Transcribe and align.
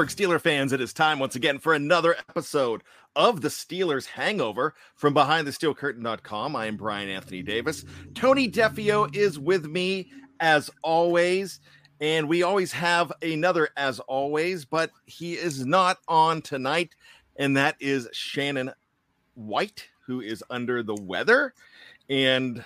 Pittsburgh 0.00 0.40
fans, 0.40 0.72
it 0.72 0.80
is 0.80 0.94
time 0.94 1.18
once 1.18 1.36
again 1.36 1.58
for 1.58 1.74
another 1.74 2.16
episode 2.30 2.82
of 3.16 3.42
the 3.42 3.48
Steelers 3.48 4.06
Hangover 4.06 4.74
from 4.94 5.14
BehindTheSteelCurtain.com. 5.14 6.56
I 6.56 6.66
am 6.66 6.78
Bryan 6.78 7.10
Anthony 7.10 7.42
Davis. 7.42 7.84
Tony 8.14 8.50
Defeo 8.50 9.14
is 9.14 9.38
with 9.38 9.66
me 9.66 10.10
as 10.40 10.70
always, 10.82 11.60
and 12.00 12.30
we 12.30 12.42
always 12.42 12.72
have 12.72 13.12
another 13.20 13.68
as 13.76 14.00
always, 14.00 14.64
but 14.64 14.90
he 15.04 15.34
is 15.34 15.66
not 15.66 15.98
on 16.08 16.40
tonight, 16.40 16.94
and 17.36 17.54
that 17.58 17.76
is 17.78 18.08
Shannon 18.12 18.72
White, 19.34 19.86
who 20.06 20.22
is 20.22 20.42
under 20.48 20.82
the 20.82 20.96
weather. 20.96 21.52
And 22.08 22.64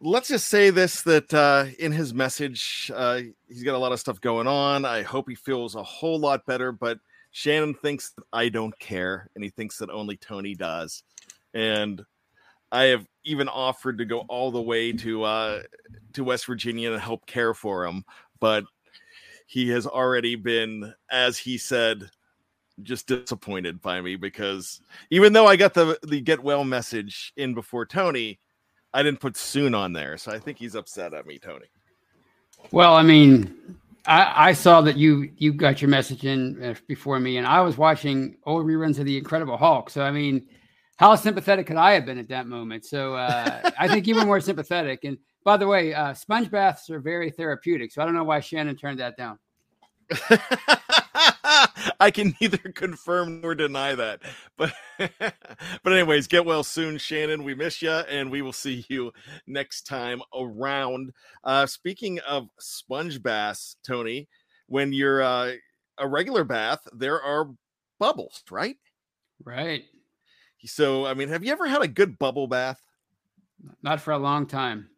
let's 0.00 0.28
just 0.28 0.48
say 0.48 0.70
this 0.70 1.02
that 1.02 1.32
uh, 1.32 1.66
in 1.78 1.92
his 1.92 2.14
message, 2.14 2.90
uh, 2.94 3.20
he's 3.48 3.62
got 3.62 3.74
a 3.74 3.78
lot 3.78 3.92
of 3.92 4.00
stuff 4.00 4.20
going 4.20 4.46
on. 4.46 4.84
I 4.84 5.02
hope 5.02 5.28
he 5.28 5.34
feels 5.34 5.74
a 5.74 5.82
whole 5.82 6.18
lot 6.18 6.46
better, 6.46 6.72
but 6.72 6.98
Shannon 7.30 7.74
thinks 7.74 8.12
I 8.32 8.48
don't 8.48 8.76
care, 8.78 9.28
and 9.34 9.44
he 9.44 9.50
thinks 9.50 9.78
that 9.78 9.90
only 9.90 10.16
Tony 10.16 10.54
does. 10.54 11.02
And 11.54 12.02
I 12.70 12.84
have 12.84 13.06
even 13.24 13.48
offered 13.48 13.98
to 13.98 14.04
go 14.04 14.20
all 14.28 14.50
the 14.50 14.62
way 14.62 14.92
to 14.92 15.24
uh, 15.24 15.62
to 16.14 16.24
West 16.24 16.46
Virginia 16.46 16.90
to 16.90 16.98
help 16.98 17.26
care 17.26 17.54
for 17.54 17.84
him, 17.84 18.04
but 18.40 18.64
he 19.46 19.68
has 19.70 19.86
already 19.86 20.36
been, 20.36 20.92
as 21.10 21.38
he 21.38 21.56
said, 21.56 22.10
just 22.82 23.06
disappointed 23.06 23.80
by 23.80 24.00
me 24.00 24.14
because 24.14 24.80
even 25.10 25.32
though 25.32 25.46
I 25.46 25.56
got 25.56 25.74
the 25.74 25.98
the 26.02 26.20
get 26.20 26.42
well 26.42 26.64
message 26.64 27.32
in 27.36 27.54
before 27.54 27.86
Tony, 27.86 28.38
I 28.94 29.02
didn't 29.02 29.20
put 29.20 29.36
soon 29.36 29.74
on 29.74 29.92
there, 29.92 30.16
so 30.16 30.32
I 30.32 30.38
think 30.38 30.58
he's 30.58 30.74
upset 30.74 31.14
at 31.14 31.26
me, 31.26 31.38
Tony. 31.38 31.66
Well, 32.72 32.94
I 32.94 33.02
mean, 33.02 33.76
I, 34.06 34.48
I 34.48 34.52
saw 34.52 34.80
that 34.80 34.96
you 34.96 35.30
you 35.36 35.52
got 35.52 35.82
your 35.82 35.90
message 35.90 36.24
in 36.24 36.62
uh, 36.62 36.74
before 36.86 37.20
me, 37.20 37.36
and 37.36 37.46
I 37.46 37.60
was 37.60 37.76
watching 37.76 38.36
old 38.44 38.66
reruns 38.66 38.98
of 38.98 39.04
the 39.04 39.18
Incredible 39.18 39.56
Hulk. 39.56 39.90
So, 39.90 40.02
I 40.02 40.10
mean, 40.10 40.46
how 40.96 41.14
sympathetic 41.14 41.66
could 41.66 41.76
I 41.76 41.92
have 41.92 42.06
been 42.06 42.18
at 42.18 42.28
that 42.28 42.46
moment? 42.46 42.84
So, 42.84 43.14
uh, 43.14 43.70
I 43.78 43.88
think 43.88 44.06
you 44.06 44.14
were 44.14 44.24
more 44.24 44.40
sympathetic. 44.40 45.04
And 45.04 45.18
by 45.44 45.56
the 45.56 45.66
way, 45.66 45.94
uh, 45.94 46.14
sponge 46.14 46.50
baths 46.50 46.90
are 46.90 47.00
very 47.00 47.30
therapeutic. 47.30 47.92
So, 47.92 48.02
I 48.02 48.04
don't 48.06 48.14
know 48.14 48.24
why 48.24 48.40
Shannon 48.40 48.76
turned 48.76 49.00
that 49.00 49.16
down. 49.16 49.38
I 52.00 52.10
can 52.12 52.34
neither 52.40 52.58
confirm 52.58 53.40
nor 53.40 53.54
deny 53.54 53.94
that. 53.94 54.20
But 54.56 54.72
but 54.98 55.92
anyways, 55.92 56.26
get 56.26 56.44
well 56.44 56.64
soon, 56.64 56.98
Shannon. 56.98 57.44
We 57.44 57.54
miss 57.54 57.82
you, 57.82 57.90
and 57.90 58.30
we 58.30 58.42
will 58.42 58.52
see 58.52 58.84
you 58.88 59.12
next 59.46 59.82
time 59.82 60.22
around. 60.34 61.12
Uh, 61.44 61.66
speaking 61.66 62.18
of 62.20 62.48
sponge 62.58 63.22
baths, 63.22 63.76
Tony, 63.86 64.28
when 64.66 64.92
you're 64.92 65.22
uh, 65.22 65.52
a 65.98 66.08
regular 66.08 66.44
bath, 66.44 66.80
there 66.92 67.20
are 67.20 67.50
bubbles, 67.98 68.42
right? 68.50 68.76
Right. 69.44 69.84
So, 70.64 71.06
I 71.06 71.14
mean, 71.14 71.28
have 71.28 71.44
you 71.44 71.52
ever 71.52 71.66
had 71.66 71.82
a 71.82 71.88
good 71.88 72.18
bubble 72.18 72.48
bath? 72.48 72.80
Not 73.82 74.00
for 74.00 74.12
a 74.12 74.18
long 74.18 74.46
time. 74.46 74.88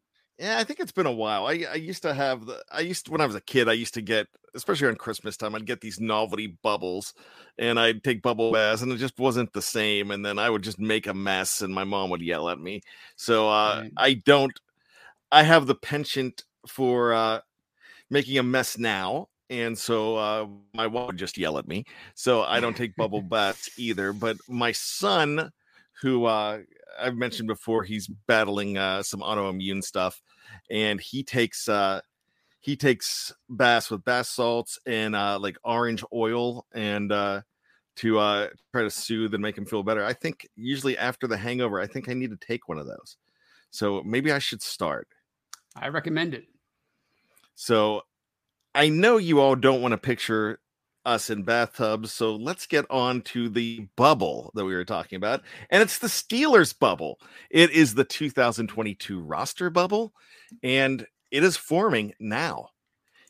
Yeah, 0.40 0.58
I 0.58 0.64
think 0.64 0.80
it's 0.80 0.90
been 0.90 1.04
a 1.04 1.12
while. 1.12 1.46
I, 1.46 1.66
I 1.70 1.74
used 1.74 2.02
to 2.02 2.14
have 2.14 2.46
the 2.46 2.62
I 2.72 2.80
used 2.80 3.04
to, 3.04 3.12
when 3.12 3.20
I 3.20 3.26
was 3.26 3.34
a 3.34 3.42
kid, 3.42 3.68
I 3.68 3.74
used 3.74 3.92
to 3.94 4.00
get 4.00 4.26
especially 4.54 4.88
on 4.88 4.96
Christmas 4.96 5.36
time, 5.36 5.54
I'd 5.54 5.66
get 5.66 5.82
these 5.82 6.00
novelty 6.00 6.46
bubbles 6.62 7.12
and 7.58 7.78
I'd 7.78 8.02
take 8.02 8.22
bubble 8.22 8.50
baths 8.50 8.80
and 8.80 8.90
it 8.90 8.96
just 8.96 9.18
wasn't 9.18 9.52
the 9.52 9.60
same. 9.60 10.10
And 10.10 10.24
then 10.24 10.38
I 10.38 10.48
would 10.48 10.62
just 10.62 10.78
make 10.78 11.06
a 11.06 11.12
mess 11.12 11.60
and 11.60 11.74
my 11.74 11.84
mom 11.84 12.08
would 12.08 12.22
yell 12.22 12.48
at 12.48 12.58
me. 12.58 12.80
So 13.16 13.50
uh, 13.50 13.82
right. 13.82 13.92
I 13.98 14.14
don't 14.14 14.58
I 15.30 15.42
have 15.42 15.66
the 15.66 15.74
penchant 15.74 16.42
for 16.66 17.12
uh, 17.12 17.40
making 18.08 18.38
a 18.38 18.42
mess 18.42 18.78
now. 18.78 19.28
And 19.50 19.76
so 19.76 20.16
uh, 20.16 20.46
my 20.72 20.86
wife 20.86 21.08
would 21.08 21.18
just 21.18 21.36
yell 21.36 21.58
at 21.58 21.68
me. 21.68 21.84
So 22.14 22.44
I 22.44 22.60
don't 22.60 22.76
take 22.76 22.96
bubble 22.96 23.22
baths 23.30 23.68
either. 23.76 24.14
But 24.14 24.38
my 24.48 24.72
son, 24.72 25.50
who 26.00 26.24
uh, 26.24 26.60
I've 26.98 27.16
mentioned 27.16 27.48
before, 27.48 27.82
he's 27.82 28.08
battling 28.26 28.78
uh, 28.78 29.02
some 29.02 29.20
autoimmune 29.20 29.84
stuff 29.84 30.22
and 30.70 31.00
he 31.00 31.22
takes 31.22 31.68
uh 31.68 32.00
he 32.60 32.76
takes 32.76 33.32
bass 33.48 33.90
with 33.90 34.04
bath 34.04 34.26
salts 34.26 34.78
and 34.86 35.16
uh 35.16 35.38
like 35.38 35.56
orange 35.64 36.04
oil 36.12 36.66
and 36.72 37.10
uh 37.12 37.40
to 37.96 38.18
uh 38.18 38.48
try 38.72 38.82
to 38.82 38.90
soothe 38.90 39.34
and 39.34 39.42
make 39.42 39.58
him 39.58 39.66
feel 39.66 39.82
better. 39.82 40.04
I 40.04 40.12
think 40.12 40.48
usually 40.56 40.96
after 40.96 41.26
the 41.26 41.36
hangover, 41.36 41.80
I 41.80 41.86
think 41.86 42.08
I 42.08 42.14
need 42.14 42.30
to 42.30 42.46
take 42.46 42.68
one 42.68 42.78
of 42.78 42.86
those. 42.86 43.16
So 43.70 44.02
maybe 44.04 44.32
I 44.32 44.38
should 44.38 44.62
start. 44.62 45.08
I 45.76 45.88
recommend 45.88 46.34
it. 46.34 46.44
So 47.54 48.02
I 48.74 48.88
know 48.88 49.16
you 49.18 49.40
all 49.40 49.56
don't 49.56 49.82
want 49.82 49.92
to 49.92 49.98
picture 49.98 50.60
us 51.04 51.30
in 51.30 51.42
bathtubs. 51.42 52.12
So 52.12 52.34
let's 52.36 52.66
get 52.66 52.84
on 52.90 53.22
to 53.22 53.48
the 53.48 53.86
bubble 53.96 54.50
that 54.54 54.64
we 54.64 54.74
were 54.74 54.84
talking 54.84 55.16
about. 55.16 55.42
And 55.70 55.82
it's 55.82 55.98
the 55.98 56.08
Steelers 56.08 56.78
bubble. 56.78 57.18
It 57.50 57.70
is 57.70 57.94
the 57.94 58.04
2022 58.04 59.20
roster 59.20 59.70
bubble, 59.70 60.12
and 60.62 61.06
it 61.30 61.44
is 61.44 61.56
forming 61.56 62.14
now. 62.20 62.68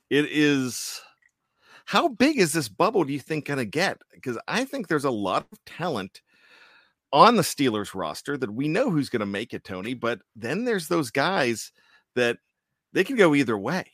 It 0.09 0.27
is. 0.31 1.01
How 1.85 2.09
big 2.09 2.39
is 2.39 2.53
this 2.53 2.69
bubble 2.69 3.05
do 3.05 3.13
you 3.13 3.19
think 3.19 3.47
going 3.47 3.59
to 3.59 3.65
get? 3.65 3.99
Because 4.13 4.39
I 4.47 4.65
think 4.65 4.87
there's 4.87 5.05
a 5.05 5.11
lot 5.11 5.47
of 5.51 5.65
talent 5.65 6.21
on 7.13 7.35
the 7.37 7.43
Steelers 7.43 7.95
roster 7.95 8.37
that 8.37 8.53
we 8.53 8.69
know 8.69 8.91
who's 8.91 9.09
going 9.09 9.21
to 9.21 9.27
make 9.27 9.53
it, 9.53 9.65
Tony. 9.65 9.95
But 9.95 10.21
then 10.37 10.65
there's 10.65 10.87
those 10.87 11.11
guys 11.11 11.73
that 12.15 12.39
they 12.93 13.03
can 13.03 13.17
go 13.17 13.35
either 13.35 13.59
way. 13.59 13.87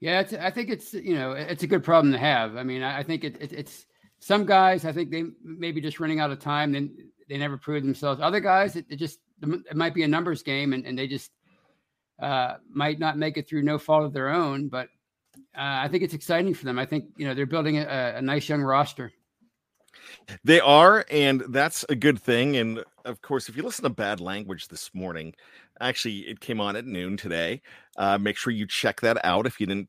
Yeah, 0.00 0.24
I 0.40 0.50
think 0.50 0.70
it's 0.70 0.94
you 0.94 1.14
know 1.14 1.32
it's 1.32 1.62
a 1.62 1.66
good 1.66 1.84
problem 1.84 2.12
to 2.12 2.18
have. 2.18 2.56
I 2.56 2.62
mean, 2.62 2.82
I 2.82 3.02
think 3.02 3.22
it, 3.22 3.36
it, 3.40 3.52
it's 3.52 3.86
some 4.18 4.46
guys. 4.46 4.86
I 4.86 4.92
think 4.92 5.10
they 5.10 5.24
maybe 5.44 5.80
just 5.80 6.00
running 6.00 6.20
out 6.20 6.30
of 6.30 6.38
time. 6.38 6.72
Then 6.72 7.10
they 7.28 7.36
never 7.36 7.58
prove 7.58 7.82
themselves. 7.82 8.20
Other 8.20 8.40
guys, 8.40 8.76
it, 8.76 8.86
it, 8.88 8.96
just 8.96 9.18
it 9.42 9.76
might 9.76 9.94
be 9.94 10.02
a 10.02 10.08
numbers 10.08 10.42
game, 10.42 10.72
and, 10.72 10.86
and 10.86 10.98
they 10.98 11.06
just 11.06 11.30
uh, 12.20 12.56
might 12.72 12.98
not 12.98 13.18
make 13.18 13.36
it 13.36 13.46
through 13.46 13.62
no 13.62 13.78
fault 13.78 14.04
of 14.04 14.14
their 14.14 14.30
own, 14.30 14.68
but 14.68 14.88
uh, 15.56 15.84
I 15.84 15.88
think 15.88 16.02
it's 16.02 16.14
exciting 16.14 16.54
for 16.54 16.64
them. 16.64 16.78
I 16.78 16.86
think 16.86 17.04
you 17.16 17.26
know 17.26 17.34
they're 17.34 17.46
building 17.46 17.78
a, 17.78 18.14
a 18.16 18.22
nice 18.22 18.48
young 18.48 18.62
roster. 18.62 19.12
They 20.44 20.60
are, 20.60 21.04
and 21.10 21.42
that's 21.48 21.84
a 21.88 21.94
good 21.94 22.20
thing. 22.20 22.56
And 22.56 22.84
of 23.04 23.20
course, 23.22 23.48
if 23.48 23.56
you 23.56 23.62
listen 23.62 23.82
to 23.82 23.90
bad 23.90 24.20
language 24.20 24.68
this 24.68 24.90
morning, 24.94 25.34
actually, 25.80 26.20
it 26.20 26.40
came 26.40 26.60
on 26.60 26.76
at 26.76 26.86
noon 26.86 27.16
today. 27.16 27.62
Uh, 27.96 28.18
make 28.18 28.36
sure 28.36 28.52
you 28.52 28.66
check 28.66 29.00
that 29.00 29.22
out 29.24 29.46
if 29.46 29.60
you 29.60 29.66
didn't 29.66 29.88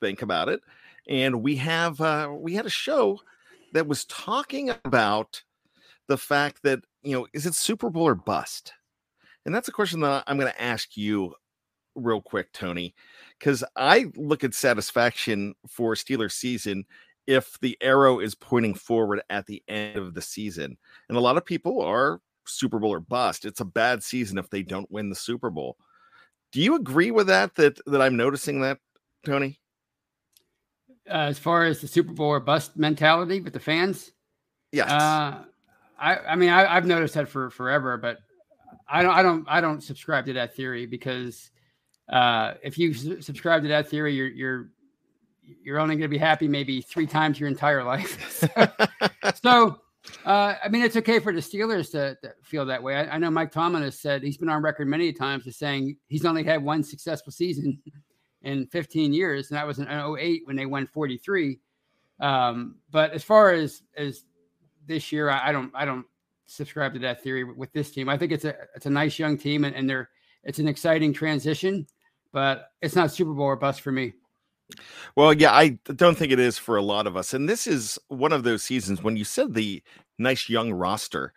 think 0.00 0.22
about 0.22 0.48
it. 0.48 0.60
And 1.08 1.42
we 1.42 1.56
have 1.56 2.00
uh, 2.00 2.30
we 2.32 2.54
had 2.54 2.66
a 2.66 2.70
show 2.70 3.20
that 3.72 3.86
was 3.86 4.04
talking 4.04 4.70
about 4.84 5.42
the 6.08 6.18
fact 6.18 6.62
that 6.64 6.80
you 7.02 7.12
know 7.12 7.26
is 7.32 7.46
it 7.46 7.54
Super 7.54 7.90
Bowl 7.90 8.06
or 8.08 8.14
bust, 8.14 8.72
and 9.44 9.54
that's 9.54 9.68
a 9.68 9.72
question 9.72 10.00
that 10.00 10.24
I'm 10.26 10.38
going 10.38 10.52
to 10.52 10.62
ask 10.62 10.96
you 10.96 11.34
real 11.94 12.20
quick, 12.20 12.52
Tony, 12.52 12.94
because 13.38 13.64
I 13.76 14.06
look 14.16 14.44
at 14.44 14.54
satisfaction 14.54 15.54
for 15.68 15.94
Steelers 15.94 16.32
season 16.32 16.84
if 17.26 17.58
the 17.60 17.76
arrow 17.80 18.18
is 18.18 18.34
pointing 18.34 18.74
forward 18.74 19.22
at 19.30 19.46
the 19.46 19.62
end 19.68 19.96
of 19.96 20.14
the 20.14 20.22
season. 20.22 20.76
And 21.08 21.16
a 21.16 21.20
lot 21.20 21.36
of 21.36 21.44
people 21.44 21.80
are 21.80 22.20
Super 22.50 22.78
Bowl 22.78 22.92
or 22.92 23.00
bust. 23.00 23.44
It's 23.44 23.60
a 23.60 23.64
bad 23.64 24.02
season 24.02 24.38
if 24.38 24.50
they 24.50 24.62
don't 24.62 24.90
win 24.90 25.08
the 25.08 25.16
Super 25.16 25.50
Bowl. 25.50 25.76
Do 26.52 26.60
you 26.60 26.74
agree 26.74 27.10
with 27.10 27.28
that? 27.28 27.54
That 27.54 27.78
that 27.86 28.02
I'm 28.02 28.16
noticing 28.16 28.60
that, 28.62 28.78
Tony? 29.24 29.60
Uh, 31.08 31.28
as 31.28 31.38
far 31.38 31.64
as 31.64 31.80
the 31.80 31.88
Super 31.88 32.12
Bowl 32.12 32.28
or 32.28 32.40
bust 32.40 32.76
mentality 32.76 33.40
with 33.40 33.52
the 33.52 33.60
fans, 33.60 34.12
yes. 34.72 34.90
Uh, 34.90 35.44
I 35.98 36.16
I 36.16 36.36
mean 36.36 36.50
I, 36.50 36.74
I've 36.74 36.86
noticed 36.86 37.14
that 37.14 37.28
for 37.28 37.50
forever, 37.50 37.96
but 37.96 38.18
I 38.88 39.02
don't 39.02 39.12
I 39.12 39.22
don't 39.22 39.44
I 39.48 39.60
don't 39.60 39.82
subscribe 39.82 40.26
to 40.26 40.32
that 40.34 40.54
theory 40.56 40.86
because 40.86 41.50
uh, 42.08 42.54
if 42.62 42.76
you 42.76 42.92
subscribe 42.92 43.62
to 43.62 43.68
that 43.68 43.88
theory, 43.88 44.14
you're 44.14 44.28
you're 44.28 44.70
you're 45.62 45.78
only 45.78 45.94
going 45.94 46.02
to 46.02 46.08
be 46.08 46.18
happy 46.18 46.48
maybe 46.48 46.80
three 46.80 47.06
times 47.06 47.38
your 47.38 47.48
entire 47.48 47.84
life. 47.84 48.44
so, 49.42 49.80
uh, 50.24 50.54
I 50.62 50.68
mean, 50.68 50.82
it's 50.82 50.96
okay 50.96 51.18
for 51.18 51.32
the 51.32 51.40
Steelers 51.40 51.90
to, 51.92 52.16
to 52.22 52.34
feel 52.42 52.64
that 52.66 52.82
way. 52.82 52.96
I, 52.96 53.16
I, 53.16 53.18
know 53.18 53.30
Mike 53.30 53.52
Tomlin 53.52 53.82
has 53.82 53.98
said 53.98 54.22
he's 54.22 54.38
been 54.38 54.48
on 54.48 54.62
record 54.62 54.88
many 54.88 55.12
times 55.12 55.46
as 55.46 55.56
saying 55.56 55.96
he's 56.08 56.24
only 56.24 56.42
had 56.42 56.62
one 56.62 56.82
successful 56.82 57.32
season 57.32 57.78
in 58.42 58.66
15 58.68 59.12
years, 59.12 59.50
and 59.50 59.58
that 59.58 59.66
was 59.66 59.78
in 59.78 59.88
08 59.88 60.42
when 60.44 60.56
they 60.56 60.66
won 60.66 60.86
43. 60.86 61.58
Um, 62.20 62.76
but 62.90 63.12
as 63.12 63.22
far 63.22 63.52
as 63.52 63.82
as 63.96 64.24
this 64.86 65.12
year, 65.12 65.30
I, 65.30 65.48
I, 65.48 65.52
don't 65.52 65.70
I 65.74 65.84
don't 65.84 66.06
subscribe 66.46 66.94
to 66.94 66.98
that 67.00 67.22
theory 67.22 67.44
with 67.44 67.72
this 67.72 67.90
team. 67.90 68.08
I 68.08 68.16
think 68.16 68.32
it's 68.32 68.44
a 68.44 68.54
it's 68.74 68.86
a 68.86 68.90
nice 68.90 69.18
young 69.18 69.36
team, 69.36 69.64
and, 69.64 69.74
and 69.76 69.88
they're 69.88 70.08
it's 70.44 70.58
an 70.58 70.68
exciting 70.68 71.12
transition, 71.12 71.86
but 72.32 72.70
it's 72.80 72.96
not 72.96 73.12
Super 73.12 73.32
Bowl 73.32 73.46
or 73.46 73.56
bust 73.56 73.82
for 73.82 73.92
me. 73.92 74.14
Well, 75.16 75.32
yeah, 75.32 75.52
I 75.52 75.78
don't 75.96 76.16
think 76.16 76.32
it 76.32 76.38
is 76.38 76.58
for 76.58 76.76
a 76.76 76.82
lot 76.82 77.06
of 77.06 77.16
us. 77.16 77.34
And 77.34 77.48
this 77.48 77.66
is 77.66 77.98
one 78.08 78.32
of 78.32 78.44
those 78.44 78.62
seasons 78.62 79.02
when 79.02 79.16
you 79.16 79.24
said 79.24 79.54
the 79.54 79.82
nice 80.18 80.48
young 80.48 80.72
roster, 80.72 81.32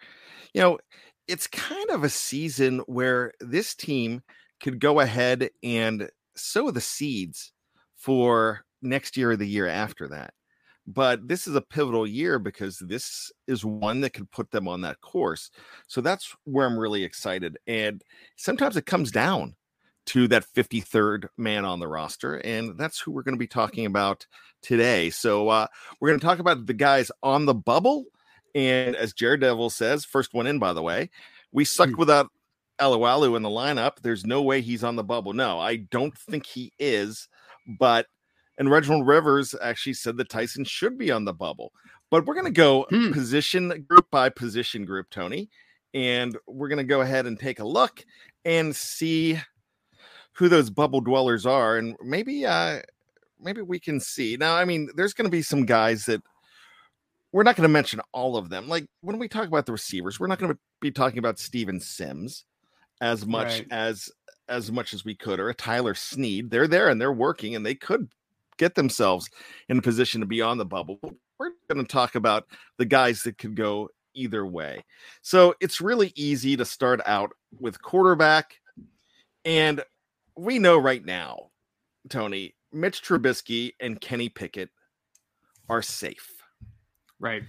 you 0.54 0.62
know, 0.62 0.80
it's 1.28 1.48
kind 1.48 1.90
of 1.90 2.04
a 2.04 2.10
season 2.10 2.80
where 2.88 3.34
this 3.40 3.74
team 3.76 4.22
could 4.62 4.80
go 4.80 5.00
ahead 5.00 5.50
and 5.64 6.10
sow 6.36 6.72
the 6.72 6.82
seeds 6.82 7.54
for 7.96 8.66
next 8.82 9.16
year 9.18 9.32
or 9.32 9.38
the 9.38 9.48
year 9.48 9.68
after 9.68 10.08
that. 10.10 10.34
But 10.86 11.28
this 11.28 11.48
is 11.48 11.56
a 11.56 11.62
pivotal 11.62 12.06
year 12.06 12.40
because 12.40 12.78
this 12.80 13.32
is 13.48 13.64
one 13.64 14.02
that 14.02 14.12
could 14.12 14.30
put 14.32 14.52
them 14.52 14.68
on 14.68 14.82
that 14.82 15.00
course. 15.00 15.50
So 15.88 16.02
that's 16.02 16.36
where 16.44 16.68
I'm 16.68 16.78
really 16.78 17.04
excited. 17.04 17.58
And 17.68 18.04
sometimes 18.36 18.76
it 18.76 18.86
comes 18.86 19.12
down 19.12 19.56
to 20.06 20.28
that 20.28 20.46
53rd 20.54 21.28
man 21.38 21.66
on 21.66 21.80
the 21.80 21.88
roster. 21.88 22.36
And 22.36 22.78
that's 22.78 23.00
who 23.00 23.12
we're 23.12 23.24
going 23.24 23.36
to 23.36 23.40
be 23.40 23.48
talking 23.48 23.86
about 23.86 24.26
today. 24.62 25.10
So 25.10 25.50
uh, 25.50 25.68
we're 26.00 26.10
going 26.10 26.20
to 26.20 26.26
talk 26.26 26.40
about 26.40 26.66
the 26.66 26.74
guys 26.74 27.12
on 27.22 27.46
the 27.46 27.54
bubble. 27.54 28.06
And 28.56 28.96
as 28.96 29.14
Jared 29.14 29.42
Devil 29.42 29.70
says, 29.70 30.06
first 30.06 30.34
one 30.34 30.48
in, 30.48 30.60
by 30.60 30.74
the 30.74 30.82
way, 30.82 31.10
we 31.52 31.66
sucked 31.66 31.94
hmm. 31.94 32.00
without 32.00 32.30
Alualu 32.80 33.36
in 33.36 33.44
the 33.44 33.50
lineup. 33.50 33.94
There's 34.02 34.26
no 34.26 34.42
way 34.42 34.62
he's 34.62 34.84
on 34.84 34.96
the 34.96 35.04
bubble. 35.04 35.34
No, 35.34 35.60
I 35.60 35.78
don't 35.78 36.18
think 36.18 36.46
he 36.46 36.74
is. 36.80 37.28
But, 37.80 38.08
and 38.58 38.70
Reginald 38.70 39.08
Rivers 39.08 39.56
actually 39.62 39.94
said 39.94 40.18
that 40.18 40.30
Tyson 40.30 40.66
should 40.66 40.98
be 40.98 41.12
on 41.12 41.26
the 41.26 41.34
bubble. 41.34 41.72
But 42.12 42.26
we're 42.26 42.36
going 42.36 42.46
to 42.46 42.52
go 42.52 42.86
hmm. 42.90 43.12
position 43.12 43.86
group 43.88 44.08
by 44.12 44.30
position 44.30 44.86
group, 44.86 45.10
Tony. 45.10 45.50
And 45.94 46.38
we're 46.48 46.70
going 46.70 46.78
to 46.78 46.84
go 46.84 47.02
ahead 47.02 47.28
and 47.28 47.40
take 47.40 47.60
a 47.60 47.68
look 47.68 48.04
and 48.46 48.76
see 48.76 49.40
who 50.34 50.50
those 50.50 50.70
bubble 50.70 51.02
dwellers 51.02 51.46
are, 51.46 51.78
and 51.78 51.96
maybe 52.04 52.46
uh 52.46 52.82
maybe 53.40 53.62
we 53.62 53.80
can 53.80 54.00
see. 54.00 54.38
Now, 54.38 54.56
I 54.56 54.66
mean, 54.66 54.90
there's 54.96 55.14
going 55.14 55.26
to 55.26 55.32
be 55.32 55.42
some 55.42 55.66
guys 55.66 56.06
that 56.06 56.22
we're 57.32 57.44
not 57.44 57.56
going 57.56 57.68
to 57.68 57.70
mention 57.70 58.00
all 58.12 58.38
of 58.38 58.50
them. 58.50 58.68
Like 58.70 58.88
when 59.02 59.18
we 59.18 59.28
talk 59.28 59.48
about 59.48 59.66
the 59.66 59.72
receivers, 59.72 60.20
we're 60.20 60.28
not 60.28 60.40
going 60.40 60.54
to 60.54 60.60
be 60.80 60.92
talking 60.92 61.20
about 61.20 61.40
Steven 61.40 61.80
Sims 61.80 62.46
as 63.02 63.26
much 63.26 63.60
right. 63.60 63.68
as 63.72 64.10
as 64.50 64.72
much 64.72 64.94
as 64.94 65.06
we 65.06 65.16
could, 65.16 65.40
or 65.40 65.50
a 65.50 65.54
Tyler 65.54 65.96
Snead. 65.96 66.50
They're 66.50 66.68
there 66.68 66.90
and 66.90 67.00
they're 67.00 67.14
working, 67.14 67.56
and 67.56 67.66
they 67.66 67.76
could 67.76 68.10
get 68.58 68.76
themselves 68.76 69.30
in 69.70 69.78
a 69.78 69.82
position 69.82 70.22
to 70.22 70.28
be 70.28 70.42
on 70.42 70.58
the 70.58 70.66
bubble. 70.66 71.00
We're 71.40 71.52
going 71.72 71.84
to 71.84 71.92
talk 71.92 72.16
about 72.16 72.46
the 72.78 72.86
guys 72.86 73.24
that 73.24 73.38
could 73.38 73.56
go 73.56 73.90
either 74.14 74.46
way. 74.46 74.84
So 75.22 75.56
it's 75.60 75.82
really 75.82 76.14
easy 76.16 76.56
to 76.58 76.66
start 76.66 77.02
out 77.06 77.32
with 77.60 77.82
quarterback. 77.82 78.60
And 79.44 79.84
we 80.36 80.60
know 80.60 80.78
right 80.78 81.04
now, 81.04 81.50
Tony, 82.10 82.56
Mitch 82.72 83.04
Trubisky 83.04 83.74
and 83.80 84.00
Kenny 84.02 84.30
Pickett 84.30 84.70
are 85.70 85.82
safe. 85.82 86.30
Right. 87.20 87.44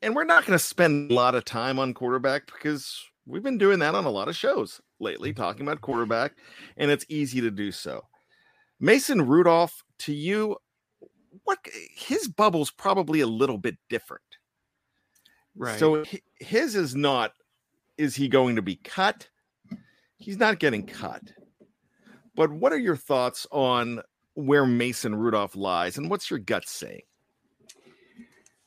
And 0.00 0.14
we're 0.14 0.24
not 0.24 0.46
going 0.46 0.58
to 0.58 0.64
spend 0.64 1.10
a 1.10 1.14
lot 1.14 1.34
of 1.34 1.44
time 1.44 1.78
on 1.78 1.94
quarterback 1.94 2.46
because 2.46 3.00
we've 3.26 3.42
been 3.42 3.58
doing 3.58 3.78
that 3.80 3.94
on 3.94 4.04
a 4.04 4.10
lot 4.10 4.28
of 4.28 4.36
shows 4.36 4.80
lately, 4.98 5.32
talking 5.32 5.62
about 5.62 5.80
quarterback, 5.80 6.32
and 6.76 6.90
it's 6.90 7.06
easy 7.08 7.40
to 7.40 7.50
do 7.50 7.70
so. 7.70 8.02
Mason 8.80 9.22
Rudolph, 9.22 9.82
to 10.00 10.12
you, 10.12 10.56
what 11.44 11.58
his 11.94 12.28
bubble's 12.28 12.70
probably 12.70 13.20
a 13.20 13.26
little 13.26 13.58
bit 13.58 13.76
different. 13.88 14.22
Right. 15.54 15.78
So 15.78 16.04
his 16.40 16.74
is 16.74 16.96
not, 16.96 17.32
is 17.98 18.16
he 18.16 18.26
going 18.28 18.56
to 18.56 18.62
be 18.62 18.76
cut? 18.76 19.28
He's 20.16 20.38
not 20.38 20.58
getting 20.58 20.86
cut. 20.86 21.22
But 22.34 22.50
what 22.50 22.72
are 22.72 22.78
your 22.78 22.96
thoughts 22.96 23.46
on 23.50 24.00
where 24.34 24.66
Mason 24.66 25.14
Rudolph 25.14 25.56
lies, 25.56 25.98
and 25.98 26.08
what's 26.08 26.30
your 26.30 26.38
gut 26.38 26.66
saying? 26.66 27.02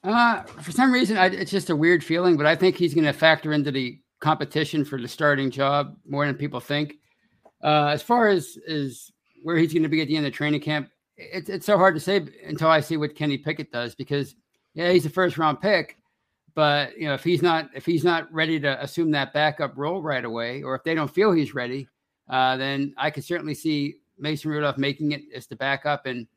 Uh, 0.04 0.44
for 0.44 0.72
some 0.72 0.92
reason, 0.92 1.18
I, 1.18 1.28
it's 1.28 1.50
just 1.50 1.72
a 1.72 1.76
weird 1.76 2.04
feeling, 2.04 2.38
but 2.38 2.46
I 2.46 2.56
think 2.56 2.76
he's 2.76 2.94
going 2.94 3.06
to 3.06 3.14
factor 3.14 3.54
into 3.54 3.72
the 3.72 4.00
competition 4.20 4.86
for 4.86 5.02
the 5.02 5.08
starting 5.08 5.50
job 5.50 5.98
more 6.08 6.26
than 6.28 6.36
people 6.36 6.60
think. 6.60 6.96
Uh, 7.64 7.88
as 7.88 8.04
far 8.04 8.28
as 8.28 8.58
is 8.68 9.12
where 9.44 9.58
he's 9.58 9.74
going 9.74 9.84
to 9.84 9.90
be 9.90 10.02
at 10.02 10.08
the 10.08 10.16
end 10.16 10.28
of 10.28 10.34
training 10.34 10.62
camp, 10.62 10.90
it, 11.18 11.50
it's 11.50 11.66
so 11.66 11.78
hard 11.78 11.96
to 11.96 12.00
say 12.00 12.28
until 12.46 12.70
I 12.70 12.82
see 12.82 12.98
what 12.98 13.16
Kenny 13.16 13.38
Pickett 13.38 13.72
does 13.72 13.96
because 13.96 14.36
yeah, 14.76 14.92
he's 14.92 15.06
a 15.06 15.10
first 15.10 15.38
round 15.38 15.60
pick, 15.62 15.98
but 16.54 16.96
you 16.98 17.08
know 17.08 17.14
if 17.14 17.24
he's 17.24 17.42
not 17.42 17.70
if 17.74 17.86
he's 17.86 18.04
not 18.04 18.32
ready 18.32 18.60
to 18.60 18.84
assume 18.84 19.12
that 19.12 19.34
backup 19.34 19.74
role 19.76 20.02
right 20.02 20.26
away, 20.26 20.62
or 20.62 20.76
if 20.76 20.84
they 20.84 20.94
don't 20.94 21.12
feel 21.12 21.32
he's 21.32 21.56
ready, 21.56 21.88
uh, 22.30 22.58
then 22.58 22.94
I 22.98 23.10
could 23.10 23.24
certainly 23.24 23.54
see 23.54 23.96
Mason 24.18 24.52
Rudolph 24.52 24.78
making 24.78 25.12
it 25.12 25.22
as 25.34 25.48
the 25.48 25.56
backup 25.56 26.06
and 26.06 26.28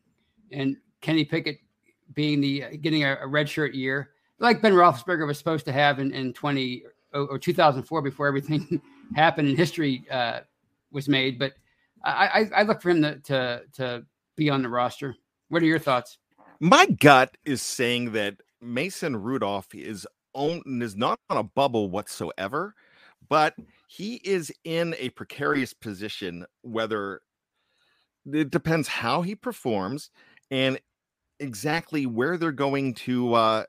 and 0.51 0.77
Kenny 1.01 1.25
Pickett 1.25 1.59
being 2.15 2.41
the 2.41 2.77
getting 2.79 3.05
a, 3.05 3.19
a 3.21 3.27
red 3.27 3.49
shirt 3.49 3.75
year 3.75 4.11
like 4.39 4.63
Ben 4.63 4.73
Roethlisberger 4.73 5.27
was 5.27 5.39
supposed 5.39 5.65
to 5.67 5.73
have 5.73 5.99
in, 5.99 6.13
in 6.13 6.33
20 6.33 6.85
or 7.13 7.39
2004 7.39 8.03
before 8.03 8.27
everything 8.27 8.81
happened 9.17 9.49
and 9.49 9.57
history 9.57 10.05
uh, 10.11 10.41
was 10.93 11.09
made. 11.09 11.39
But 11.39 11.55
I, 12.05 12.27
I, 12.55 12.61
I, 12.61 12.63
look 12.63 12.81
for 12.81 12.91
him 12.91 13.03
to, 13.03 13.19
to, 13.19 13.63
to 13.75 14.07
be 14.37 14.51
on 14.51 14.63
the 14.63 14.69
roster. 14.69 15.15
What 15.49 15.63
are 15.63 15.67
your 15.67 15.79
thoughts? 15.79 16.19
My 16.61 16.87
gut 16.87 17.37
is 17.45 17.63
saying 17.63 18.13
that 18.13 18.37
Mason 18.61 19.17
Rudolph 19.17 19.75
is 19.75 20.07
on 20.35 20.63
is 20.83 20.95
not 20.95 21.19
on 21.31 21.39
a 21.39 21.43
bubble 21.43 21.89
whatsoever, 21.89 22.75
but 23.29 23.55
he 23.89 24.17
is 24.17 24.53
in 24.65 24.95
a 24.99 25.09
precarious 25.11 25.73
position 25.73 26.45
whether 26.61 27.23
it 28.31 28.51
depends 28.51 28.87
how 28.87 29.23
he 29.23 29.35
performs 29.35 30.11
and 30.51 30.79
exactly 31.41 32.05
where 32.05 32.37
they're 32.37 32.53
going 32.53 32.93
to 32.93 33.33
uh, 33.33 33.65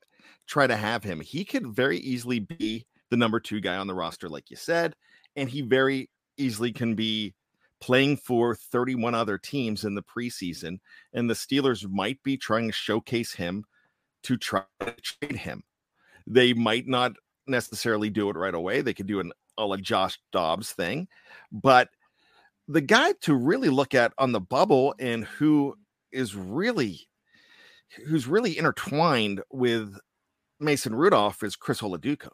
try 0.46 0.68
to 0.68 0.76
have 0.76 1.04
him. 1.04 1.22
He 1.22 1.46
could 1.46 1.68
very 1.68 1.98
easily 2.00 2.40
be 2.40 2.86
the 3.10 3.16
number 3.18 3.40
two 3.40 3.62
guy 3.62 3.78
on 3.78 3.88
the 3.88 3.96
roster, 3.96 4.28
like 4.28 4.50
you 4.50 4.58
said, 4.58 4.94
and 5.38 5.50
he 5.50 5.62
very 5.62 6.10
easily 6.38 6.74
can 6.74 6.96
be 6.96 7.34
playing 7.80 8.18
for 8.18 8.56
31 8.56 9.16
other 9.16 9.38
teams 9.38 9.86
in 9.86 9.96
the 9.96 10.04
preseason. 10.04 10.80
And 11.14 11.30
the 11.30 11.34
Steelers 11.34 11.90
might 11.90 12.22
be 12.24 12.36
trying 12.36 12.68
to 12.68 12.74
showcase 12.74 13.34
him 13.34 13.64
to 14.24 14.36
try 14.36 14.64
to 14.82 14.96
trade 15.02 15.38
him. 15.38 15.64
They 16.28 16.54
might 16.54 16.88
not 16.88 17.14
necessarily 17.48 18.10
do 18.10 18.30
it 18.30 18.36
right 18.36 18.54
away. 18.54 18.82
They 18.82 18.94
could 18.94 19.08
do 19.08 19.22
an 19.22 19.32
a 19.60 19.78
Josh 19.78 20.20
Dobbs 20.32 20.72
thing, 20.72 21.08
but 21.52 21.90
the 22.68 22.82
guy 22.82 23.14
to 23.22 23.34
really 23.36 23.70
look 23.70 23.96
at 23.96 24.14
on 24.18 24.32
the 24.32 24.40
bubble 24.40 24.94
and 25.00 25.26
who 25.26 25.76
is 26.12 26.36
really 26.36 27.08
who's 28.08 28.28
really 28.28 28.58
intertwined 28.58 29.42
with 29.52 29.96
Mason 30.60 30.94
Rudolph 30.94 31.44
is 31.44 31.56
Chris 31.56 31.82
Oladokun. 31.82 32.30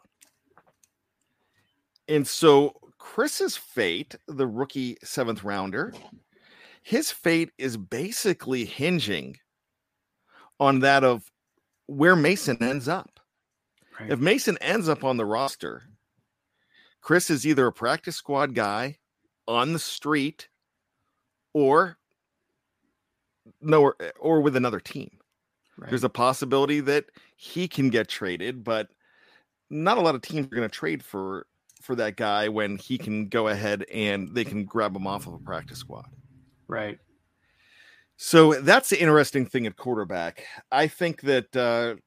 And 2.08 2.26
so 2.26 2.74
Chris's 2.98 3.56
fate, 3.56 4.14
the 4.28 4.46
rookie 4.46 4.96
seventh 5.02 5.44
rounder, 5.44 5.94
his 6.82 7.10
fate 7.10 7.50
is 7.58 7.76
basically 7.76 8.64
hinging 8.64 9.36
on 10.60 10.80
that 10.80 11.04
of 11.04 11.30
where 11.86 12.16
Mason 12.16 12.58
ends 12.62 12.88
up. 12.88 13.20
Right. 13.98 14.12
If 14.12 14.20
Mason 14.20 14.58
ends 14.60 14.88
up 14.88 15.04
on 15.04 15.16
the 15.16 15.24
roster, 15.24 15.84
Chris 17.06 17.30
is 17.30 17.46
either 17.46 17.68
a 17.68 17.72
practice 17.72 18.16
squad 18.16 18.52
guy 18.52 18.98
on 19.46 19.72
the 19.72 19.78
street 19.78 20.48
or 21.54 21.98
no 23.60 23.92
or 24.18 24.40
with 24.40 24.56
another 24.56 24.80
team. 24.80 25.12
Right. 25.78 25.88
There's 25.88 26.02
a 26.02 26.08
possibility 26.08 26.80
that 26.80 27.04
he 27.36 27.68
can 27.68 27.90
get 27.90 28.08
traded, 28.08 28.64
but 28.64 28.88
not 29.70 29.98
a 29.98 30.00
lot 30.00 30.16
of 30.16 30.22
teams 30.22 30.46
are 30.46 30.56
going 30.56 30.68
to 30.68 30.74
trade 30.74 31.00
for 31.00 31.46
for 31.80 31.94
that 31.94 32.16
guy 32.16 32.48
when 32.48 32.76
he 32.76 32.98
can 32.98 33.28
go 33.28 33.46
ahead 33.46 33.84
and 33.94 34.34
they 34.34 34.44
can 34.44 34.64
grab 34.64 34.96
him 34.96 35.06
off 35.06 35.28
of 35.28 35.34
a 35.34 35.38
practice 35.38 35.78
squad. 35.78 36.06
Right. 36.66 36.98
So 38.16 38.54
that's 38.54 38.90
the 38.90 39.00
interesting 39.00 39.46
thing 39.46 39.64
at 39.68 39.76
quarterback. 39.76 40.44
I 40.72 40.88
think 40.88 41.20
that 41.20 41.56
uh, 41.56 42.00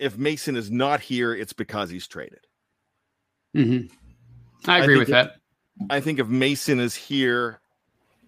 if 0.00 0.16
Mason 0.16 0.56
is 0.56 0.70
not 0.70 1.00
here, 1.00 1.34
it's 1.34 1.52
because 1.52 1.90
he's 1.90 2.08
traded. 2.08 2.46
Mm-hmm. 3.54 3.94
I 4.68 4.80
agree 4.80 4.96
I 4.96 4.98
with 4.98 5.08
if, 5.08 5.12
that. 5.12 5.36
I 5.90 6.00
think 6.00 6.18
if 6.18 6.28
Mason 6.28 6.80
is 6.80 6.94
here, 6.94 7.60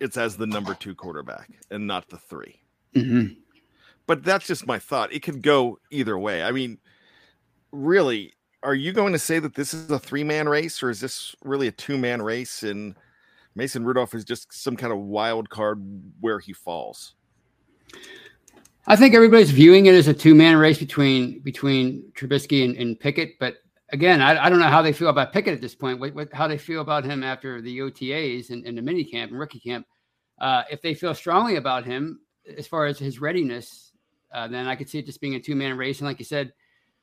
it's 0.01 0.17
as 0.17 0.37
the 0.37 0.47
number 0.47 0.75
two 0.75 0.95
quarterback 0.95 1.51
and 1.71 1.87
not 1.87 2.09
the 2.09 2.19
3 2.19 2.61
mm-hmm. 2.95 3.35
But 4.07 4.25
that's 4.25 4.47
just 4.47 4.67
my 4.67 4.79
thought. 4.79 5.13
It 5.13 5.23
could 5.23 5.41
go 5.43 5.79
either 5.91 6.19
way. 6.19 6.43
I 6.43 6.51
mean, 6.51 6.79
really, 7.71 8.33
are 8.63 8.75
you 8.75 8.93
going 8.93 9.13
to 9.13 9.19
say 9.19 9.39
that 9.39 9.55
this 9.55 9.73
is 9.73 9.91
a 9.91 9.99
three 9.99 10.25
man 10.25 10.49
race 10.49 10.83
or 10.83 10.91
is 10.91 11.01
this 11.01 11.35
really 11.45 11.69
a 11.69 11.73
two 11.73 11.97
man 11.97 12.21
race 12.21 12.63
and 12.63 12.97
Mason 13.55 13.85
Rudolph 13.85 14.15
is 14.15 14.25
just 14.25 14.53
some 14.53 14.77
kind 14.77 14.93
of 14.93 14.99
wild 14.99 15.49
card 15.49 15.85
where 16.21 16.39
he 16.39 16.53
falls? 16.53 17.15
I 18.87 18.97
think 18.97 19.15
everybody's 19.15 19.51
viewing 19.51 19.87
it 19.87 19.95
as 19.95 20.09
a 20.09 20.15
two 20.15 20.35
man 20.35 20.57
race 20.57 20.79
between 20.79 21.41
between 21.41 22.03
Trubisky 22.15 22.65
and, 22.65 22.77
and 22.77 22.99
Pickett, 22.99 23.39
but 23.39 23.57
again, 23.93 24.21
I, 24.21 24.47
I, 24.47 24.51
don't 24.51 24.59
know 24.59 24.69
how 24.69 24.83
they 24.83 24.93
feel 24.93 25.09
about 25.09 25.33
Pickett 25.33 25.55
at 25.55 25.61
this 25.61 25.75
point. 25.75 26.01
What, 26.01 26.15
what, 26.15 26.33
how 26.33 26.47
they 26.47 26.59
feel 26.59 26.81
about 26.81 27.05
him 27.05 27.23
after 27.23 27.61
the 27.61 27.79
OTAs 27.79 28.51
and, 28.51 28.67
and 28.67 28.77
the 28.77 28.83
mini 28.83 29.05
camp 29.05 29.31
and 29.31 29.41
rookie 29.41 29.61
camp. 29.61 29.87
Uh, 30.41 30.63
if 30.71 30.81
they 30.81 30.95
feel 30.95 31.15
strongly 31.15 31.57
about 31.57 31.85
him 31.85 32.21
as 32.57 32.67
far 32.67 32.87
as 32.87 32.99
his 32.99 33.21
readiness, 33.21 33.93
uh, 34.33 34.49
then 34.49 34.67
I 34.67 34.75
could 34.75 34.89
see 34.89 34.99
it 34.99 35.07
just 35.07 35.21
being 35.21 35.35
a 35.35 35.41
two 35.41 35.55
man 35.55 35.77
race. 35.77 35.99
And 35.99 36.07
like 36.07 36.19
you 36.19 36.25
said, 36.25 36.53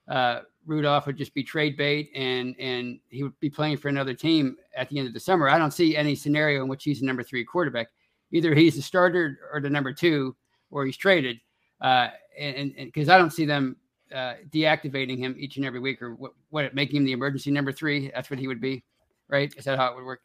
uh, 0.08 0.41
Rudolph 0.65 1.06
would 1.06 1.17
just 1.17 1.34
be 1.34 1.44
trade 1.44 1.77
bait 1.77 2.10
and 2.15 2.56
and 2.60 3.00
he 3.10 3.24
would 3.24 3.39
be 3.39 3.50
playing 3.50 3.77
for 3.77 3.89
another 3.89 4.13
team 4.13 4.58
at 4.75 4.89
the 4.89 4.98
end 4.98 5.08
of 5.08 5.13
the 5.13 5.20
summer. 5.20 5.50
I 5.50 5.58
don't 5.58 5.72
see 5.72 5.96
any 5.96 6.15
scenario 6.15 6.62
in 6.62 6.67
which 6.67 6.84
he's 6.84 7.00
the 7.00 7.06
number 7.06 7.24
three 7.24 7.44
quarterback. 7.44 7.88
Either 8.32 8.53
he's 8.53 8.75
the 8.75 8.82
starter 8.82 9.39
or 9.53 9.62
the 9.62 9.70
number 9.70 9.94
two, 9.94 10.36
or 10.72 10.86
he's 10.86 10.98
traded. 10.98 11.39
Uh, 11.79 12.10
and 12.38 12.74
because 12.75 13.10
I 13.10 13.17
don't 13.17 13.32
see 13.32 13.46
them 13.46 13.77
uh, 14.14 14.36
deactivating 14.50 15.18
him 15.18 15.36
each 15.38 15.58
and 15.58 15.66
every 15.66 15.80
week, 15.80 16.02
or 16.02 16.16
what, 16.16 16.34
what 16.50 16.74
making 16.74 16.98
him 16.98 17.06
the 17.06 17.12
emergency 17.12 17.52
number 17.52 17.72
three. 17.72 18.12
That's 18.14 18.30
what 18.30 18.40
he 18.40 18.48
would 18.48 18.62
be, 18.62 18.84
right? 19.30 19.54
Is 19.58 19.66
that 19.66 19.78
how 19.78 19.92
it 19.92 19.96
would 19.96 20.06
work? 20.06 20.22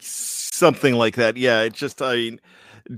Something 0.00 0.94
like 0.94 1.16
that. 1.16 1.36
Yeah. 1.36 1.62
It's 1.62 1.78
just 1.78 2.00
I 2.00 2.14
mean, 2.14 2.40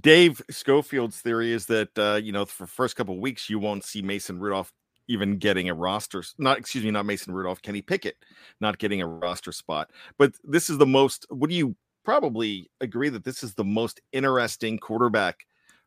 Dave 0.01 0.41
Schofield's 0.51 1.21
theory 1.21 1.53
is 1.53 1.67
that 1.67 1.99
uh, 1.99 2.21
you 2.23 2.33
know 2.33 2.45
for 2.45 2.67
first 2.67 2.97
couple 2.97 3.19
weeks 3.21 3.51
you 3.51 3.59
won't 3.59 3.85
see 3.85 4.03
Mason 4.03 4.39
Rudolph 4.39 4.73
even 5.09 5.37
getting 5.39 5.69
a 5.69 5.75
roster 5.75 6.23
not 6.39 6.59
excuse 6.59 6.85
me 6.85 6.91
not 6.91 7.05
mason 7.05 7.35
rudolph 7.35 7.61
kenny 7.61 7.83
pickett 7.83 8.17
not 8.61 8.79
getting 8.79 9.03
a 9.03 9.07
roster 9.07 9.53
spot 9.53 9.91
but 10.17 10.33
this 10.45 10.71
is 10.71 10.79
the 10.79 10.87
most 10.87 11.27
would 11.31 11.51
you 11.53 11.75
probably 12.05 12.71
agree 12.81 13.09
that 13.09 13.25
this 13.25 13.43
is 13.43 13.55
the 13.55 13.65
most 13.65 14.01
interesting 14.13 14.79
quarterback 14.79 15.41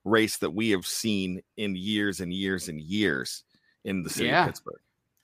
race 0.04 0.38
that 0.38 0.54
we 0.54 0.70
have 0.70 0.86
seen 0.86 1.42
in 1.58 1.76
years 1.76 2.20
and 2.20 2.34
years 2.34 2.70
and 2.70 2.80
years 2.80 3.44
in 3.86 4.04
the 4.04 4.10
city 4.10 4.28
yeah. 4.28 4.42
of 4.42 4.48
pittsburgh 4.48 4.80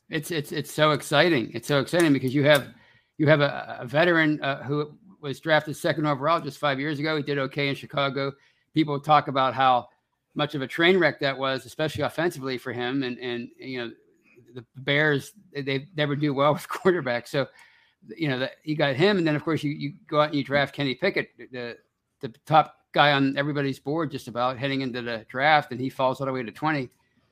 it's 0.10 0.32
it's 0.32 0.51
it's 0.51 0.72
so 0.72 0.91
exciting 0.91 1.51
it's 1.53 1.68
so 1.68 1.80
exciting 1.80 2.13
because 2.13 2.34
you 2.34 2.44
have 2.44 2.70
you 3.18 3.27
have 3.27 3.41
a, 3.41 3.77
a 3.82 3.86
veteran 3.86 4.41
uh, 4.41 4.63
who 4.63 4.91
was 5.22 5.39
drafted 5.39 5.75
second 5.75 6.06
overall 6.08 6.39
just 6.39 6.58
five 6.58 6.80
years 6.80 7.00
ago 7.00 7.18
he 7.18 7.24
did 7.24 7.38
okay 7.38 7.68
in 7.68 7.75
chicago 7.75 8.32
people 8.74 9.00
talk 9.00 9.27
about 9.27 9.53
how 9.53 9.88
much 10.36 10.56
of 10.56 10.62
a 10.62 10.68
train 10.68 10.98
wreck 10.98 11.20
that 11.20 11.38
was, 11.38 11.65
especially 11.65 12.03
offensively 12.03 12.58
for 12.58 12.74
him. 12.74 13.03
And 13.03 13.18
and 13.20 13.50
you 13.58 13.80
know, 13.80 13.91
the 14.53 14.65
Bears 14.77 15.34
they 15.53 15.88
never 15.96 16.15
do 16.15 16.34
well 16.34 16.53
with 16.53 16.68
quarterbacks. 16.68 17.27
So 17.27 17.48
you 18.15 18.27
know 18.27 18.39
that 18.39 18.53
you 18.63 18.75
got 18.75 18.96
him, 18.96 19.18
and 19.18 19.27
then 19.27 19.36
of 19.36 19.44
course 19.44 19.63
you 19.63 19.72
you 19.72 19.94
go 20.08 20.22
out 20.22 20.30
and 20.30 20.36
you 20.36 20.44
draft 20.44 20.75
Kenny 20.75 20.96
Pickett, 20.96 21.30
the 21.51 21.77
the 22.22 22.34
top 22.46 22.77
guy 22.94 23.13
on 23.13 23.38
everybody's 23.38 23.80
board 23.80 24.12
just 24.12 24.27
about 24.27 24.58
heading 24.58 24.82
into 24.82 25.01
the 25.01 25.25
draft, 25.30 25.72
and 25.72 25.80
he 25.80 25.89
falls 25.89 26.20
all 26.20 26.27
the 26.27 26.34
way 26.34 26.44
to 26.44 26.51
twenty. 26.51 26.89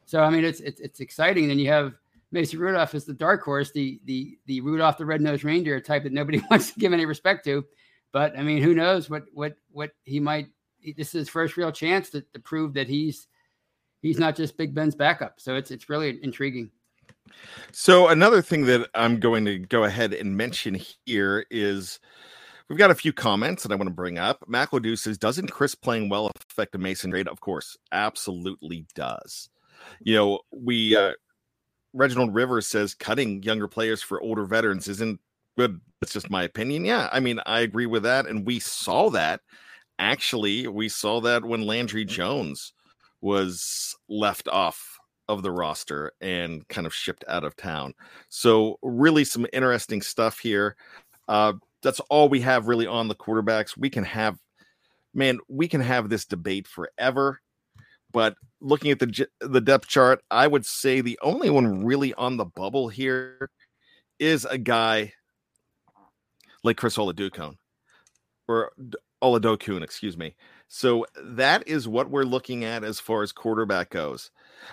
So 0.10 0.24
I 0.24 0.32
mean, 0.32 0.44
it's 0.44 0.60
it's, 0.60 0.82
it's 0.82 1.02
exciting. 1.02 1.48
Then 1.48 1.60
you 1.60 1.70
have 1.70 1.94
Mason 2.32 2.58
Rudolph 2.58 2.96
as 2.96 3.06
the 3.06 3.14
dark 3.14 3.44
horse, 3.44 3.70
the 3.72 4.02
the 4.06 4.40
the 4.48 4.60
Rudolph 4.60 4.98
the 4.98 5.06
red-nosed 5.06 5.44
reindeer 5.44 5.80
type 5.80 6.02
that 6.02 6.12
nobody 6.12 6.42
wants 6.50 6.72
to 6.72 6.80
give 6.80 6.94
any 6.94 7.06
respect 7.06 7.46
to. 7.46 7.64
But 8.12 8.36
I 8.36 8.42
mean, 8.42 8.64
who 8.64 8.74
knows 8.74 9.08
what 9.08 9.26
what 9.34 9.58
what 9.70 9.92
he 10.06 10.20
might 10.20 10.48
this 10.98 11.10
is 11.10 11.14
his 11.14 11.30
first 11.30 11.58
real 11.58 11.72
chance 11.72 12.10
to, 12.10 12.22
to 12.34 12.40
prove 12.40 12.74
that 12.74 12.88
he's 12.88 13.28
he's 14.02 14.18
not 14.18 14.36
just 14.36 14.58
Big 14.58 14.74
Ben's 14.74 14.96
backup. 14.96 15.40
So 15.40 15.56
it's 15.56 15.70
it's 15.70 15.90
really 15.90 16.18
intriguing. 16.24 16.72
So 17.72 18.08
another 18.08 18.42
thing 18.42 18.66
that 18.66 18.90
I'm 18.96 19.20
going 19.20 19.46
to 19.46 19.60
go 19.60 19.84
ahead 19.84 20.16
and 20.16 20.36
mention 20.36 20.80
here 21.06 21.46
is 21.52 22.00
we've 22.68 22.80
got 22.80 22.90
a 22.90 22.96
few 22.96 23.14
comments 23.14 23.62
that 23.62 23.72
I 23.72 23.76
want 23.76 23.90
to 23.90 23.94
bring 23.94 24.18
up. 24.18 24.44
McLeod 24.50 24.98
says, 24.98 25.20
"Doesn't 25.20 25.52
Chris 25.52 25.76
playing 25.76 26.10
well 26.10 26.32
affect 26.50 26.74
a 26.74 26.80
Mason 26.80 27.12
trade?" 27.12 27.28
Of 27.28 27.42
course, 27.42 27.78
absolutely 27.92 28.88
does. 28.96 29.50
You 30.02 30.16
know, 30.16 30.40
we 30.52 30.96
uh, 30.96 31.14
Reginald 31.94 32.34
Rivers 32.34 32.68
says 32.68 32.94
cutting 32.94 33.44
younger 33.44 33.68
players 33.68 34.02
for 34.02 34.22
older 34.22 34.46
veterans 34.46 34.88
isn't 34.88 35.20
good. 35.58 35.80
It's 36.02 36.14
just 36.14 36.30
my 36.30 36.44
opinion. 36.44 36.86
Yeah, 36.86 37.10
I 37.12 37.20
mean, 37.20 37.40
I 37.46 37.60
agree 37.62 37.86
with 37.86 38.04
that, 38.04 38.28
and 38.28 38.46
we 38.46 38.60
saw 38.60 39.10
that 39.12 39.42
actually, 40.00 40.68
we 40.68 40.90
saw 40.90 41.22
that 41.22 41.46
when 41.46 41.68
Landry 41.68 42.06
Jones 42.06 42.74
was 43.22 43.96
left 44.08 44.48
off 44.48 44.98
of 45.28 45.44
the 45.44 45.52
roster 45.52 46.14
and 46.22 46.68
kind 46.70 46.88
of 46.88 46.94
shipped 46.94 47.24
out 47.28 47.44
of 47.44 47.56
town. 47.56 47.94
So, 48.30 48.80
really, 48.82 49.26
some 49.26 49.46
interesting 49.54 50.02
stuff 50.02 50.40
here. 50.40 50.76
Uh, 51.28 51.54
that's 51.84 52.00
all 52.10 52.30
we 52.30 52.42
have 52.42 52.68
really 52.68 52.88
on 52.88 53.08
the 53.08 53.16
quarterbacks. 53.16 53.78
We 53.78 53.90
can 53.90 54.06
have, 54.06 54.40
man, 55.14 55.40
we 55.48 55.68
can 55.68 55.82
have 55.82 56.10
this 56.10 56.26
debate 56.26 56.68
forever. 56.68 57.42
But 58.12 58.36
looking 58.60 58.92
at 58.92 59.00
the 59.00 59.28
the 59.40 59.62
depth 59.62 59.88
chart, 59.88 60.22
I 60.32 60.48
would 60.48 60.66
say 60.66 61.02
the 61.02 61.20
only 61.22 61.50
one 61.50 61.86
really 61.86 62.14
on 62.16 62.38
the 62.38 62.46
bubble 62.46 62.90
here 62.90 63.50
is 64.18 64.46
a 64.46 64.58
guy 64.58 65.14
like 66.64 66.78
Chris 66.78 66.98
Oladokun 66.98 67.56
or 68.48 68.72
Oladokun, 69.24 69.84
excuse 69.84 70.18
me. 70.18 70.36
So 70.68 71.06
that 71.24 71.68
is 71.68 71.88
what 71.88 72.10
we're 72.10 72.24
looking 72.24 72.64
at 72.64 72.84
as 72.84 73.00
far 73.00 73.24
as 73.24 73.32
quarterback 73.32 73.90
goes. 73.90 74.32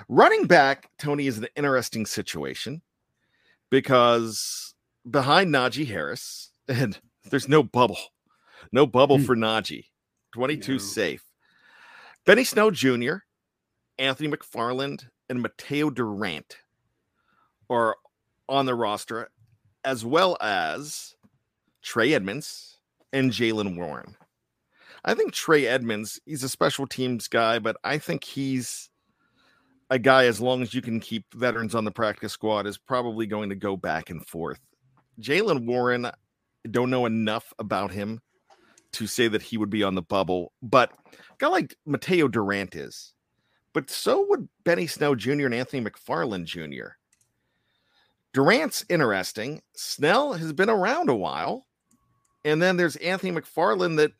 Running 0.08 0.46
back, 0.46 0.90
Tony, 0.98 1.26
is 1.26 1.38
an 1.38 1.48
interesting 1.56 2.06
situation 2.06 2.82
because 3.70 4.74
behind 5.08 5.54
Najee 5.54 5.86
Harris, 5.86 6.50
and 6.68 6.98
there's 7.30 7.48
no 7.48 7.62
bubble, 7.62 7.98
no 8.72 8.86
bubble 8.86 9.18
hmm. 9.18 9.24
for 9.24 9.36
Najee, 9.36 9.86
22 10.34 10.72
no. 10.72 10.78
safe. 10.78 11.22
Benny 12.24 12.44
Snell 12.44 12.72
Jr., 12.72 13.18
Anthony 13.98 14.28
McFarland, 14.28 15.06
and 15.28 15.42
Mateo 15.42 15.90
Durant 15.90 16.56
are 17.68 17.96
on 18.48 18.66
the 18.66 18.74
roster, 18.74 19.28
as 19.84 20.04
well 20.04 20.36
as 20.40 21.14
Trey 21.82 22.14
Edmonds 22.14 22.78
and 23.12 23.30
Jaylen 23.30 23.76
Warren. 23.76 24.16
I 25.04 25.14
think 25.14 25.32
Trey 25.32 25.66
Edmonds, 25.66 26.20
he's 26.26 26.42
a 26.42 26.48
special 26.48 26.86
teams 26.86 27.28
guy, 27.28 27.58
but 27.58 27.76
I 27.84 27.98
think 27.98 28.24
he's 28.24 28.90
a 29.88 29.98
guy 29.98 30.26
as 30.26 30.40
long 30.40 30.62
as 30.62 30.74
you 30.74 30.82
can 30.82 30.98
keep 30.98 31.24
veterans 31.34 31.74
on 31.74 31.84
the 31.84 31.92
practice 31.92 32.32
squad 32.32 32.66
is 32.66 32.76
probably 32.76 33.26
going 33.26 33.50
to 33.50 33.54
go 33.54 33.76
back 33.76 34.10
and 34.10 34.26
forth. 34.26 34.60
Jaylen 35.20 35.66
Warren, 35.66 36.10
don't 36.70 36.90
know 36.90 37.06
enough 37.06 37.52
about 37.58 37.92
him 37.92 38.20
to 38.92 39.06
say 39.06 39.28
that 39.28 39.42
he 39.42 39.56
would 39.56 39.70
be 39.70 39.82
on 39.82 39.94
the 39.94 40.02
bubble, 40.02 40.52
but 40.62 40.90
a 41.12 41.16
guy 41.38 41.48
like 41.48 41.76
Mateo 41.86 42.28
Durant 42.28 42.74
is. 42.74 43.14
But 43.76 43.90
so 43.90 44.24
would 44.30 44.48
Benny 44.64 44.86
Snell 44.86 45.14
Jr. 45.14 45.44
and 45.44 45.54
Anthony 45.54 45.84
McFarland 45.84 46.46
Jr. 46.46 46.96
Durant's 48.32 48.86
interesting. 48.88 49.60
Snell 49.74 50.32
has 50.32 50.54
been 50.54 50.70
around 50.70 51.10
a 51.10 51.14
while. 51.14 51.66
And 52.46 52.62
then 52.62 52.78
there's 52.78 52.96
Anthony 52.96 53.38
McFarland 53.38 53.98
that 53.98 54.12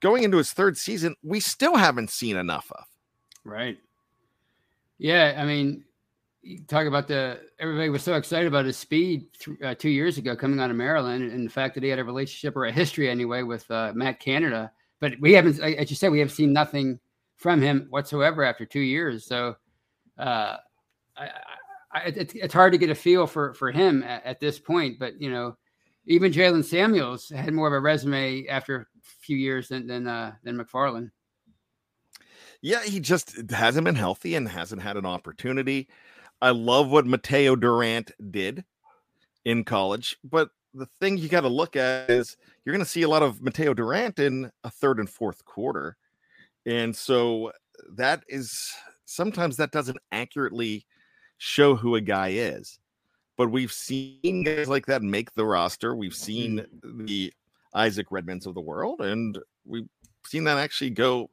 going 0.00 0.22
into 0.22 0.38
his 0.38 0.54
third 0.54 0.78
season, 0.78 1.14
we 1.22 1.40
still 1.40 1.76
haven't 1.76 2.08
seen 2.08 2.38
enough 2.38 2.72
of. 2.74 2.86
Right. 3.44 3.76
Yeah, 4.96 5.34
I 5.36 5.44
mean, 5.44 5.84
you 6.40 6.60
talk 6.66 6.86
about 6.86 7.06
the 7.06 7.38
everybody 7.58 7.90
was 7.90 8.02
so 8.02 8.14
excited 8.14 8.46
about 8.46 8.64
his 8.64 8.78
speed 8.78 9.26
th- 9.38 9.58
uh, 9.62 9.74
two 9.74 9.90
years 9.90 10.16
ago 10.16 10.34
coming 10.34 10.58
out 10.58 10.70
of 10.70 10.76
Maryland, 10.76 11.30
and 11.30 11.44
the 11.44 11.52
fact 11.52 11.74
that 11.74 11.82
he 11.82 11.90
had 11.90 11.98
a 11.98 12.04
relationship 12.04 12.56
or 12.56 12.64
a 12.64 12.72
history 12.72 13.10
anyway 13.10 13.42
with 13.42 13.70
uh, 13.70 13.92
Matt 13.94 14.20
Canada. 14.20 14.72
But 15.00 15.20
we 15.20 15.34
haven't, 15.34 15.60
as 15.60 15.90
you 15.90 15.96
said, 15.96 16.10
we 16.10 16.20
have 16.20 16.32
seen 16.32 16.54
nothing 16.54 16.98
from 17.40 17.62
him 17.62 17.86
whatsoever 17.88 18.44
after 18.44 18.66
two 18.66 18.80
years. 18.80 19.24
So 19.24 19.56
uh, 20.18 20.56
I, 21.16 21.30
I, 21.90 22.00
it, 22.02 22.34
it's 22.36 22.52
hard 22.52 22.72
to 22.72 22.78
get 22.78 22.90
a 22.90 22.94
feel 22.94 23.26
for 23.26 23.54
for 23.54 23.72
him 23.72 24.02
at, 24.02 24.24
at 24.26 24.40
this 24.40 24.58
point. 24.58 24.98
But 24.98 25.20
you 25.20 25.30
know, 25.30 25.56
even 26.06 26.32
Jaylen 26.32 26.64
Samuels 26.64 27.30
had 27.30 27.54
more 27.54 27.66
of 27.66 27.72
a 27.72 27.80
resume 27.80 28.46
after 28.46 28.76
a 28.76 28.86
few 29.22 29.38
years 29.38 29.68
than 29.68 29.86
than 29.86 30.06
uh, 30.06 30.34
than 30.44 30.58
McFarland. 30.58 31.10
Yeah, 32.60 32.84
he 32.84 33.00
just 33.00 33.50
hasn't 33.50 33.86
been 33.86 33.94
healthy 33.94 34.34
and 34.34 34.46
hasn't 34.46 34.82
had 34.82 34.98
an 34.98 35.06
opportunity. 35.06 35.88
I 36.42 36.50
love 36.50 36.90
what 36.90 37.06
Mateo 37.06 37.56
Durant 37.56 38.10
did 38.30 38.64
in 39.46 39.64
college, 39.64 40.18
but 40.22 40.50
the 40.74 40.84
thing 40.84 41.16
you 41.16 41.28
got 41.28 41.40
to 41.40 41.48
look 41.48 41.74
at 41.74 42.10
is 42.10 42.36
you're 42.64 42.74
going 42.74 42.84
to 42.84 42.90
see 42.90 43.02
a 43.02 43.08
lot 43.08 43.22
of 43.22 43.40
Mateo 43.40 43.72
Durant 43.72 44.18
in 44.18 44.50
a 44.62 44.70
third 44.70 44.98
and 44.98 45.08
fourth 45.08 45.42
quarter. 45.46 45.96
And 46.66 46.94
so 46.94 47.52
that 47.96 48.22
is 48.28 48.72
sometimes 49.04 49.56
that 49.56 49.72
doesn't 49.72 49.98
accurately 50.12 50.86
show 51.38 51.74
who 51.74 51.94
a 51.96 52.00
guy 52.00 52.28
is. 52.28 52.78
But 53.36 53.50
we've 53.50 53.72
seen 53.72 54.42
guys 54.44 54.68
like 54.68 54.86
that 54.86 55.02
make 55.02 55.32
the 55.34 55.46
roster. 55.46 55.96
We've 55.96 56.14
seen 56.14 56.58
mm-hmm. 56.58 57.06
the 57.06 57.32
Isaac 57.74 58.10
Redmans 58.10 58.46
of 58.46 58.54
the 58.54 58.60
world, 58.60 59.00
and 59.00 59.38
we've 59.64 59.88
seen 60.26 60.44
that 60.44 60.58
actually 60.58 60.90
go 60.90 61.30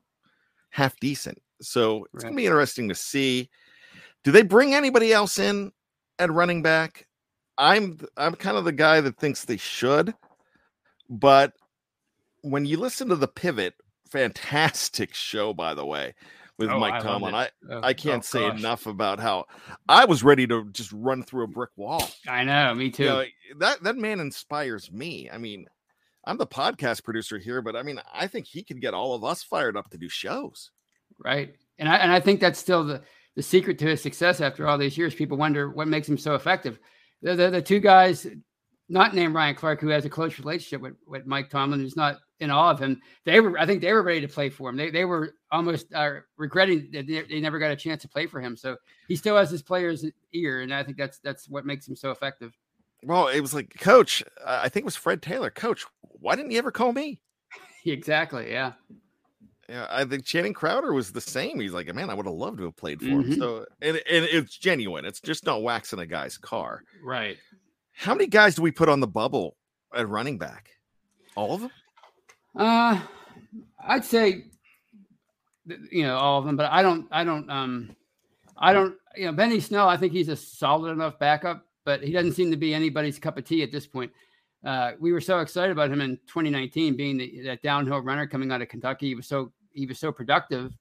half 0.70 0.98
decent. 1.00 1.42
So 1.62 2.06
it's 2.14 2.24
right. 2.24 2.30
going 2.30 2.34
to 2.34 2.38
be 2.38 2.46
interesting 2.46 2.88
to 2.90 2.96
see. 2.96 3.50
Do 4.24 4.32
they 4.32 4.44
bring 4.44 4.74
anybody 4.74 5.12
else 5.12 5.38
in 5.38 5.72
at 6.20 6.32
running 6.32 6.62
back? 6.62 7.08
I'm 7.58 8.00
I'm 8.16 8.36
kind 8.36 8.56
of 8.56 8.66
the 8.66 8.72
guy 8.72 9.02
that 9.02 9.18
thinks 9.18 9.44
they 9.44 9.58
should, 9.58 10.14
but 11.10 11.54
when 12.42 12.66
you 12.66 12.78
listen 12.78 13.10
to 13.10 13.16
the 13.16 13.28
pivot, 13.28 13.74
fantastic 14.10 15.14
show 15.14 15.54
by 15.54 15.74
the 15.74 15.86
way 15.86 16.14
with 16.58 16.70
oh, 16.70 16.80
Mike 16.80 16.96
I 16.96 17.00
Tomlin. 17.00 17.36
I 17.36 17.50
oh, 17.70 17.82
I 17.84 17.94
can't 17.94 18.24
oh, 18.24 18.26
say 18.26 18.48
gosh. 18.48 18.60
enough 18.60 18.86
about 18.88 19.20
how 19.20 19.46
I 19.88 20.06
was 20.06 20.24
ready 20.24 20.48
to 20.48 20.66
just 20.72 20.92
run 20.92 21.24
through 21.24 21.44
a 21.44 21.48
brick 21.48 21.70
wall. 21.76 22.10
I 22.28 22.44
know, 22.44 22.74
me 22.74 22.90
too. 22.90 23.04
You 23.04 23.10
know, 23.10 23.26
that 23.60 23.84
that 23.84 23.98
man 23.98 24.20
inspires 24.20 24.92
me. 24.92 25.30
I 25.32 25.38
mean, 25.38 25.68
I'm 26.26 26.38
the 26.38 26.48
podcast 26.48 27.04
producer 27.04 27.38
here, 27.38 27.62
but 27.62 27.76
I 27.76 27.84
mean, 27.84 28.02
I 28.14 28.28
think 28.28 28.48
he 28.48 28.64
could 28.64 28.82
get 28.82 28.94
all 28.94 29.14
of 29.14 29.24
us 29.24 29.44
fired 29.44 29.78
up 29.78 29.90
to 29.92 29.98
do 29.98 30.10
shows. 30.10 30.72
Right. 31.24 31.56
And 31.80 31.88
I 31.88 31.98
and 31.98 32.12
I 32.12 32.20
think 32.20 32.40
that's 32.40 32.60
still 32.60 32.84
the 32.84 33.02
the 33.36 33.44
secret 33.44 33.78
to 33.80 33.86
his 33.86 34.02
success 34.02 34.42
after 34.42 34.68
all 34.68 34.78
these 34.78 34.98
years. 34.98 35.14
People 35.14 35.38
wonder 35.38 35.70
what 35.70 35.88
makes 35.88 36.10
him 36.10 36.18
so 36.18 36.34
effective. 36.34 36.80
The, 37.22 37.36
the, 37.36 37.50
the 37.52 37.62
two 37.62 37.80
guys, 37.80 38.28
not 38.90 39.14
named 39.14 39.36
Ryan 39.36 39.56
Clark, 39.56 39.80
who 39.80 39.90
has 39.90 40.06
a 40.06 40.10
close 40.10 40.40
relationship 40.40 40.82
with, 40.82 40.96
with 41.06 41.28
Mike 41.28 41.52
Tomlin, 41.52 41.80
who's 41.80 41.96
not 41.96 42.18
in 42.40 42.52
awe 42.52 42.72
of 42.72 42.80
him. 42.80 43.02
They 43.26 43.40
were, 43.40 43.58
I 43.58 43.66
think, 43.66 43.82
they 43.82 43.94
were 43.94 44.04
ready 44.04 44.22
to 44.22 44.28
play 44.28 44.50
for 44.50 44.70
him. 44.70 44.78
They, 44.78 44.90
they 44.90 45.06
were 45.06 45.36
almost 45.52 45.94
uh, 45.94 46.20
regretting 46.38 46.90
that 46.92 47.08
they, 47.08 47.40
never 47.40 47.60
got 47.60 47.72
a 47.72 47.76
chance 47.76 48.02
to 48.04 48.08
play 48.08 48.28
for 48.28 48.40
him. 48.42 48.56
So 48.56 48.78
he 49.08 49.16
still 49.16 49.38
has 49.38 49.50
his 49.50 49.62
player's 49.62 50.06
ear, 50.34 50.62
and 50.62 50.74
I 50.74 50.84
think 50.84 50.98
that's 50.98 51.20
that's 51.20 51.50
what 51.50 51.66
makes 51.66 51.88
him 51.88 51.96
so 51.96 52.12
effective. 52.12 52.56
Well, 53.04 53.28
it 53.28 53.42
was 53.42 53.54
like, 53.54 53.74
Coach, 53.80 54.24
I 54.46 54.70
think 54.70 54.84
it 54.84 54.86
was 54.86 54.96
Fred 54.96 55.22
Taylor. 55.22 55.50
Coach, 55.50 55.86
why 56.02 56.36
didn't 56.36 56.52
you 56.52 56.58
ever 56.58 56.72
call 56.72 56.94
me? 56.94 57.22
exactly. 57.86 58.52
Yeah. 58.52 58.74
Yeah, 59.70 59.86
I 59.90 60.06
think 60.06 60.24
Channing 60.24 60.54
Crowder 60.54 60.94
was 60.94 61.12
the 61.12 61.20
same. 61.20 61.60
He's 61.60 61.74
like, 61.74 61.94
man, 61.94 62.10
I 62.10 62.14
would 62.14 62.26
have 62.26 62.36
loved 62.36 62.58
to 62.60 62.66
have 62.66 62.78
played 62.78 63.02
for 63.02 63.08
mm-hmm. 63.08 63.34
him. 63.34 63.40
So, 63.40 63.66
and, 63.82 63.98
and 63.98 64.26
it's 64.26 64.58
genuine. 64.58 65.04
It's 65.04 65.20
just 65.20 65.46
not 65.46 65.62
waxing 65.62 66.00
a 66.00 66.06
guy's 66.06 66.38
car. 66.38 66.84
Right. 67.04 67.36
How 67.92 68.14
many 68.14 68.28
guys 68.28 68.56
do 68.56 68.62
we 68.62 68.72
put 68.72 68.88
on 68.88 69.02
the 69.02 69.08
bubble 69.08 69.58
at 69.94 70.08
running 70.08 70.38
back? 70.38 70.70
All 71.36 71.54
of 71.54 71.62
them? 71.62 71.72
Uh, 72.58 73.00
I'd 73.80 74.06
say, 74.06 74.46
you 75.92 76.04
know, 76.04 76.18
all 76.18 76.40
of 76.40 76.46
them, 76.46 76.56
but 76.56 76.72
I 76.72 76.82
don't, 76.82 77.08
I 77.12 77.24
don't, 77.24 77.50
um, 77.50 77.96
I 78.58 78.74
don't, 78.74 78.96
you 79.16 79.26
know, 79.26 79.32
Benny 79.32 79.60
Snell, 79.60 79.88
I 79.88 79.98
think 79.98 80.14
he's 80.14 80.30
a 80.30 80.36
solid 80.36 80.92
enough 80.92 81.20
backup, 81.20 81.66
but 81.86 82.04
he 82.04 82.12
doesn't 82.12 82.34
seem 82.34 82.52
to 82.52 82.58
be 82.58 82.74
anybody's 82.74 83.20
cup 83.20 83.38
of 83.38 83.46
tea 83.46 83.64
at 83.64 83.72
this 83.72 83.86
point. 83.86 84.12
Uh, 84.66 84.94
we 85.00 85.12
were 85.12 85.22
so 85.22 85.40
excited 85.40 85.72
about 85.72 85.92
him 85.92 86.02
in 86.02 86.18
2019, 86.28 86.98
being 86.98 87.18
the, 87.18 87.42
that 87.44 87.62
downhill 87.62 88.00
runner 88.00 88.26
coming 88.26 88.52
out 88.52 88.62
of 88.62 88.70
Kentucky. 88.70 89.08
He 89.08 89.16
was 89.16 89.28
so 89.28 89.52
he 89.72 89.86
was 89.86 90.00
so 90.00 90.12
productive. 90.12 90.76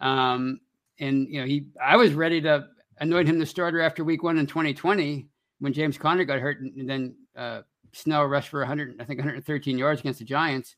Um, 0.00 0.60
and 1.00 1.26
you 1.28 1.40
know, 1.40 1.46
he 1.46 1.66
I 1.82 1.96
was 1.96 2.12
ready 2.12 2.40
to 2.42 2.66
anoint 3.00 3.28
him 3.28 3.38
the 3.38 3.46
starter 3.46 3.80
after 3.80 4.04
week 4.04 4.22
one 4.22 4.38
in 4.38 4.46
2020 4.46 5.26
when 5.60 5.72
James 5.72 5.98
Conner 5.98 6.24
got 6.24 6.38
hurt, 6.38 6.60
and 6.60 6.88
then 6.88 7.16
uh, 7.34 7.62
Snell 7.92 8.24
rushed 8.26 8.50
for 8.50 8.60
100, 8.60 8.96
I 9.00 9.04
think 9.04 9.18
113 9.18 9.78
yards 9.78 10.00
against 10.00 10.20
the 10.20 10.24
Giants. 10.24 10.76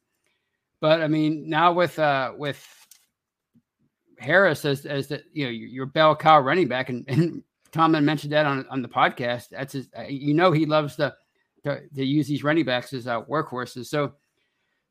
But 0.80 1.02
I 1.02 1.08
mean, 1.08 1.48
now 1.48 1.72
with 1.72 1.98
uh, 1.98 2.32
with 2.36 2.66
Harris 4.18 4.64
as 4.64 4.86
as 4.86 5.08
the 5.08 5.22
you 5.32 5.44
know 5.44 5.50
your 5.50 5.86
bell 5.86 6.16
cow 6.16 6.40
running 6.40 6.68
back, 6.68 6.88
and, 6.88 7.04
and 7.08 7.42
Tomlin 7.72 8.04
mentioned 8.04 8.32
that 8.32 8.46
on 8.46 8.66
on 8.70 8.82
the 8.82 8.88
podcast. 8.88 9.48
That's 9.50 9.74
his, 9.74 9.88
uh, 9.96 10.02
you 10.02 10.34
know 10.34 10.52
he 10.52 10.66
loves 10.66 10.96
to, 10.96 11.14
to, 11.64 11.80
to 11.94 12.04
use 12.04 12.26
these 12.26 12.44
running 12.44 12.64
backs 12.64 12.92
as 12.92 13.06
uh, 13.06 13.22
workhorses. 13.22 13.86
So 13.86 14.12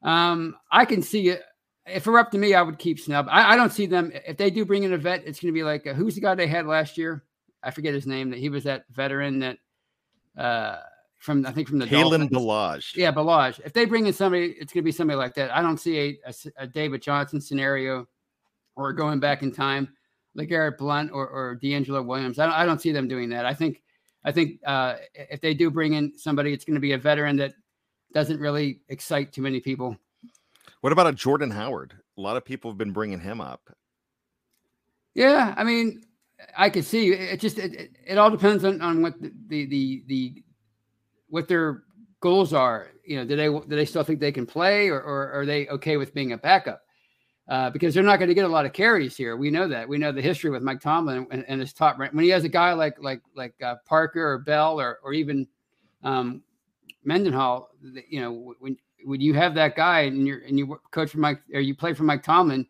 um, 0.04 0.56
I 0.72 0.86
can 0.86 1.02
see 1.02 1.30
it 1.30 1.44
if 1.92 2.06
it 2.06 2.10
were 2.10 2.20
up 2.20 2.32
to 2.32 2.38
me, 2.38 2.54
I 2.54 2.62
would 2.62 2.78
keep 2.78 3.00
Snell. 3.00 3.26
I, 3.30 3.54
I, 3.54 3.56
don't 3.56 3.72
see 3.72 3.86
them. 3.86 4.12
If 4.14 4.38
they 4.38 4.50
do 4.50 4.66
bring 4.66 4.84
in 4.84 4.94
a 4.94 4.98
vet, 4.98 5.24
it's 5.26 5.40
going 5.40 5.54
to 5.54 5.58
be 5.58 5.64
like 5.64 5.88
uh, 5.88 5.94
who's 5.94 6.16
the 6.16 6.22
guy 6.22 6.36
they 6.36 6.48
had 6.48 6.66
last 6.66 6.98
year? 6.98 7.24
I 7.64 7.72
forget 7.72 7.94
his 7.94 8.08
name. 8.08 8.30
That 8.30 8.40
he 8.40 8.50
was 8.50 8.64
that 8.66 8.86
veteran 8.92 9.40
that 9.40 9.58
uh, 10.38 10.78
from 11.20 11.46
I 11.46 11.52
think 11.52 11.68
from 11.68 11.80
the 11.80 11.86
Kalen 11.86 12.30
Ballage. 12.30 12.96
Yeah, 12.96 13.12
Ballage. 13.12 13.60
If 13.64 13.74
they 13.74 13.86
bring 13.86 14.08
in 14.08 14.14
somebody, 14.14 14.56
it's 14.60 14.74
going 14.74 14.82
to 14.82 14.86
be 14.86 14.92
somebody 14.92 15.18
like 15.18 15.36
that. 15.36 15.56
I 15.56 15.62
don't 15.62 15.78
see 15.78 16.00
a, 16.26 16.30
a, 16.30 16.64
a 16.64 16.68
David 16.68 17.02
Johnson 17.02 17.40
scenario 17.40 18.08
or 18.76 18.94
going 18.94 19.20
back 19.20 19.44
in 19.44 19.52
time, 19.52 19.90
like 20.34 20.50
Garrett 20.50 20.78
Blount 20.78 21.12
or, 21.12 21.28
or 21.28 21.60
DeAngelo 21.62 22.06
Williams. 22.06 22.40
I 22.40 22.46
don't, 22.46 22.56
I 22.56 22.66
don't 22.66 22.82
see 22.82 22.92
them 22.92 23.08
doing 23.08 23.30
that. 23.30 23.46
I 23.46 23.54
think 23.54 23.84
I 24.24 24.32
think 24.32 24.60
uh, 24.66 24.96
if 25.14 25.42
they 25.42 25.54
do 25.54 25.70
bring 25.70 25.94
in 25.94 26.18
somebody, 26.18 26.54
it's 26.54 26.66
going 26.66 26.76
to 26.76 26.82
be 26.82 26.94
a 26.94 26.98
veteran 26.98 27.36
that 27.38 27.54
doesn't 28.14 28.40
really 28.40 28.82
excite 28.90 29.32
too 29.32 29.42
many 29.42 29.60
people. 29.60 29.96
What 30.82 30.94
about 30.94 31.08
a 31.08 31.14
Jordan 31.14 31.52
Howard? 31.52 31.94
A 32.18 32.22
lot 32.22 32.38
of 32.38 32.46
people 32.46 32.72
have 32.72 32.78
been 32.78 32.92
bringing 32.92 33.20
him 33.20 33.42
up. 33.42 33.70
Yeah, 35.14 35.54
I 35.58 35.64
mean, 35.64 36.04
I 36.58 36.70
could 36.70 36.86
see 36.86 37.12
it. 37.12 37.40
Just 37.40 37.60
it, 37.60 37.74
it, 37.74 37.92
it 38.08 38.18
all 38.18 38.32
depends 38.32 38.64
on, 38.64 38.82
on 38.82 39.02
what 39.02 39.22
the, 39.22 39.32
the, 39.48 39.66
the 39.66 40.04
the 40.08 40.44
what 41.30 41.48
their 41.48 41.84
goals 42.20 42.54
are. 42.54 42.90
You 43.06 43.18
know, 43.18 43.26
do 43.26 43.36
they 43.36 43.48
do 43.48 43.76
they 43.76 43.86
still 43.86 44.04
think 44.04 44.20
they 44.20 44.32
can 44.32 44.46
play, 44.46 44.90
or, 44.90 45.02
or 45.02 45.32
are 45.32 45.46
they 45.46 45.68
okay 45.68 45.98
with 45.98 46.14
being 46.14 46.34
a 46.34 46.38
backup? 46.38 46.82
Uh, 47.48 47.70
because 47.72 47.96
they're 47.96 48.04
not 48.04 48.20
going 48.20 48.30
to 48.30 48.36
get 48.36 48.46
a 48.46 48.48
lot 48.48 48.68
of 48.68 48.74
carries 48.74 49.18
here. 49.18 49.36
We 49.36 49.50
know 49.50 49.68
that. 49.68 49.90
We 49.90 49.98
know 49.98 50.12
the 50.12 50.22
history 50.22 50.52
with 50.52 50.62
Mike 50.62 50.82
Tomlin 50.82 51.26
and, 51.32 51.44
and 51.48 51.60
his 51.60 51.74
top 51.74 51.98
rank. 51.98 52.14
When 52.14 52.24
he 52.24 52.30
has 52.30 52.44
a 52.44 52.50
guy 52.50 52.74
like 52.74 53.02
like 53.02 53.22
like 53.36 53.56
uh, 53.64 53.76
Parker 53.86 54.34
or 54.34 54.38
Bell 54.40 54.80
or 54.80 55.00
or 55.04 55.14
even 55.14 55.48
um, 56.04 56.44
Mendenhall, 57.04 57.72
you 58.08 58.22
know, 58.22 58.54
when 58.60 58.78
when 59.06 59.22
you 59.22 59.34
have 59.34 59.56
that 59.56 59.76
guy 59.76 60.02
and 60.02 60.28
you're 60.28 60.40
and 60.40 60.60
you 60.60 60.80
coach 60.92 61.10
for 61.10 61.18
Mike 61.18 61.42
or 61.54 61.60
you 61.60 61.76
play 61.76 61.94
for 61.94 62.04
Mike 62.04 62.22
Tomlin, 62.22 62.68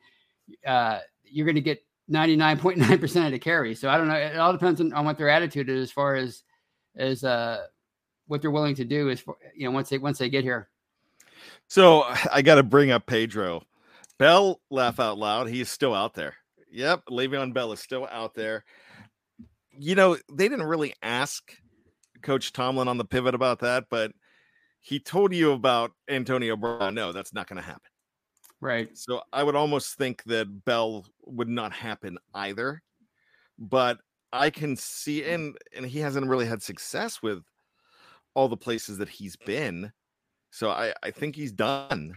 uh, 0.65 1.00
you're 1.26 1.45
going 1.45 1.56
to 1.56 1.62
get 1.62 1.84
99.9% 2.10 3.26
of 3.26 3.32
the 3.32 3.39
carry. 3.39 3.76
So 3.76 3.89
I 3.89 3.98
don't 3.98 4.08
know. 4.08 4.15
It 4.15 4.38
all 4.38 4.52
depends 4.52 4.82
on, 4.82 4.93
on 4.93 5.06
what 5.06 5.17
their 5.17 5.30
attitude 5.30 5.69
is 5.69 5.84
as 5.84 5.91
far 5.91 6.15
as 6.15 6.43
as 6.95 7.24
uh, 7.24 7.65
what 8.29 8.41
they're 8.41 8.51
willing 8.51 8.75
to 8.75 8.85
do 8.85 9.09
is 9.09 9.19
for 9.19 9.35
you 9.55 9.65
know 9.65 9.71
once 9.71 9.89
they 9.89 9.97
once 9.97 10.19
they 10.19 10.29
get 10.29 10.43
here. 10.43 10.69
So 11.67 12.03
I 12.31 12.41
got 12.41 12.55
to 12.55 12.63
bring 12.63 12.91
up 12.91 13.05
Pedro. 13.05 13.63
Bell 14.17 14.61
laugh 14.69 14.99
out 14.99 15.17
loud. 15.17 15.47
He's 15.47 15.69
still 15.69 15.93
out 15.93 16.13
there. 16.13 16.35
Yep, 16.71 17.05
Le'Veon 17.09 17.53
Bell 17.53 17.71
is 17.71 17.79
still 17.79 18.07
out 18.11 18.35
there. 18.35 18.63
You 19.71 19.95
know, 19.95 20.17
they 20.31 20.49
didn't 20.49 20.65
really 20.65 20.93
ask 21.01 21.53
Coach 22.21 22.51
Tomlin 22.51 22.87
on 22.87 22.97
the 22.97 23.05
pivot 23.05 23.33
about 23.33 23.59
that, 23.59 23.85
but 23.89 24.11
he 24.81 24.99
told 24.99 25.33
you 25.33 25.53
about 25.53 25.91
Antonio 26.09 26.57
Brown. 26.57 26.95
No, 26.95 27.11
that's 27.13 27.33
not 27.33 27.47
going 27.47 27.61
to 27.61 27.65
happen. 27.65 27.89
Right. 28.61 28.95
So 28.97 29.21
I 29.31 29.41
would 29.41 29.55
almost 29.55 29.97
think 29.97 30.21
that 30.25 30.65
Bell 30.65 31.05
would 31.25 31.47
not 31.47 31.71
happen 31.71 32.17
either. 32.33 32.83
But 33.57 33.99
I 34.31 34.49
can 34.49 34.75
see 34.75 35.23
and 35.23 35.57
and 35.75 35.85
he 35.85 35.99
hasn't 35.99 36.27
really 36.27 36.45
had 36.45 36.61
success 36.61 37.21
with 37.21 37.43
all 38.39 38.47
the 38.47 38.56
places 38.56 38.97
that 38.99 39.10
he's 39.10 39.36
been. 39.36 39.91
So 40.49 40.69
I 40.69 40.93
I 41.04 41.12
think 41.12 41.36
he's 41.36 41.52
done. 41.52 42.15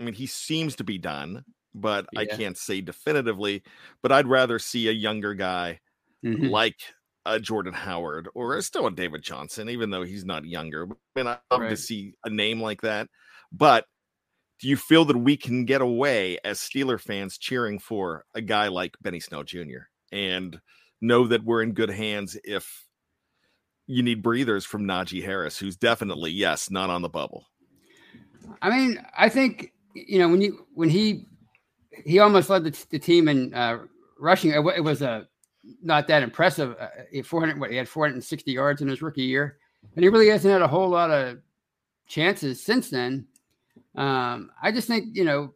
I 0.00 0.02
mean, 0.02 0.14
he 0.14 0.26
seems 0.26 0.74
to 0.76 0.84
be 0.84 0.98
done, 0.98 1.44
but 1.72 2.06
yeah. 2.12 2.20
I 2.20 2.26
can't 2.26 2.58
say 2.58 2.80
definitively, 2.80 3.62
but 4.02 4.10
I'd 4.10 4.26
rather 4.26 4.58
see 4.58 4.88
a 4.88 4.92
younger 4.92 5.32
guy 5.32 5.78
mm-hmm. 6.24 6.46
like 6.46 6.80
a 7.24 7.38
Jordan 7.38 7.72
Howard 7.72 8.28
or 8.34 8.60
still 8.62 8.88
a 8.88 8.90
David 8.90 9.22
Johnson, 9.22 9.68
even 9.68 9.90
though 9.90 10.02
he's 10.02 10.24
not 10.24 10.44
younger. 10.44 10.88
I 10.88 11.20
mean, 11.20 11.28
I 11.28 11.38
love 11.52 11.60
right. 11.60 11.70
to 11.70 11.76
see 11.76 12.14
a 12.24 12.30
name 12.30 12.60
like 12.60 12.80
that. 12.82 13.08
But 13.52 13.84
do 14.60 14.68
you 14.68 14.76
feel 14.76 15.04
that 15.04 15.16
we 15.16 15.36
can 15.36 15.64
get 15.64 15.80
away 15.80 16.38
as 16.44 16.58
Steeler 16.58 17.00
fans 17.00 17.38
cheering 17.38 17.78
for 17.78 18.24
a 18.34 18.40
guy 18.40 18.66
like 18.66 18.96
Benny 19.00 19.20
Snell 19.20 19.44
Jr. 19.44 19.86
and 20.10 20.60
know 21.00 21.28
that 21.28 21.44
we're 21.44 21.62
in 21.62 21.72
good 21.72 21.90
hands 21.90 22.36
if 22.42 22.83
you 23.86 24.02
need 24.02 24.22
breathers 24.22 24.64
from 24.64 24.84
Najee 24.84 25.24
Harris, 25.24 25.58
who's 25.58 25.76
definitely, 25.76 26.30
yes, 26.30 26.70
not 26.70 26.90
on 26.90 27.02
the 27.02 27.08
bubble? 27.08 27.46
I 28.62 28.70
mean, 28.70 29.04
I 29.16 29.28
think 29.28 29.72
you 29.94 30.18
know 30.18 30.28
when 30.28 30.40
you 30.40 30.66
when 30.74 30.88
he 30.88 31.26
he 31.90 32.18
almost 32.18 32.50
led 32.50 32.64
the, 32.64 32.86
the 32.90 32.98
team 32.98 33.28
in 33.28 33.54
uh, 33.54 33.78
rushing. 34.18 34.50
It, 34.50 34.60
it, 34.76 34.80
was 34.80 35.02
a 35.02 35.28
not 35.82 36.08
that 36.08 36.22
impressive. 36.22 36.76
Uh, 36.78 37.22
400, 37.22 37.58
what 37.58 37.70
he 37.70 37.76
had 37.76 37.88
460 37.88 38.52
yards 38.52 38.82
in 38.82 38.88
his 38.88 39.02
rookie 39.02 39.22
year, 39.22 39.58
and 39.94 40.02
he 40.02 40.08
really 40.08 40.28
hasn't 40.28 40.52
had 40.52 40.62
a 40.62 40.68
whole 40.68 40.88
lot 40.88 41.10
of 41.10 41.38
chances 42.06 42.62
since 42.62 42.90
then. 42.90 43.26
Um, 43.94 44.50
I 44.62 44.72
just 44.72 44.88
think 44.88 45.16
you 45.16 45.24
know 45.24 45.54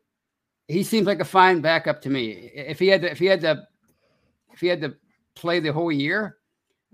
he 0.69 0.83
seems 0.83 1.07
like 1.07 1.21
a 1.21 1.25
fine 1.25 1.61
backup 1.61 2.01
to 2.03 2.11
me. 2.11 2.51
If 2.55 2.79
he 2.79 2.89
had 2.89 3.03
to, 3.03 3.11
if 3.11 3.19
he 3.19 3.27
had 3.27 3.41
to, 3.43 3.67
if 4.53 4.61
he 4.61 4.69
had 4.69 4.81
to 4.83 4.95
play 5.35 5.61
the 5.61 5.73
whole 5.73 5.93
year, 5.93 6.38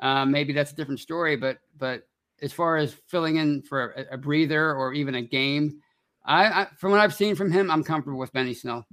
uh, 0.05 0.27
maybe 0.27 0.53
that's 0.53 0.71
a 0.71 0.77
different 0.77 1.01
story. 1.01 1.35
But 1.35 1.59
but 1.79 2.07
as 2.43 2.53
far 2.53 2.77
as 2.77 2.95
filling 3.09 3.37
in 3.37 3.63
for 3.63 3.93
a, 3.93 4.15
a 4.15 4.19
breather 4.19 4.75
or 4.75 4.93
even 4.93 5.15
a 5.15 5.23
game, 5.23 5.81
I, 6.25 6.45
I, 6.63 6.67
from 6.79 6.91
what 6.91 7.01
I've 7.01 7.15
seen 7.15 7.35
from 7.35 7.51
him, 7.51 7.71
I'm 7.71 7.83
comfortable 7.83 8.19
with 8.19 8.33
Benny 8.33 8.55
Snell. 8.55 8.87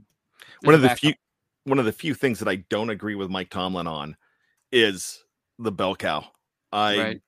One 0.61 0.73
of 0.73 0.81
the 0.81 0.89
few 0.89 1.13
one 1.65 1.79
of 1.79 1.85
the 1.85 1.91
few 1.91 2.13
things 2.13 2.39
that 2.39 2.47
I 2.47 2.55
don't 2.69 2.89
agree 2.89 3.15
with 3.15 3.29
Mike 3.29 3.49
Tomlin 3.49 3.87
on 3.87 4.15
is 4.71 5.23
the 5.59 5.71
bell 5.71 5.95
cow. 5.95 6.25
I 6.71 6.97
right. 6.97 7.21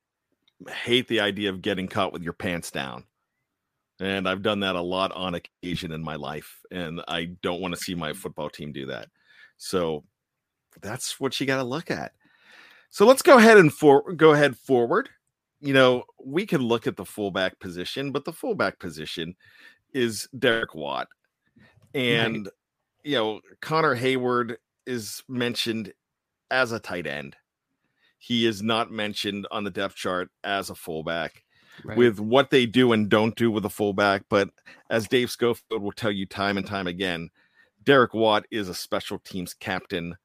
hate 0.69 1.07
the 1.09 1.19
idea 1.19 1.49
of 1.49 1.61
getting 1.61 1.87
caught 1.87 2.13
with 2.13 2.23
your 2.23 2.33
pants 2.33 2.71
down. 2.71 3.03
And 3.99 4.27
I've 4.27 4.41
done 4.41 4.61
that 4.61 4.75
a 4.75 4.81
lot 4.81 5.11
on 5.11 5.35
occasion 5.35 5.91
in 5.91 6.01
my 6.01 6.15
life. 6.15 6.61
And 6.71 7.01
I 7.07 7.25
don't 7.41 7.61
want 7.61 7.75
to 7.75 7.79
see 7.79 7.93
my 7.93 8.13
football 8.13 8.49
team 8.49 8.71
do 8.71 8.87
that. 8.87 9.09
So 9.57 10.03
that's 10.81 11.19
what 11.19 11.39
you 11.39 11.45
got 11.45 11.57
to 11.57 11.63
look 11.63 11.91
at. 11.91 12.13
So 12.93 13.07
let's 13.07 13.23
go 13.23 13.39
ahead 13.39 13.57
and 13.57 13.73
for 13.73 14.13
go 14.13 14.33
ahead 14.33 14.55
forward. 14.55 15.09
You 15.59 15.73
know, 15.73 16.03
we 16.23 16.45
can 16.45 16.61
look 16.61 16.85
at 16.85 16.95
the 16.95 17.03
fullback 17.03 17.59
position, 17.59 18.11
but 18.11 18.23
the 18.23 18.31
fullback 18.31 18.77
position 18.77 19.33
is 19.95 20.29
Derek 20.37 20.75
Watt. 20.75 21.07
And 21.95 22.45
right. 22.45 22.53
you 23.03 23.15
know, 23.15 23.41
Connor 23.63 23.95
Heyward 23.95 24.57
is 24.85 25.23
mentioned 25.27 25.91
as 26.51 26.71
a 26.71 26.79
tight 26.79 27.07
end. 27.07 27.35
He 28.19 28.45
is 28.45 28.61
not 28.61 28.91
mentioned 28.91 29.47
on 29.49 29.63
the 29.63 29.71
depth 29.71 29.95
chart 29.95 30.29
as 30.43 30.69
a 30.69 30.75
fullback 30.75 31.43
right. 31.83 31.97
with 31.97 32.19
what 32.19 32.51
they 32.51 32.67
do 32.67 32.91
and 32.91 33.09
don't 33.09 33.35
do 33.35 33.49
with 33.49 33.65
a 33.65 33.71
fullback. 33.71 34.25
But 34.29 34.51
as 34.91 35.07
Dave 35.07 35.31
Schofield 35.31 35.81
will 35.81 35.93
tell 35.93 36.11
you 36.11 36.27
time 36.27 36.59
and 36.59 36.67
time 36.67 36.85
again, 36.85 37.31
Derek 37.83 38.13
Watt 38.13 38.45
is 38.51 38.69
a 38.69 38.75
special 38.75 39.17
teams 39.17 39.55
captain 39.55 40.15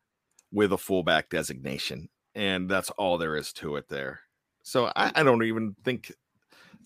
with 0.52 0.70
a 0.74 0.78
fullback 0.78 1.30
designation. 1.30 2.10
And 2.38 2.70
that's 2.70 2.90
all 2.90 3.18
there 3.18 3.36
is 3.36 3.52
to 3.54 3.74
it 3.76 3.88
there. 3.88 4.20
So 4.62 4.92
I, 4.94 5.10
I 5.12 5.22
don't 5.24 5.42
even 5.42 5.74
think 5.84 6.12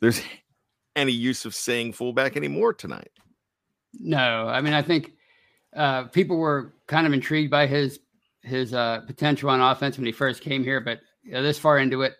there's 0.01 0.23
any 0.97 1.12
use 1.12 1.45
of 1.45 1.55
saying 1.55 1.93
fullback 1.93 2.37
anymore 2.38 2.73
tonight. 2.73 3.11
No, 3.93 4.49
I 4.49 4.62
mean 4.62 4.73
I 4.73 4.81
think 4.81 5.12
uh, 5.77 6.05
people 6.05 6.38
were 6.38 6.73
kind 6.87 7.07
of 7.07 7.12
intrigued 7.12 7.51
by 7.51 7.67
his 7.67 8.01
his 8.41 8.73
uh, 8.73 9.01
potential 9.07 9.51
on 9.51 9.61
offense 9.61 9.99
when 9.99 10.07
he 10.07 10.12
first 10.12 10.41
came 10.41 10.65
here, 10.65 10.81
but 10.81 11.01
you 11.23 11.33
know, 11.33 11.43
this 11.43 11.59
far 11.59 11.79
into 11.79 12.01
it, 12.01 12.15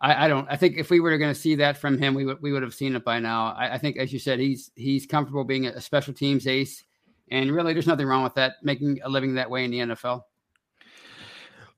I, 0.00 0.26
I, 0.26 0.28
don't. 0.28 0.46
I 0.50 0.56
think 0.56 0.76
if 0.76 0.90
we 0.90 1.00
were 1.00 1.16
going 1.16 1.32
to 1.32 1.40
see 1.40 1.54
that 1.56 1.78
from 1.78 1.96
him, 1.98 2.14
we 2.14 2.26
would 2.26 2.40
we 2.42 2.52
would 2.52 2.62
have 2.62 2.74
seen 2.74 2.94
it 2.94 3.04
by 3.04 3.18
now. 3.18 3.54
I, 3.54 3.74
I, 3.74 3.78
think, 3.78 3.96
as 3.96 4.12
you 4.12 4.18
said, 4.18 4.38
he's 4.38 4.70
he's 4.74 5.06
comfortable 5.06 5.42
being 5.42 5.66
a 5.66 5.80
special 5.80 6.12
teams 6.12 6.46
ace, 6.46 6.84
and 7.30 7.50
really, 7.50 7.72
there's 7.72 7.86
nothing 7.86 8.06
wrong 8.06 8.22
with 8.22 8.34
that. 8.34 8.56
Making 8.62 9.00
a 9.02 9.08
living 9.08 9.34
that 9.34 9.50
way 9.50 9.64
in 9.64 9.70
the 9.70 9.78
NFL. 9.78 10.22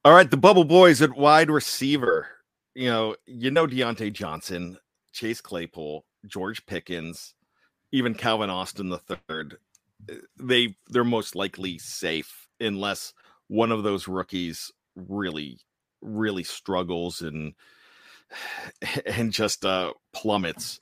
All 0.08 0.14
right, 0.14 0.30
the 0.30 0.38
Bubble 0.38 0.64
Boys 0.64 1.02
at 1.02 1.18
wide 1.18 1.50
receiver. 1.50 2.28
You 2.74 2.88
know, 2.88 3.16
you 3.26 3.50
know 3.50 3.66
Diontae 3.66 4.10
Johnson, 4.10 4.78
Chase 5.12 5.42
Claypool, 5.42 6.06
George 6.24 6.64
Pickens, 6.64 7.34
even 7.92 8.14
Calvin 8.14 8.48
Austin 8.48 8.88
the 8.88 9.00
third. 9.28 9.58
They 10.40 10.76
they're 10.88 11.04
most 11.04 11.34
likely 11.34 11.76
safe 11.78 12.48
unless 12.58 13.12
one 13.48 13.70
of 13.70 13.82
those 13.82 14.08
rookies 14.08 14.72
really 14.96 15.60
really 16.00 16.42
struggles 16.42 17.20
and 17.20 17.52
and 19.04 19.30
just 19.30 19.66
uh, 19.66 19.92
plummets 20.14 20.80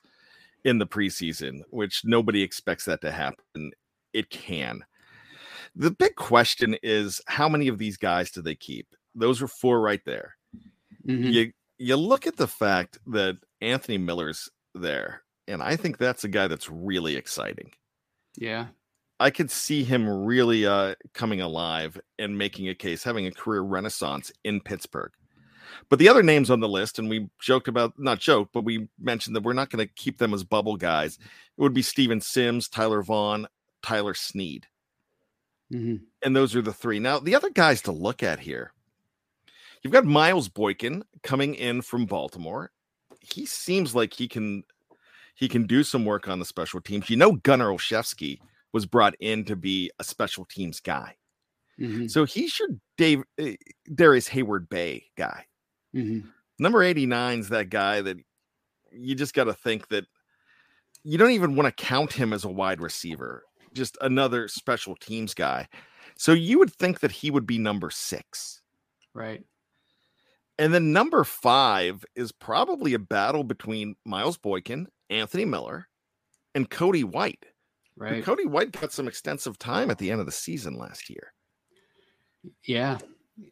in 0.63 0.77
the 0.77 0.87
preseason, 0.87 1.63
which 1.69 2.03
nobody 2.05 2.43
expects 2.43 2.85
that 2.85 3.01
to 3.01 3.11
happen. 3.11 3.71
It 4.13 4.29
can. 4.29 4.85
The 5.75 5.91
big 5.91 6.15
question 6.15 6.77
is 6.81 7.19
how 7.27 7.49
many 7.49 7.67
of 7.67 7.77
these 7.77 7.97
guys 7.97 8.31
do 8.31 8.41
they 8.41 8.55
keep? 8.55 8.87
Those 9.17 9.41
are 9.41 9.47
four 9.47 9.81
right 9.81 10.01
there. 10.05 10.35
Mm-hmm. 11.05 11.29
You 11.29 11.51
you 11.77 11.95
look 11.95 12.27
at 12.27 12.37
the 12.37 12.47
fact 12.47 12.97
that 13.07 13.37
Anthony 13.61 13.97
Miller's 13.97 14.49
there, 14.73 15.23
and 15.47 15.61
I 15.61 15.75
think 15.75 15.97
that's 15.97 16.23
a 16.23 16.29
guy 16.29 16.47
that's 16.47 16.69
really 16.69 17.15
exciting. 17.15 17.71
Yeah. 18.37 18.67
I 19.19 19.31
could 19.31 19.49
see 19.49 19.83
him 19.83 20.07
really 20.07 20.65
uh, 20.67 20.93
coming 21.13 21.41
alive 21.41 21.99
and 22.19 22.37
making 22.37 22.69
a 22.69 22.75
case, 22.75 23.03
having 23.03 23.25
a 23.25 23.31
career 23.31 23.61
renaissance 23.61 24.31
in 24.43 24.61
Pittsburgh. 24.61 25.11
But 25.89 25.99
the 25.99 26.09
other 26.09 26.23
names 26.23 26.51
on 26.51 26.59
the 26.59 26.69
list, 26.69 26.99
and 26.99 27.09
we 27.09 27.27
joked 27.41 27.67
about, 27.67 27.93
not 27.97 28.19
joke, 28.19 28.49
but 28.53 28.63
we 28.63 28.87
mentioned 28.99 29.35
that 29.35 29.43
we're 29.43 29.53
not 29.53 29.69
going 29.69 29.85
to 29.85 29.93
keep 29.93 30.17
them 30.17 30.33
as 30.33 30.43
bubble 30.43 30.77
guys. 30.77 31.17
It 31.17 31.61
would 31.61 31.73
be 31.73 31.81
Steven 31.81 32.21
Sims, 32.21 32.69
Tyler 32.69 33.01
Vaughn, 33.01 33.47
Tyler 33.81 34.13
Snead. 34.13 34.67
Mm-hmm. 35.73 36.03
And 36.23 36.35
those 36.35 36.55
are 36.55 36.61
the 36.61 36.73
three. 36.73 36.99
Now, 36.99 37.19
the 37.19 37.35
other 37.35 37.49
guys 37.49 37.81
to 37.83 37.91
look 37.91 38.23
at 38.23 38.39
here, 38.39 38.71
you've 39.87 39.93
got 39.93 40.05
Miles 40.05 40.49
Boykin 40.49 41.01
coming 41.23 41.55
in 41.55 41.81
from 41.81 42.05
Baltimore. 42.05 42.71
He 43.21 43.45
seems 43.45 43.95
like 43.95 44.13
he 44.13 44.27
can 44.27 44.63
he 45.33 45.47
can 45.47 45.65
do 45.65 45.81
some 45.81 46.03
work 46.03 46.27
on 46.27 46.39
the 46.39 46.45
special 46.45 46.81
teams. 46.81 47.09
You 47.09 47.15
know, 47.15 47.33
Gunnar 47.33 47.69
Olszewski 47.69 48.39
was 48.73 48.85
brought 48.85 49.15
in 49.21 49.45
to 49.45 49.55
be 49.55 49.89
a 49.97 50.03
special 50.03 50.43
teams 50.43 50.81
guy. 50.81 51.15
Mm-hmm. 51.79 52.07
So 52.07 52.25
he's 52.25 52.59
your 52.59 52.69
Dave 52.97 53.23
uh, 53.39 53.51
Darius 53.95 54.27
Heyward-Bey 54.27 55.05
guy. 55.15 55.45
Mm-hmm. 55.95 56.27
Number 56.59 56.83
89 56.83 57.39
is 57.39 57.49
that 57.49 57.69
guy 57.69 58.01
that 58.01 58.17
you 58.91 59.15
just 59.15 59.33
got 59.33 59.45
to 59.45 59.53
think 59.53 59.87
that 59.87 60.05
you 61.03 61.17
don't 61.17 61.31
even 61.31 61.55
want 61.55 61.67
to 61.67 61.85
count 61.85 62.11
him 62.11 62.33
as 62.33 62.43
a 62.43 62.49
wide 62.49 62.81
receiver, 62.81 63.45
just 63.73 63.97
another 64.01 64.49
special 64.49 64.97
teams 64.97 65.33
guy. 65.33 65.69
So 66.17 66.33
you 66.33 66.59
would 66.59 66.73
think 66.73 66.99
that 66.99 67.11
he 67.11 67.31
would 67.31 67.47
be 67.47 67.57
number 67.57 67.89
six. 67.89 68.61
Right. 69.13 69.43
And 70.59 70.73
then 70.73 70.91
number 70.91 71.23
five 71.23 72.03
is 72.15 72.31
probably 72.31 72.93
a 72.93 72.99
battle 72.99 73.43
between 73.43 73.95
Miles 74.05 74.37
Boykin, 74.37 74.87
Anthony 75.09 75.45
Miller, 75.45 75.87
and 76.55 76.69
Cody 76.69 77.03
White. 77.03 77.45
Right. 77.95 78.13
And 78.13 78.23
Cody 78.23 78.45
White 78.45 78.71
got 78.71 78.91
some 78.91 79.07
extensive 79.07 79.57
time 79.57 79.91
at 79.91 79.97
the 79.97 80.11
end 80.11 80.19
of 80.19 80.25
the 80.25 80.31
season 80.31 80.77
last 80.77 81.09
year. 81.09 81.33
Yeah. 82.63 82.97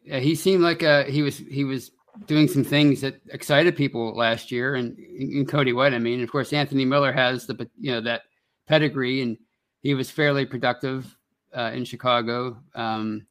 yeah 0.04 0.18
he 0.18 0.34
seemed 0.34 0.62
like 0.62 0.82
uh, 0.82 1.04
he 1.04 1.22
was 1.22 1.38
he 1.38 1.64
was 1.64 1.90
doing 2.26 2.48
some 2.48 2.64
things 2.64 3.00
that 3.02 3.20
excited 3.28 3.76
people 3.76 4.14
last 4.16 4.50
year, 4.50 4.74
and 4.74 4.98
in 4.98 5.46
Cody 5.46 5.72
White. 5.72 5.94
I 5.94 5.98
mean, 5.98 6.22
of 6.22 6.30
course, 6.30 6.52
Anthony 6.52 6.84
Miller 6.84 7.12
has 7.12 7.46
the 7.46 7.68
you 7.78 7.92
know 7.92 8.00
that 8.00 8.22
pedigree, 8.66 9.22
and 9.22 9.36
he 9.82 9.94
was 9.94 10.10
fairly 10.10 10.46
productive 10.46 11.16
uh, 11.56 11.70
in 11.74 11.84
Chicago. 11.84 12.58
Um, 12.74 13.26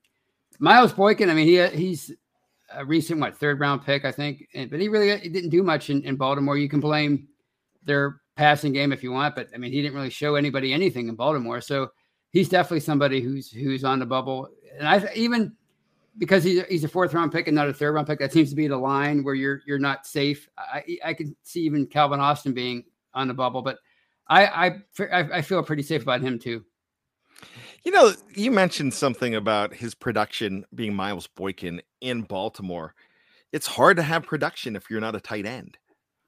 Miles 0.59 0.93
Boykin, 0.93 1.29
I 1.29 1.33
mean, 1.33 1.47
he 1.47 1.65
he's 1.77 2.11
a 2.73 2.85
recent 2.85 3.19
what 3.19 3.37
third 3.37 3.59
round 3.59 3.85
pick, 3.85 4.05
I 4.05 4.11
think, 4.11 4.47
and, 4.53 4.69
but 4.69 4.79
he 4.79 4.87
really 4.87 5.17
he 5.19 5.29
didn't 5.29 5.49
do 5.49 5.63
much 5.63 5.89
in, 5.89 6.03
in 6.03 6.15
Baltimore. 6.15 6.57
You 6.57 6.69
can 6.69 6.79
blame 6.79 7.27
their 7.83 8.21
passing 8.35 8.73
game 8.73 8.91
if 8.91 9.03
you 9.03 9.11
want, 9.11 9.35
but 9.35 9.49
I 9.53 9.57
mean, 9.57 9.71
he 9.71 9.81
didn't 9.81 9.95
really 9.95 10.09
show 10.09 10.35
anybody 10.35 10.73
anything 10.73 11.07
in 11.07 11.15
Baltimore. 11.15 11.61
So 11.61 11.89
he's 12.31 12.49
definitely 12.49 12.81
somebody 12.81 13.21
who's 13.21 13.51
who's 13.51 13.83
on 13.83 13.99
the 13.99 14.05
bubble. 14.05 14.49
And 14.77 14.87
I 14.87 15.09
even 15.15 15.55
because 16.17 16.43
he's 16.43 16.59
a, 16.59 16.65
he's 16.69 16.83
a 16.83 16.89
fourth 16.89 17.13
round 17.13 17.31
pick 17.31 17.47
and 17.47 17.55
not 17.55 17.69
a 17.69 17.73
third 17.73 17.93
round 17.93 18.07
pick, 18.07 18.19
that 18.19 18.33
seems 18.33 18.49
to 18.49 18.55
be 18.55 18.67
the 18.67 18.77
line 18.77 19.23
where 19.23 19.35
you're 19.35 19.61
you're 19.65 19.79
not 19.79 20.05
safe. 20.05 20.49
I 20.57 20.97
I 21.03 21.13
can 21.13 21.35
see 21.43 21.61
even 21.61 21.85
Calvin 21.85 22.19
Austin 22.19 22.53
being 22.53 22.83
on 23.13 23.27
the 23.27 23.33
bubble, 23.33 23.61
but 23.61 23.77
I 24.27 24.81
I 24.99 25.37
I 25.37 25.41
feel 25.41 25.61
pretty 25.63 25.83
safe 25.83 26.01
about 26.01 26.21
him 26.21 26.39
too. 26.39 26.63
You 27.85 27.91
know, 27.91 28.13
you 28.33 28.49
mentioned 28.49 28.95
something 28.95 29.35
about 29.35 29.73
his 29.73 29.93
production 29.93 30.65
being 30.73 30.95
Miles 30.95 31.27
Boykin 31.27 31.81
in 32.01 32.23
Baltimore. 32.23 32.95
It's 33.53 33.67
hard 33.67 33.97
to 33.97 34.03
have 34.03 34.23
production 34.23 34.75
if 34.75 34.89
you're 34.89 34.99
not 34.99 35.15
a 35.15 35.19
tight 35.21 35.45
end 35.45 35.77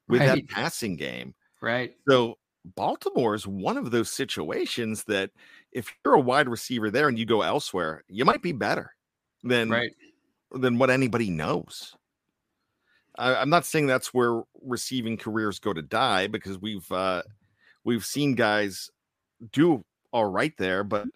with 0.07 0.21
right. 0.21 0.27
that 0.27 0.49
passing 0.49 0.95
game. 0.95 1.33
Right. 1.59 1.95
So 2.07 2.37
Baltimore 2.75 3.33
is 3.33 3.47
one 3.47 3.75
of 3.75 3.89
those 3.89 4.11
situations 4.11 5.03
that 5.05 5.31
if 5.71 5.91
you're 6.05 6.13
a 6.13 6.19
wide 6.19 6.47
receiver 6.47 6.91
there 6.91 7.07
and 7.07 7.17
you 7.17 7.25
go 7.25 7.41
elsewhere, 7.41 8.03
you 8.07 8.23
might 8.23 8.43
be 8.43 8.51
better 8.51 8.93
than 9.43 9.71
right. 9.71 9.91
than 10.51 10.77
what 10.77 10.91
anybody 10.91 11.31
knows. 11.31 11.95
I, 13.17 13.41
am 13.41 13.49
not 13.49 13.65
saying 13.65 13.87
that's 13.87 14.13
where 14.13 14.43
receiving 14.61 15.17
careers 15.17 15.57
go 15.57 15.73
to 15.73 15.81
die 15.81 16.27
because 16.27 16.59
we've 16.59 16.89
uh, 16.91 17.23
we've 17.83 18.05
seen 18.05 18.35
guys 18.35 18.91
do 19.51 19.83
all 20.11 20.25
right 20.25 20.53
there, 20.57 20.83
but 20.83 21.07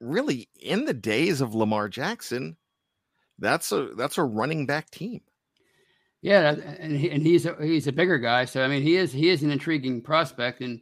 really 0.00 0.48
in 0.60 0.84
the 0.84 0.94
days 0.94 1.40
of 1.40 1.54
Lamar 1.54 1.88
Jackson, 1.88 2.56
that's 3.38 3.72
a 3.72 3.90
that's 3.96 4.18
a 4.18 4.24
running 4.24 4.66
back 4.66 4.90
team. 4.90 5.20
Yeah, 6.20 6.50
and 6.50 6.96
and 7.04 7.22
he's 7.22 7.46
a, 7.46 7.56
he's 7.60 7.86
a 7.86 7.92
bigger 7.92 8.18
guy, 8.18 8.44
so 8.44 8.64
I 8.64 8.68
mean 8.68 8.82
he 8.82 8.96
is 8.96 9.12
he 9.12 9.30
is 9.30 9.42
an 9.42 9.50
intriguing 9.50 10.02
prospect, 10.02 10.60
and 10.60 10.80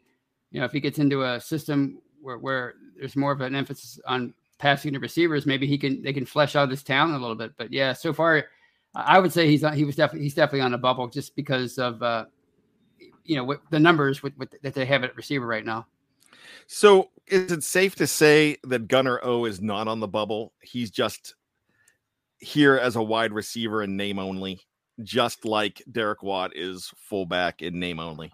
you 0.51 0.61
know 0.61 0.67
if 0.67 0.73
he 0.73 0.81
gets 0.81 0.99
into 0.99 1.25
a 1.25 1.41
system 1.41 2.01
where 2.21 2.39
where 2.39 2.75
there's 2.99 3.17
more 3.17 3.33
of 3.33 3.43
an 3.43 3.55
emphasis 3.55 4.01
on 4.07 4.33
passing 4.59 4.95
to 4.95 4.99
receivers, 4.99 5.45
maybe 5.45 5.67
he 5.67 5.77
can 5.77 6.03
they 6.03 6.13
can 6.13 6.25
flesh 6.25 6.57
out 6.57 6.71
his 6.71 6.83
talent 6.83 7.15
a 7.15 7.19
little 7.19 7.37
bit. 7.37 7.53
But 7.59 7.73
yeah, 7.73 7.93
so 7.93 8.13
far 8.13 8.47
I 8.97 9.19
would 9.19 9.33
say 9.33 9.47
he's 9.47 9.63
he 9.75 9.85
was 9.85 9.97
definitely 9.97 10.25
he's 10.25 10.35
definitely 10.35 10.63
on 10.63 10.75
a 10.75 10.79
bubble 10.79 11.07
just 11.09 11.37
because 11.37 11.79
of 11.79 12.03
uh, 12.03 12.25
you 13.25 13.37
know 13.37 13.57
the 13.71 13.79
numbers 13.79 14.23
with, 14.23 14.37
with, 14.39 14.51
that 14.63 14.75
they 14.75 14.87
have 14.87 15.05
at 15.05 15.17
receiver 15.17 15.47
right 15.47 15.65
now. 15.65 15.87
So 16.67 17.11
is 17.27 17.53
it 17.53 17.63
safe 17.65 17.95
to 17.97 18.07
say 18.07 18.57
that 18.65 18.89
Gunnar 18.89 19.21
O 19.23 19.45
is 19.45 19.61
not 19.61 19.89
on 19.89 20.01
the 20.01 20.09
bubble? 20.09 20.53
He's 20.61 20.91
just 20.91 21.35
here 22.39 22.77
as 22.77 22.97
a 22.97 23.03
wide 23.03 23.33
receiver 23.33 23.83
in 23.83 23.97
name 23.97 24.19
only, 24.19 24.61
just 25.03 25.45
like 25.45 25.83
Derek 25.91 26.23
Watt 26.23 26.57
is 26.57 26.93
fullback 26.97 27.63
in 27.63 27.79
name 27.79 28.01
only. 28.01 28.33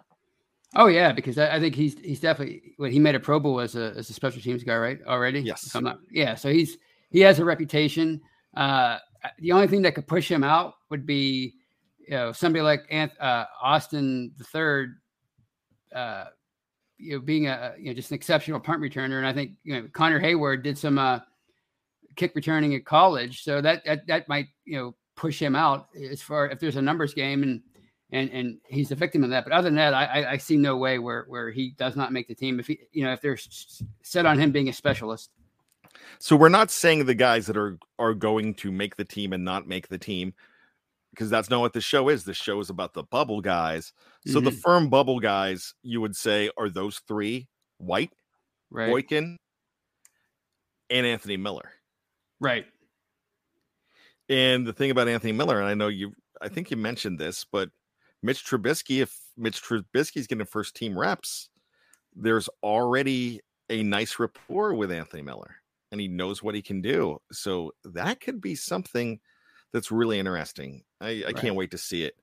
Oh 0.74 0.86
yeah, 0.86 1.12
because 1.12 1.36
I, 1.36 1.56
I 1.56 1.60
think 1.60 1.74
he's 1.74 1.98
he's 1.98 2.20
definitely 2.20 2.74
what 2.78 2.90
he 2.90 2.98
made 2.98 3.14
a 3.14 3.20
Pro 3.20 3.38
Bowl 3.38 3.60
as 3.60 3.76
a 3.76 3.92
as 3.96 4.08
a 4.08 4.14
special 4.14 4.40
teams 4.40 4.64
guy, 4.64 4.76
right? 4.76 4.98
Already, 5.06 5.40
yes. 5.40 5.74
I'm 5.74 5.84
not, 5.84 5.98
yeah, 6.10 6.34
so 6.34 6.50
he's 6.50 6.78
he 7.10 7.20
has 7.20 7.38
a 7.38 7.44
reputation. 7.44 8.20
Uh, 8.56 8.98
the 9.38 9.52
only 9.52 9.66
thing 9.66 9.82
that 9.82 9.94
could 9.94 10.06
push 10.06 10.30
him 10.30 10.42
out 10.42 10.74
would 10.88 11.04
be 11.04 11.54
you 12.08 12.16
know 12.16 12.32
somebody 12.32 12.62
like 12.62 12.88
Anth- 12.90 13.20
uh, 13.20 13.44
Austin 13.60 14.32
the 14.38 14.44
third, 14.44 14.96
uh, 15.94 16.24
you 17.02 17.14
know, 17.14 17.20
being 17.20 17.46
a 17.48 17.74
you 17.78 17.86
know 17.86 17.94
just 17.94 18.10
an 18.10 18.14
exceptional 18.14 18.60
punt 18.60 18.80
returner, 18.80 19.18
and 19.18 19.26
I 19.26 19.32
think 19.32 19.52
you 19.64 19.74
know 19.74 19.88
Connor 19.92 20.20
Heyward 20.20 20.62
did 20.62 20.78
some 20.78 20.98
uh, 20.98 21.20
kick 22.16 22.34
returning 22.34 22.74
at 22.74 22.84
college, 22.84 23.42
so 23.42 23.60
that 23.60 23.84
that 23.84 24.06
that 24.06 24.28
might 24.28 24.48
you 24.64 24.78
know 24.78 24.94
push 25.16 25.40
him 25.40 25.56
out 25.56 25.88
as 26.10 26.22
far 26.22 26.48
if 26.48 26.60
there's 26.60 26.76
a 26.76 26.82
numbers 26.82 27.14
game 27.14 27.42
and 27.42 27.60
and 28.12 28.30
and 28.30 28.58
he's 28.68 28.90
the 28.90 28.94
victim 28.94 29.24
of 29.24 29.30
that. 29.30 29.44
But 29.44 29.52
other 29.52 29.64
than 29.64 29.76
that, 29.76 29.94
I 29.94 30.32
I 30.32 30.36
see 30.36 30.56
no 30.56 30.76
way 30.76 30.98
where 30.98 31.24
where 31.28 31.50
he 31.50 31.70
does 31.70 31.96
not 31.96 32.12
make 32.12 32.28
the 32.28 32.34
team 32.34 32.60
if 32.60 32.66
he 32.66 32.78
you 32.92 33.04
know 33.04 33.12
if 33.12 33.20
they're 33.20 33.38
set 34.02 34.26
on 34.26 34.38
him 34.38 34.52
being 34.52 34.68
a 34.68 34.72
specialist. 34.72 35.30
So 36.18 36.36
we're 36.36 36.48
not 36.48 36.70
saying 36.70 37.04
the 37.04 37.14
guys 37.14 37.46
that 37.46 37.56
are 37.56 37.78
are 37.98 38.14
going 38.14 38.54
to 38.54 38.70
make 38.70 38.96
the 38.96 39.04
team 39.04 39.32
and 39.32 39.44
not 39.44 39.66
make 39.66 39.88
the 39.88 39.98
team 39.98 40.34
because 41.12 41.30
that's 41.30 41.50
not 41.50 41.60
what 41.60 41.72
the 41.72 41.80
show 41.80 42.08
is. 42.08 42.24
The 42.24 42.34
show 42.34 42.58
is 42.60 42.70
about 42.70 42.94
the 42.94 43.04
bubble 43.04 43.40
guys. 43.40 43.92
So 44.26 44.38
mm-hmm. 44.38 44.46
the 44.46 44.50
firm 44.52 44.88
bubble 44.88 45.20
guys, 45.20 45.74
you 45.82 46.00
would 46.00 46.16
say, 46.16 46.50
are 46.56 46.68
those 46.68 47.00
three: 47.06 47.48
White, 47.78 48.12
right. 48.70 48.90
Boykin, 48.90 49.38
and 50.90 51.06
Anthony 51.06 51.36
Miller. 51.36 51.70
Right. 52.40 52.66
And 54.28 54.66
the 54.66 54.72
thing 54.72 54.90
about 54.90 55.08
Anthony 55.08 55.32
Miller, 55.32 55.60
and 55.60 55.68
I 55.68 55.74
know 55.74 55.88
you, 55.88 56.12
I 56.40 56.48
think 56.48 56.70
you 56.70 56.76
mentioned 56.76 57.18
this, 57.18 57.44
but 57.50 57.70
Mitch 58.22 58.44
Trubisky, 58.44 59.02
if 59.02 59.16
Mitch 59.36 59.62
Trubisky's 59.62 60.26
getting 60.26 60.46
first 60.46 60.74
team 60.74 60.98
reps, 60.98 61.50
there's 62.14 62.48
already 62.62 63.40
a 63.68 63.82
nice 63.82 64.18
rapport 64.18 64.74
with 64.74 64.92
Anthony 64.92 65.22
Miller 65.22 65.56
and 65.92 66.00
he 66.00 66.08
knows 66.08 66.42
what 66.42 66.54
he 66.54 66.62
can 66.62 66.80
do. 66.80 67.18
So 67.30 67.72
that 67.84 68.20
could 68.20 68.40
be 68.40 68.54
something 68.54 69.20
that's 69.72 69.90
really 69.90 70.18
interesting. 70.18 70.82
I, 71.00 71.08
I 71.08 71.22
right. 71.26 71.36
can't 71.36 71.54
wait 71.54 71.70
to 71.72 71.78
see 71.78 72.04
it. 72.04 72.14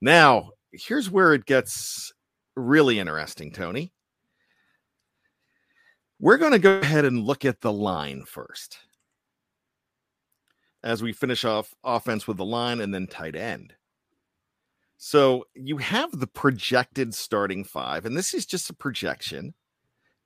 Now, 0.00 0.50
here's 0.72 1.10
where 1.10 1.34
it 1.34 1.46
gets 1.46 2.12
really 2.56 2.98
interesting, 2.98 3.52
Tony. 3.52 3.92
We're 6.20 6.38
going 6.38 6.52
to 6.52 6.58
go 6.58 6.78
ahead 6.78 7.04
and 7.04 7.24
look 7.24 7.44
at 7.44 7.60
the 7.60 7.72
line 7.72 8.24
first 8.24 8.78
as 10.82 11.02
we 11.02 11.12
finish 11.12 11.44
off 11.44 11.74
offense 11.84 12.26
with 12.26 12.36
the 12.36 12.44
line 12.44 12.80
and 12.80 12.92
then 12.92 13.06
tight 13.06 13.36
end. 13.36 13.74
So 14.96 15.44
you 15.54 15.76
have 15.78 16.10
the 16.18 16.26
projected 16.26 17.14
starting 17.14 17.62
five, 17.62 18.04
and 18.04 18.16
this 18.16 18.34
is 18.34 18.46
just 18.46 18.68
a 18.70 18.74
projection 18.74 19.54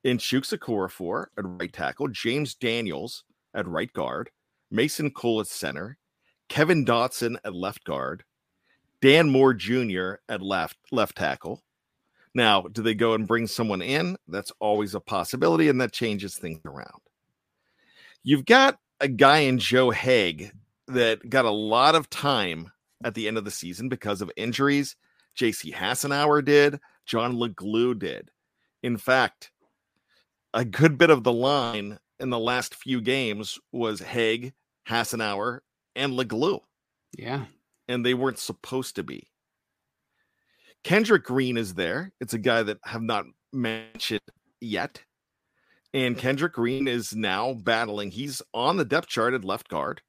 in 0.02 0.16
Chuks 0.16 0.56
Okorafor 0.56 1.26
at 1.36 1.44
right 1.44 1.72
tackle, 1.72 2.08
James 2.08 2.54
Daniels 2.54 3.24
at 3.54 3.68
right 3.68 3.92
guard, 3.92 4.30
Mason 4.70 5.10
Cole 5.10 5.40
at 5.40 5.46
center, 5.46 5.98
Kevin 6.52 6.84
Dotson 6.84 7.38
at 7.46 7.54
left 7.54 7.82
guard, 7.82 8.24
Dan 9.00 9.30
Moore 9.30 9.54
Jr. 9.54 10.16
at 10.28 10.42
left 10.42 10.76
left 10.90 11.16
tackle. 11.16 11.62
Now, 12.34 12.60
do 12.70 12.82
they 12.82 12.94
go 12.94 13.14
and 13.14 13.26
bring 13.26 13.46
someone 13.46 13.80
in? 13.80 14.18
That's 14.28 14.52
always 14.60 14.94
a 14.94 15.00
possibility, 15.00 15.70
and 15.70 15.80
that 15.80 15.94
changes 15.94 16.36
things 16.36 16.60
around. 16.66 17.00
You've 18.22 18.44
got 18.44 18.78
a 19.00 19.08
guy 19.08 19.38
in 19.38 19.60
Joe 19.60 19.92
Haeg 19.92 20.52
that 20.88 21.30
got 21.30 21.46
a 21.46 21.50
lot 21.50 21.94
of 21.94 22.10
time 22.10 22.70
at 23.02 23.14
the 23.14 23.28
end 23.28 23.38
of 23.38 23.46
the 23.46 23.50
season 23.50 23.88
because 23.88 24.20
of 24.20 24.30
injuries. 24.36 24.94
J.C. 25.34 25.72
Hassenauer 25.72 26.44
did, 26.44 26.80
John 27.06 27.36
LeGlue 27.36 27.98
did. 27.98 28.30
In 28.82 28.98
fact, 28.98 29.52
a 30.52 30.66
good 30.66 30.98
bit 30.98 31.08
of 31.08 31.24
the 31.24 31.32
line 31.32 31.98
in 32.20 32.28
the 32.28 32.38
last 32.38 32.74
few 32.74 33.00
games 33.00 33.58
was 33.72 34.02
Haeg, 34.02 34.52
Hassenauer, 34.86 35.60
and 35.94 36.12
LeGlue. 36.12 36.60
Yeah. 37.16 37.46
And 37.88 38.04
they 38.04 38.14
weren't 38.14 38.38
supposed 38.38 38.96
to 38.96 39.02
be. 39.02 39.28
Kendrick 40.84 41.24
Green 41.24 41.56
is 41.56 41.74
there. 41.74 42.12
It's 42.20 42.34
a 42.34 42.38
guy 42.38 42.62
that 42.62 42.78
have 42.84 43.02
not 43.02 43.24
mentioned 43.52 44.20
yet. 44.60 45.02
And 45.94 46.16
Kendrick 46.16 46.54
Green 46.54 46.88
is 46.88 47.14
now 47.14 47.52
battling. 47.54 48.10
He's 48.10 48.42
on 48.54 48.78
the 48.78 48.84
depth 48.84 49.08
chart 49.08 49.34
at 49.34 49.44
left 49.44 49.68
guard, 49.68 50.00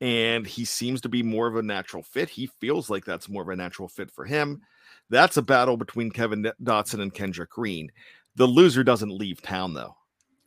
and 0.00 0.46
he 0.46 0.64
seems 0.64 1.02
to 1.02 1.10
be 1.10 1.22
more 1.22 1.46
of 1.46 1.56
a 1.56 1.62
natural 1.62 2.02
fit. 2.02 2.30
He 2.30 2.50
feels 2.58 2.88
like 2.88 3.04
that's 3.04 3.28
more 3.28 3.42
of 3.42 3.48
a 3.48 3.56
natural 3.56 3.88
fit 3.88 4.10
for 4.10 4.24
him. 4.24 4.62
That's 5.10 5.36
a 5.36 5.42
battle 5.42 5.76
between 5.76 6.10
Kevin 6.10 6.50
Dotson 6.62 7.00
and 7.02 7.12
Kendrick 7.12 7.50
Green. 7.50 7.92
The 8.36 8.46
loser 8.46 8.82
doesn't 8.82 9.10
leave 9.10 9.42
town 9.42 9.74
though. 9.74 9.96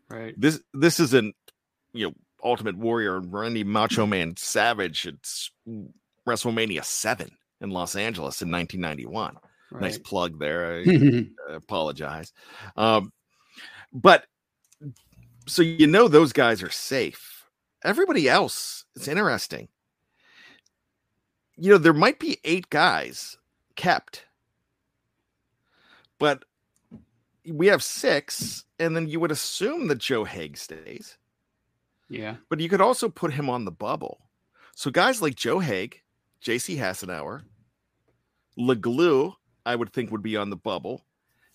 Right. 0.10 0.34
This 0.38 0.60
this 0.74 1.00
isn't 1.00 1.36
you 1.94 2.08
know 2.08 2.14
Ultimate 2.44 2.78
Warrior 2.78 3.18
and 3.18 3.32
Randy 3.32 3.64
Macho 3.64 4.06
Man 4.06 4.36
Savage. 4.38 5.06
It's 5.06 5.52
WrestleMania 6.28 6.84
seven 6.84 7.32
in 7.62 7.70
Los 7.70 7.96
Angeles 7.96 8.42
in 8.42 8.52
1991. 8.52 9.38
Right. 9.72 9.82
Nice 9.82 9.98
plug 9.98 10.40
there. 10.40 10.84
I 10.86 11.26
apologize. 11.54 12.32
Um, 12.76 13.12
but 13.92 14.26
so 15.48 15.62
you 15.62 15.88
know 15.88 16.08
those 16.08 16.34
guys 16.34 16.62
are 16.62 16.70
safe. 16.70 17.46
Everybody 17.84 18.30
else, 18.30 18.86
it's 18.96 19.08
interesting. 19.08 19.68
You 21.58 21.72
know, 21.72 21.78
there 21.78 21.94
might 21.94 22.20
be 22.20 22.40
eight 22.44 22.70
guys 22.70 23.38
kept, 23.76 24.26
but 26.20 26.44
we 27.46 27.68
have 27.68 27.84
six, 27.84 28.64
and 28.80 28.96
then 28.96 29.08
you 29.08 29.20
would 29.20 29.32
assume 29.32 29.88
that 29.88 29.98
Joe 29.98 30.24
Haeg 30.24 30.58
stays. 30.58 31.18
Yeah. 32.14 32.36
But 32.50 32.60
you 32.60 32.70
could 32.70 32.82
also 32.82 33.10
put 33.10 33.34
him 33.34 33.50
on 33.50 33.66
the 33.66 33.72
bubble. 33.72 34.20
So 34.76 34.92
guys 34.92 35.22
like 35.22 35.36
Joe 35.36 35.60
Haeg, 35.60 35.96
JC 36.44 36.78
Hassenauer, 36.78 37.42
LeGlue, 38.58 39.34
I 39.66 39.76
would 39.76 39.92
think 39.94 40.12
would 40.12 40.22
be 40.22 40.38
on 40.38 40.50
the 40.50 40.56
bubble. 40.56 41.06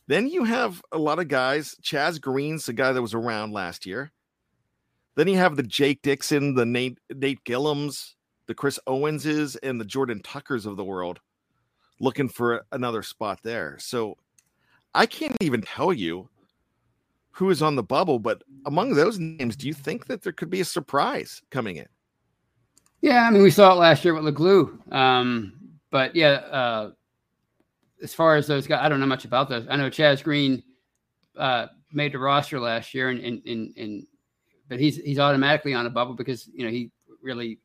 Then 0.09 0.27
you 0.27 0.44
have 0.44 0.83
a 0.90 0.99
lot 0.99 1.18
of 1.21 1.29
guys. 1.29 1.77
Chaz 1.83 2.21
Green's 2.21 2.66
the 2.66 2.73
guy 2.73 2.92
that 2.92 3.03
was 3.03 3.14
around 3.14 3.53
last 3.53 3.87
year. 3.87 4.11
Then 5.14 5.29
you 5.29 5.37
have 5.37 5.57
the 5.57 5.62
Jake 5.62 6.03
Dixon, 6.03 6.55
the 6.55 6.66
Nate 6.66 6.99
Nate 7.14 7.44
Gillums, 7.44 8.14
the 8.47 8.55
Chris 8.55 8.79
Owenses, 8.88 9.57
and 9.62 9.81
the 9.81 9.85
Jordan 9.85 10.23
Tuckers 10.23 10.66
of 10.66 10.77
the 10.77 10.85
world 10.85 11.21
looking 12.01 12.29
for 12.29 12.64
another 12.73 13.03
spot 13.03 13.40
there. 13.42 13.77
So 13.79 14.16
I 14.94 15.07
can't 15.07 15.37
even 15.40 15.62
tell 15.62 15.92
you 15.92 16.29
who 17.31 17.51
is 17.51 17.62
on 17.62 17.77
the 17.77 17.83
bubble, 17.83 18.19
but 18.19 18.43
among 18.67 18.95
those 18.95 19.19
names, 19.19 19.57
do 19.57 19.67
you 19.67 19.75
think 19.75 20.07
that 20.07 20.23
there 20.23 20.33
could 20.33 20.51
be 20.51 20.61
a 20.61 20.64
surprise 20.64 21.43
coming 21.51 21.77
in? 21.77 21.87
Yeah, 23.01 23.25
I 23.27 23.31
mean, 23.31 23.43
we 23.43 23.51
saw 23.51 23.73
it 23.73 23.77
last 23.77 24.05
year 24.05 24.14
with 24.14 24.25
LeGlue. 24.25 24.93
Um, 24.93 25.53
but 25.91 26.17
yeah, 26.17 26.29
uh, 26.29 26.91
as 28.03 28.12
far 28.12 28.37
as 28.37 28.47
those 28.47 28.67
guys, 28.67 28.81
I 28.83 28.88
don't 28.88 29.01
know 29.01 29.07
much 29.07 29.25
about 29.25 29.49
those. 29.49 29.67
I 29.69 29.77
know 29.77 29.91
Chaz 29.91 30.23
Green 30.23 30.62
uh, 31.37 31.67
made 31.93 32.12
the 32.12 32.19
roster 32.19 32.59
last 32.59 32.95
year, 32.95 33.11
and, 33.11 33.21
and, 33.21 33.43
and, 33.47 33.77
and 33.77 34.07
but 34.69 34.81
he's 34.81 34.97
he's 34.97 35.19
automatically 35.19 35.75
on 35.75 35.87
a 35.87 35.91
bubble 35.91 36.14
because 36.14 36.49
you 36.53 36.64
know 36.64 36.71
he 36.71 36.91
really 37.23 37.59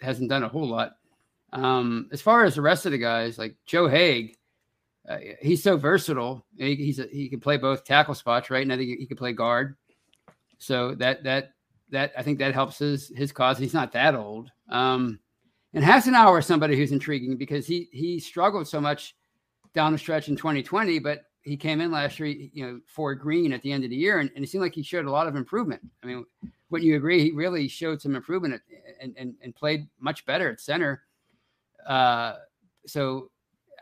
hasn't 0.00 0.30
done 0.30 0.42
a 0.42 0.48
whole 0.48 0.66
lot. 0.66 0.96
Um, 1.52 2.08
as 2.12 2.20
far 2.20 2.44
as 2.44 2.54
the 2.54 2.62
rest 2.62 2.86
of 2.86 2.92
the 2.92 2.98
guys, 2.98 3.38
like 3.38 3.56
Joe 3.64 3.88
Haeg, 3.88 4.34
uh, 5.08 5.18
he's 5.40 5.62
so 5.62 5.76
versatile. 5.76 6.44
He, 6.56 6.74
he's 6.76 6.98
a, 6.98 7.06
he 7.10 7.28
can 7.28 7.40
play 7.40 7.56
both 7.56 7.84
tackle 7.84 8.14
spots, 8.14 8.50
right? 8.50 8.62
And 8.62 8.72
I 8.72 8.76
think 8.76 8.98
he 8.98 9.06
can 9.06 9.16
play 9.16 9.32
guard. 9.32 9.76
So 10.58 10.94
that 10.96 11.24
that 11.24 11.52
that 11.90 12.12
I 12.16 12.22
think 12.22 12.38
that 12.38 12.52
helps 12.52 12.78
his 12.78 13.10
his 13.16 13.32
cause. 13.32 13.58
He's 13.58 13.74
not 13.74 13.92
that 13.92 14.14
old. 14.14 14.50
Um, 14.68 15.18
and 15.72 15.84
Hassenauer 15.84 16.40
is 16.40 16.46
somebody 16.46 16.76
who's 16.76 16.92
intriguing 16.92 17.36
because 17.36 17.66
he 17.66 17.88
he 17.92 18.20
struggled 18.20 18.68
so 18.68 18.80
much 18.80 19.16
down 19.74 19.92
the 19.92 19.98
stretch 19.98 20.28
in 20.28 20.36
2020, 20.36 20.98
but 20.98 21.24
he 21.42 21.56
came 21.56 21.80
in 21.80 21.90
last 21.90 22.18
year, 22.18 22.28
you 22.28 22.66
know, 22.66 22.80
for 22.86 23.14
Green 23.14 23.52
at 23.52 23.62
the 23.62 23.72
end 23.72 23.84
of 23.84 23.90
the 23.90 23.96
year, 23.96 24.18
and, 24.18 24.30
and 24.34 24.44
it 24.44 24.48
seemed 24.48 24.62
like 24.62 24.74
he 24.74 24.82
showed 24.82 25.06
a 25.06 25.10
lot 25.10 25.26
of 25.26 25.36
improvement. 25.36 25.80
I 26.02 26.06
mean, 26.06 26.24
wouldn't 26.68 26.86
you 26.86 26.96
agree? 26.96 27.22
He 27.22 27.30
really 27.32 27.68
showed 27.68 28.02
some 28.02 28.14
improvement 28.14 28.54
at, 28.54 28.60
and, 29.00 29.14
and 29.16 29.34
and 29.42 29.54
played 29.54 29.88
much 30.00 30.26
better 30.26 30.50
at 30.50 30.60
center. 30.60 31.04
Uh, 31.86 32.34
so 32.86 33.30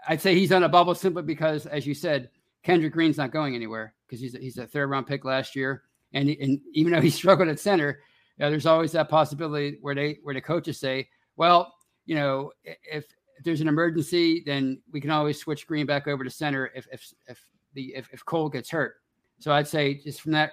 I'd 0.09 0.21
say 0.21 0.35
he's 0.35 0.53
on 0.53 0.63
a 0.63 0.69
bubble 0.69 0.95
simply 0.95 1.23
because, 1.23 1.67
as 1.67 1.87
you 1.87 1.95
said, 1.95 2.31
Kendrick 2.63 2.93
Green's 2.93 3.19
not 3.19 3.31
going 3.31 3.55
anywhere 3.55 3.95
because 4.07 4.21
he's 4.21 4.35
a, 4.35 4.39
he's 4.39 4.59
a 4.59 4.67
third 4.67 4.89
round 4.89 5.07
pick 5.07 5.25
last 5.25 5.57
year, 5.57 5.85
and 6.13 6.29
and 6.29 6.61
even 6.73 6.93
though 6.93 7.01
he 7.01 7.11
struggled 7.21 7.49
at 7.49 7.61
center, 7.61 8.01
you 8.37 8.45
know, 8.45 8.51
there's 8.51 8.67
always 8.67 8.93
that 8.93 9.09
possibility 9.09 9.79
where 9.81 9.95
they 9.95 10.19
where 10.23 10.35
the 10.35 10.41
coaches 10.41 10.79
say, 10.79 11.09
well, 11.37 11.73
you 12.07 12.15
know, 12.15 12.53
if, 12.65 12.77
if 12.91 13.05
there's 13.45 13.61
an 13.61 13.69
emergency, 13.69 14.43
then 14.45 14.81
we 14.93 15.01
can 15.01 15.11
always 15.11 15.39
switch 15.39 15.67
Green 15.67 15.87
back 15.87 16.09
over 16.09 16.25
to 16.25 16.31
center 16.31 16.71
if 16.75 16.87
if 16.93 17.13
if 17.27 17.45
the 17.75 17.95
if, 17.95 18.09
if 18.13 18.25
Cole 18.25 18.49
gets 18.49 18.71
hurt. 18.71 18.97
So 19.39 19.53
I'd 19.53 19.69
say 19.69 19.95
just 19.95 20.21
from 20.21 20.33
that 20.33 20.53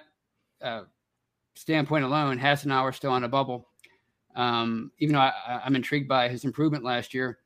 uh, 0.62 0.82
standpoint 1.54 2.04
alone, 2.04 2.38
Hassenauer 2.38 2.94
still 2.94 3.12
on 3.12 3.24
a 3.24 3.28
bubble. 3.28 3.68
Um, 4.36 4.90
even 4.98 5.14
though 5.14 5.20
I, 5.20 5.62
am 5.64 5.76
intrigued 5.76 6.08
by 6.08 6.28
his 6.28 6.44
improvement 6.44 6.82
last 6.82 7.14
year. 7.14 7.38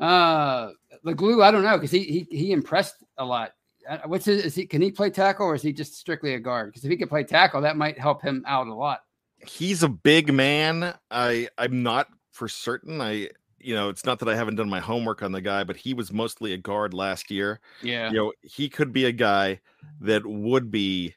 Uh, 0.00 0.70
Glue, 1.16 1.42
I 1.42 1.50
don't 1.50 1.62
know 1.62 1.76
because 1.76 1.90
he, 1.90 2.04
he 2.04 2.36
he 2.36 2.52
impressed 2.52 2.96
a 3.18 3.24
lot. 3.24 3.52
Uh, 3.88 3.98
what's 4.06 4.24
his, 4.24 4.44
is 4.44 4.54
he? 4.54 4.66
Can 4.66 4.80
he 4.80 4.90
play 4.90 5.10
tackle 5.10 5.46
or 5.46 5.54
is 5.54 5.62
he 5.62 5.72
just 5.72 5.96
strictly 5.96 6.34
a 6.34 6.40
guard? 6.40 6.70
Because 6.70 6.84
if 6.84 6.90
he 6.90 6.96
can 6.96 7.08
play 7.08 7.24
tackle, 7.24 7.60
that 7.62 7.76
might 7.76 7.98
help 7.98 8.22
him 8.22 8.44
out 8.46 8.66
a 8.66 8.74
lot. 8.74 9.00
He's 9.46 9.82
a 9.82 9.88
big 9.88 10.32
man. 10.32 10.94
I 11.10 11.48
I'm 11.58 11.82
not 11.82 12.08
for 12.30 12.48
certain. 12.48 13.00
I 13.00 13.28
you 13.58 13.74
know, 13.74 13.88
it's 13.88 14.04
not 14.04 14.18
that 14.18 14.28
I 14.28 14.34
haven't 14.34 14.56
done 14.56 14.68
my 14.68 14.80
homework 14.80 15.22
on 15.22 15.32
the 15.32 15.40
guy, 15.40 15.64
but 15.64 15.76
he 15.76 15.94
was 15.94 16.12
mostly 16.12 16.52
a 16.52 16.58
guard 16.58 16.92
last 16.94 17.30
year. 17.30 17.60
Yeah. 17.80 18.10
You 18.10 18.16
know, 18.16 18.32
he 18.42 18.68
could 18.68 18.92
be 18.92 19.04
a 19.04 19.12
guy 19.12 19.60
that 20.00 20.26
would 20.26 20.70
be 20.70 21.14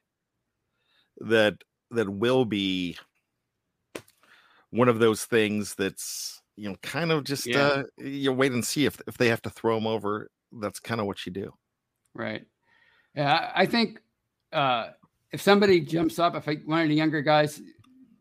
that 1.19 1.63
that 1.91 2.09
will 2.09 2.45
be 2.45 2.97
one 4.69 4.89
of 4.89 4.99
those 4.99 5.25
things 5.25 5.75
that's 5.75 6.41
you 6.55 6.69
know 6.69 6.75
kind 6.81 7.11
of 7.11 7.23
just 7.23 7.45
yeah. 7.45 7.59
uh 7.59 7.83
you 7.97 8.31
wait 8.31 8.51
and 8.51 8.65
see 8.65 8.85
if 8.85 9.01
if 9.07 9.17
they 9.17 9.27
have 9.27 9.41
to 9.41 9.49
throw 9.49 9.77
him 9.77 9.87
over 9.87 10.29
that's 10.59 10.79
kind 10.79 11.01
of 11.01 11.07
what 11.07 11.25
you 11.25 11.31
do 11.31 11.53
right 12.13 12.45
yeah 13.15 13.51
i 13.55 13.65
think 13.65 13.99
uh 14.53 14.87
if 15.31 15.41
somebody 15.41 15.81
jumps 15.81 16.19
up 16.19 16.35
if 16.35 16.45
one 16.65 16.81
of 16.81 16.87
the 16.87 16.95
younger 16.95 17.21
guys 17.21 17.61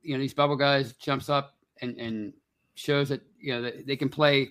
you 0.03 0.14
know 0.14 0.20
these 0.20 0.35
bubble 0.35 0.57
guys 0.57 0.92
jumps 0.94 1.29
up 1.29 1.55
and 1.81 1.99
and 1.99 2.33
shows 2.75 3.09
that 3.09 3.23
you 3.38 3.53
know 3.53 3.62
that 3.62 3.87
they 3.87 3.97
can 3.97 4.09
play 4.09 4.51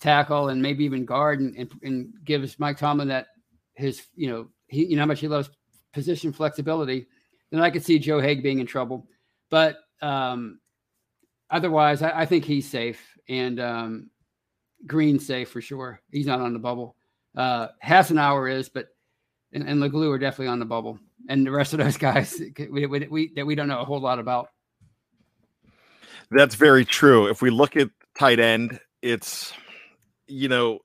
tackle 0.00 0.48
and 0.48 0.60
maybe 0.60 0.84
even 0.84 1.04
guard 1.04 1.40
and, 1.40 1.54
and, 1.56 1.70
and 1.82 2.12
gives 2.24 2.58
Mike 2.58 2.78
Tomlin 2.78 3.08
that 3.08 3.28
his 3.74 4.02
you 4.16 4.28
know 4.28 4.48
he 4.66 4.86
you 4.86 4.96
know 4.96 5.02
how 5.02 5.06
much 5.06 5.20
he 5.20 5.28
loves 5.28 5.50
position 5.92 6.32
flexibility, 6.32 7.06
then 7.50 7.60
I 7.60 7.70
could 7.70 7.84
see 7.84 7.98
Joe 7.98 8.20
Haeg 8.20 8.42
being 8.42 8.60
in 8.60 8.66
trouble. 8.66 9.06
But 9.50 9.76
um, 10.02 10.60
otherwise, 11.50 12.02
I, 12.02 12.20
I, 12.20 12.26
think 12.26 12.44
he's 12.44 12.68
safe 12.68 13.00
and 13.28 13.60
um, 13.60 14.10
Green 14.86 15.18
safe 15.18 15.50
for 15.50 15.60
sure. 15.60 16.00
He's 16.10 16.26
not 16.26 16.40
on 16.40 16.52
the 16.52 16.58
bubble. 16.58 16.96
Uh, 17.36 17.68
Hassenauer 17.84 18.52
is, 18.52 18.68
but 18.68 18.88
and, 19.52 19.68
and 19.68 19.80
Leglue 19.80 20.12
are 20.12 20.18
definitely 20.18 20.48
on 20.48 20.58
the 20.58 20.64
bubble, 20.64 20.98
and 21.28 21.46
the 21.46 21.50
rest 21.50 21.72
of 21.72 21.78
those 21.78 21.96
guys 21.98 22.40
we, 22.70 22.86
we, 22.86 23.06
we 23.06 23.32
that 23.34 23.46
we 23.46 23.54
don't 23.54 23.68
know 23.68 23.80
a 23.80 23.84
whole 23.84 24.00
lot 24.00 24.18
about. 24.18 24.48
That's 26.30 26.54
very 26.54 26.84
true. 26.84 27.26
If 27.28 27.42
we 27.42 27.50
look 27.50 27.76
at 27.76 27.90
tight 28.16 28.38
end, 28.38 28.80
it's 29.02 29.52
you 30.26 30.48
know, 30.48 30.80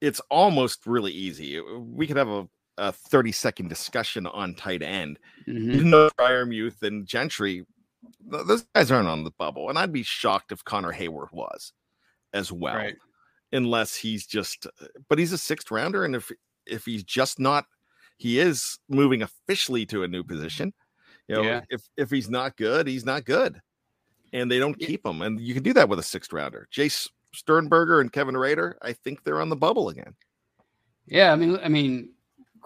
it's 0.00 0.20
almost 0.30 0.86
really 0.86 1.12
easy. 1.12 1.60
We 1.60 2.06
could 2.06 2.16
have 2.16 2.28
a, 2.28 2.48
a 2.78 2.92
30 2.92 3.32
second 3.32 3.68
discussion 3.68 4.26
on 4.26 4.54
tight 4.54 4.82
end. 4.82 5.18
Mm-hmm. 5.48 5.70
You 5.70 5.84
know, 5.84 6.10
Freiermuth 6.18 6.82
and 6.82 7.06
Gentry, 7.06 7.64
those 8.28 8.66
guys 8.74 8.90
aren't 8.90 9.08
on 9.08 9.24
the 9.24 9.32
bubble. 9.32 9.68
And 9.68 9.78
I'd 9.78 9.92
be 9.92 10.02
shocked 10.02 10.52
if 10.52 10.64
Connor 10.64 10.92
Heyward 10.92 11.32
was 11.32 11.72
as 12.32 12.52
well. 12.52 12.76
Right. 12.76 12.96
Unless 13.52 13.94
he's 13.96 14.26
just 14.26 14.66
uh, 14.66 14.86
but 15.08 15.18
he's 15.18 15.32
a 15.32 15.38
sixth 15.38 15.70
rounder. 15.70 16.04
And 16.04 16.16
if 16.16 16.30
if 16.66 16.84
he's 16.84 17.04
just 17.04 17.38
not 17.38 17.64
he 18.18 18.38
is 18.40 18.78
moving 18.88 19.22
officially 19.22 19.86
to 19.86 20.02
a 20.02 20.08
new 20.08 20.24
position. 20.24 20.72
You 21.28 21.36
know, 21.36 21.42
yeah. 21.42 21.60
if 21.70 21.82
if 21.96 22.10
he's 22.10 22.30
not 22.30 22.56
good, 22.56 22.86
he's 22.86 23.04
not 23.04 23.24
good 23.24 23.60
and 24.32 24.50
they 24.50 24.58
don't 24.58 24.78
keep 24.78 25.02
them. 25.02 25.22
And 25.22 25.40
you 25.40 25.54
can 25.54 25.62
do 25.62 25.72
that 25.74 25.88
with 25.88 25.98
a 25.98 26.02
sixth 26.02 26.32
rounder. 26.32 26.68
Jace 26.74 27.08
Sternberger 27.34 28.00
and 28.00 28.12
Kevin 28.12 28.36
Rader, 28.36 28.76
I 28.82 28.92
think 28.92 29.24
they're 29.24 29.40
on 29.40 29.48
the 29.48 29.56
bubble 29.56 29.88
again. 29.88 30.14
Yeah, 31.06 31.32
I 31.32 31.36
mean, 31.36 31.58
I 31.62 31.68
mean, 31.68 32.10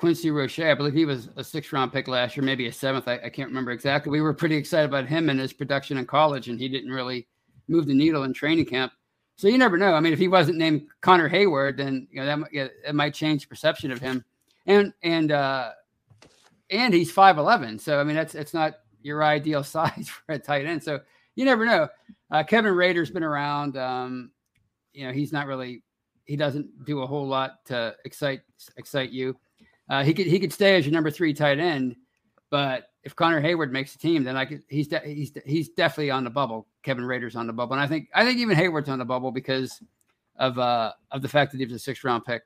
Quincy 0.01 0.31
Roche, 0.31 0.61
I 0.61 0.73
believe 0.73 0.95
he 0.95 1.05
was 1.05 1.29
a 1.37 1.45
sixth 1.45 1.75
round 1.75 1.93
pick 1.93 2.09
last 2.09 2.35
year, 2.35 2.43
maybe 2.43 2.67
a 2.67 2.73
seventh. 2.73 3.07
I, 3.07 3.21
I, 3.23 3.29
can't 3.29 3.51
remember 3.51 3.71
exactly. 3.71 4.11
We 4.11 4.23
were 4.23 4.33
pretty 4.33 4.57
excited 4.57 4.87
about 4.89 5.07
him 5.07 5.29
and 5.29 5.39
his 5.39 5.53
production 5.53 5.99
in 5.99 6.07
college, 6.07 6.49
and 6.49 6.59
he 6.59 6.71
didn't 6.71 6.91
really 6.91 7.29
move 7.69 7.87
the 7.87 7.93
needle 7.93 8.23
in 8.23 8.33
training 8.33 8.65
camp. 8.65 8.93
So 9.37 9.47
you 9.47 9.59
never 9.59 9.77
know. 9.77 9.93
I 9.93 10.01
mean, 10.01 10.15
if 10.15 10.19
he 10.19 10.27
wasn't 10.27 10.57
named 10.57 10.87
Connor 11.03 11.29
Heyward, 11.29 11.77
then 11.77 12.09
you 12.11 12.19
know 12.19 12.25
that 12.25 12.49
yeah, 12.51 12.69
it 12.89 12.95
might 12.95 13.13
change 13.13 13.47
perception 13.47 13.91
of 13.91 14.01
him. 14.01 14.25
And 14.65 14.95
and 15.03 15.33
uh, 15.33 15.73
and 16.71 16.95
he's 16.95 17.13
five 17.13 17.37
eleven, 17.37 17.79
so 17.79 18.01
I 18.01 18.05
mean 18.05 18.17
that's 18.17 18.35
it's 18.35 18.55
not 18.55 18.77
your 19.03 19.23
ideal 19.23 19.63
size 19.65 20.09
for 20.09 20.33
a 20.33 20.39
tight 20.39 20.65
end. 20.65 20.83
So 20.83 21.01
you 21.35 21.45
never 21.45 21.67
know. 21.67 21.89
Uh, 22.31 22.43
Kevin 22.43 22.73
Rader's 22.73 23.11
been 23.11 23.23
around. 23.23 23.77
Um, 23.77 24.31
you 24.95 25.07
know, 25.07 25.13
he's 25.13 25.31
not 25.31 25.47
really 25.47 25.83
he 26.25 26.37
doesn't 26.37 26.87
do 26.87 27.03
a 27.03 27.07
whole 27.07 27.29
lot 27.29 27.67
to 27.67 27.95
excite 28.07 28.41
excite 28.79 29.11
you. 29.11 29.37
Uh, 29.91 30.05
he 30.05 30.15
could 30.15 30.27
he 30.27 30.39
could 30.39 30.53
stay 30.53 30.77
as 30.77 30.87
your 30.87 30.93
number 30.93 31.11
three 31.11 31.35
tight 31.35 31.59
end, 31.59 31.97
but 32.49 32.91
if 33.03 33.17
Connor 33.17 33.43
Heyward 33.43 33.73
makes 33.73 33.93
the 33.93 33.99
team, 33.99 34.23
then 34.23 34.37
I 34.37 34.45
could 34.45 34.63
he's 34.69 34.87
de- 34.87 35.01
he's 35.01 35.33
he's 35.45 35.69
definitely 35.71 36.13
on 36.13 36.23
the 36.23 36.31
bubble. 36.31 36.69
Kevin 36.85 37.05
Rader's 37.05 37.35
on 37.35 37.49
the 37.49 37.53
bubble, 37.53 37.73
and 37.73 37.83
I 37.83 37.89
think 37.89 38.09
I 38.15 38.25
think 38.25 38.39
even 38.39 38.57
Heyward's 38.57 38.89
on 38.89 39.01
the 39.01 39.05
bubble 39.05 39.33
because 39.33 39.83
of 40.37 40.59
uh 40.59 40.93
of 41.11 41.23
the 41.23 41.29
fact 41.29 41.51
that 41.51 41.59
he 41.59 41.65
was 41.65 41.75
a 41.75 41.79
sixth 41.79 42.05
round 42.05 42.25
pick. 42.25 42.43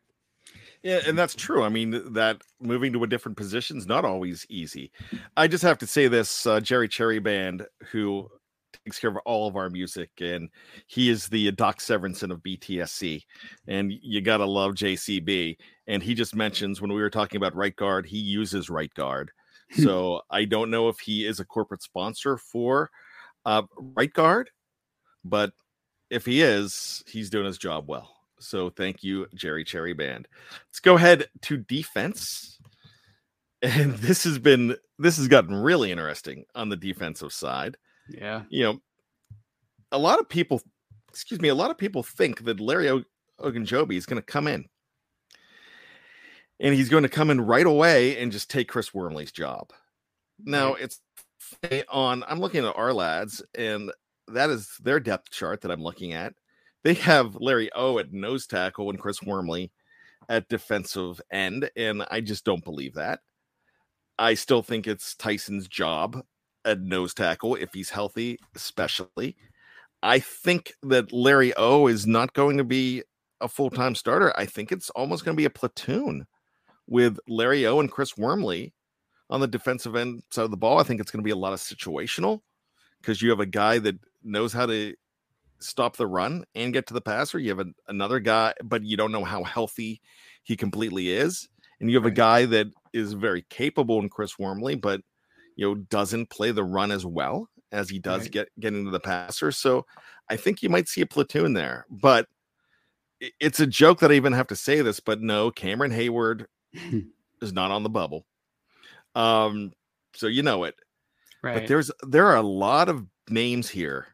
Yeah, 0.82 1.00
and 1.06 1.18
that's 1.18 1.34
true. 1.34 1.62
I 1.62 1.70
mean, 1.70 2.12
that 2.12 2.42
moving 2.60 2.92
to 2.92 3.04
a 3.04 3.06
different 3.06 3.36
position 3.36 3.78
is 3.78 3.86
not 3.86 4.04
always 4.04 4.46
easy. 4.48 4.90
I 5.36 5.46
just 5.46 5.62
have 5.64 5.78
to 5.78 5.86
say 5.86 6.08
this: 6.08 6.46
uh, 6.46 6.60
Jerry 6.60 6.88
Cherry 6.88 7.18
Band, 7.18 7.66
who 7.90 8.30
takes 8.84 8.98
care 8.98 9.10
of 9.10 9.16
all 9.24 9.48
of 9.48 9.56
our 9.56 9.70
music, 9.70 10.10
and 10.20 10.48
he 10.86 11.08
is 11.10 11.28
the 11.28 11.50
Doc 11.52 11.78
Severinsen 11.78 12.30
of 12.30 12.42
BTSC. 12.42 13.22
And 13.66 13.92
you 14.02 14.20
gotta 14.20 14.46
love 14.46 14.72
JCB. 14.72 15.56
And 15.86 16.02
he 16.02 16.14
just 16.14 16.34
mentions 16.34 16.80
when 16.80 16.92
we 16.92 17.00
were 17.00 17.10
talking 17.10 17.36
about 17.36 17.54
right 17.54 17.74
guard, 17.74 18.06
he 18.06 18.18
uses 18.18 18.70
right 18.70 18.92
guard. 18.94 19.30
so 19.82 20.20
I 20.30 20.44
don't 20.44 20.70
know 20.70 20.88
if 20.88 20.98
he 21.00 21.26
is 21.26 21.40
a 21.40 21.44
corporate 21.44 21.82
sponsor 21.82 22.36
for 22.36 22.90
uh, 23.46 23.62
right 23.78 24.12
guard, 24.12 24.50
but 25.24 25.52
if 26.10 26.26
he 26.26 26.42
is, 26.42 27.02
he's 27.06 27.30
doing 27.30 27.46
his 27.46 27.58
job 27.58 27.88
well. 27.88 28.14
So 28.38 28.70
thank 28.70 29.02
you, 29.02 29.26
Jerry 29.34 29.64
Cherry 29.64 29.94
Band. 29.94 30.28
Let's 30.68 30.80
go 30.80 30.96
ahead 30.96 31.28
to 31.42 31.56
defense. 31.56 32.50
And 33.62 33.94
this 33.94 34.24
has 34.24 34.38
been 34.38 34.76
this 34.98 35.16
has 35.16 35.26
gotten 35.26 35.54
really 35.54 35.90
interesting 35.90 36.44
on 36.54 36.68
the 36.68 36.76
defensive 36.76 37.32
side. 37.32 37.78
Yeah. 38.08 38.42
You 38.48 38.64
know, 38.64 38.80
a 39.92 39.98
lot 39.98 40.20
of 40.20 40.28
people, 40.28 40.62
excuse 41.08 41.40
me, 41.40 41.48
a 41.48 41.54
lot 41.54 41.70
of 41.70 41.78
people 41.78 42.02
think 42.02 42.44
that 42.44 42.60
Larry 42.60 42.90
o- 42.90 43.04
Ogunjobi 43.40 43.96
is 43.96 44.06
going 44.06 44.20
to 44.20 44.26
come 44.26 44.46
in 44.46 44.66
and 46.60 46.74
he's 46.74 46.88
going 46.88 47.02
to 47.02 47.08
come 47.08 47.30
in 47.30 47.40
right 47.40 47.66
away 47.66 48.18
and 48.18 48.32
just 48.32 48.50
take 48.50 48.68
Chris 48.68 48.94
Wormley's 48.94 49.32
job. 49.32 49.72
Now, 50.44 50.74
it's 50.74 51.00
on, 51.88 52.24
I'm 52.28 52.40
looking 52.40 52.64
at 52.64 52.76
our 52.76 52.92
lads 52.92 53.42
and 53.54 53.90
that 54.28 54.50
is 54.50 54.68
their 54.82 55.00
depth 55.00 55.30
chart 55.30 55.60
that 55.62 55.70
I'm 55.70 55.82
looking 55.82 56.12
at. 56.12 56.34
They 56.82 56.94
have 56.94 57.36
Larry 57.36 57.70
O 57.74 57.98
at 57.98 58.12
nose 58.12 58.46
tackle 58.46 58.90
and 58.90 58.98
Chris 58.98 59.22
Wormley 59.22 59.72
at 60.28 60.48
defensive 60.48 61.20
end, 61.30 61.70
and 61.76 62.04
I 62.10 62.20
just 62.20 62.44
don't 62.44 62.64
believe 62.64 62.94
that. 62.94 63.20
I 64.18 64.34
still 64.34 64.62
think 64.62 64.86
it's 64.86 65.14
Tyson's 65.14 65.68
job 65.68 66.24
at 66.64 66.80
nose 66.80 67.14
tackle 67.14 67.54
if 67.54 67.70
he's 67.72 67.90
healthy, 67.90 68.38
especially. 68.54 69.36
I 70.02 70.18
think 70.18 70.74
that 70.82 71.12
Larry 71.12 71.54
O 71.56 71.86
is 71.86 72.06
not 72.06 72.34
going 72.34 72.58
to 72.58 72.64
be 72.64 73.02
a 73.40 73.48
full 73.48 73.70
time 73.70 73.94
starter. 73.94 74.32
I 74.38 74.46
think 74.46 74.70
it's 74.70 74.90
almost 74.90 75.24
going 75.24 75.34
to 75.36 75.40
be 75.40 75.46
a 75.46 75.50
platoon 75.50 76.26
with 76.86 77.18
Larry 77.28 77.66
O 77.66 77.80
and 77.80 77.90
Chris 77.90 78.16
Wormley 78.16 78.74
on 79.30 79.40
the 79.40 79.46
defensive 79.46 79.96
end 79.96 80.22
side 80.30 80.44
of 80.44 80.50
the 80.50 80.56
ball. 80.56 80.78
I 80.78 80.82
think 80.82 81.00
it's 81.00 81.10
going 81.10 81.22
to 81.22 81.24
be 81.24 81.30
a 81.30 81.36
lot 81.36 81.52
of 81.52 81.60
situational 81.60 82.40
because 83.00 83.22
you 83.22 83.30
have 83.30 83.40
a 83.40 83.46
guy 83.46 83.78
that 83.78 83.96
knows 84.22 84.52
how 84.52 84.66
to 84.66 84.94
stop 85.58 85.96
the 85.96 86.06
run 86.06 86.44
and 86.54 86.72
get 86.72 86.86
to 86.88 86.94
the 86.94 87.00
passer. 87.00 87.38
You 87.38 87.50
have 87.56 87.66
a, 87.66 87.70
another 87.88 88.20
guy, 88.20 88.54
but 88.62 88.84
you 88.84 88.96
don't 88.96 89.12
know 89.12 89.24
how 89.24 89.44
healthy 89.44 90.00
he 90.42 90.56
completely 90.56 91.10
is. 91.10 91.48
And 91.80 91.90
you 91.90 91.96
have 91.96 92.04
right. 92.04 92.12
a 92.12 92.16
guy 92.16 92.46
that 92.46 92.66
is 92.92 93.14
very 93.14 93.44
capable 93.48 93.98
in 94.00 94.08
Chris 94.08 94.38
Wormley, 94.38 94.74
but 94.74 95.00
you 95.56 95.66
know, 95.66 95.74
doesn't 95.74 96.30
play 96.30 96.50
the 96.50 96.64
run 96.64 96.90
as 96.90 97.06
well 97.06 97.48
as 97.72 97.90
he 97.90 97.98
does 97.98 98.22
right. 98.22 98.30
get 98.30 98.48
get 98.60 98.74
into 98.74 98.90
the 98.90 99.00
passer. 99.00 99.52
So 99.52 99.86
I 100.28 100.36
think 100.36 100.62
you 100.62 100.68
might 100.68 100.88
see 100.88 101.00
a 101.00 101.06
platoon 101.06 101.52
there. 101.52 101.86
But 101.90 102.28
it's 103.40 103.60
a 103.60 103.66
joke 103.66 104.00
that 104.00 104.10
I 104.10 104.14
even 104.14 104.32
have 104.32 104.48
to 104.48 104.56
say 104.56 104.82
this, 104.82 105.00
but 105.00 105.20
no, 105.20 105.50
Cameron 105.50 105.92
Heyward 105.92 106.46
is 107.42 107.52
not 107.52 107.70
on 107.70 107.82
the 107.82 107.88
bubble. 107.88 108.26
Um, 109.14 109.72
so 110.14 110.26
you 110.26 110.42
know 110.42 110.64
it. 110.64 110.74
Right. 111.42 111.54
But 111.54 111.68
there's 111.68 111.90
there 112.02 112.26
are 112.26 112.36
a 112.36 112.42
lot 112.42 112.88
of 112.88 113.06
names 113.28 113.68
here 113.68 114.08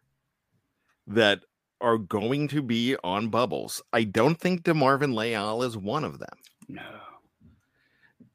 that 1.07 1.41
are 1.80 1.99
going 1.99 2.49
to 2.49 2.62
be 2.62 2.97
on 3.03 3.28
bubbles. 3.28 3.82
I 3.93 4.05
don't 4.05 4.38
think 4.38 4.62
DeMarvin 4.62 5.14
Leal 5.14 5.62
is 5.62 5.76
one 5.76 6.05
of 6.05 6.18
them. 6.18 6.36
no. 6.68 6.82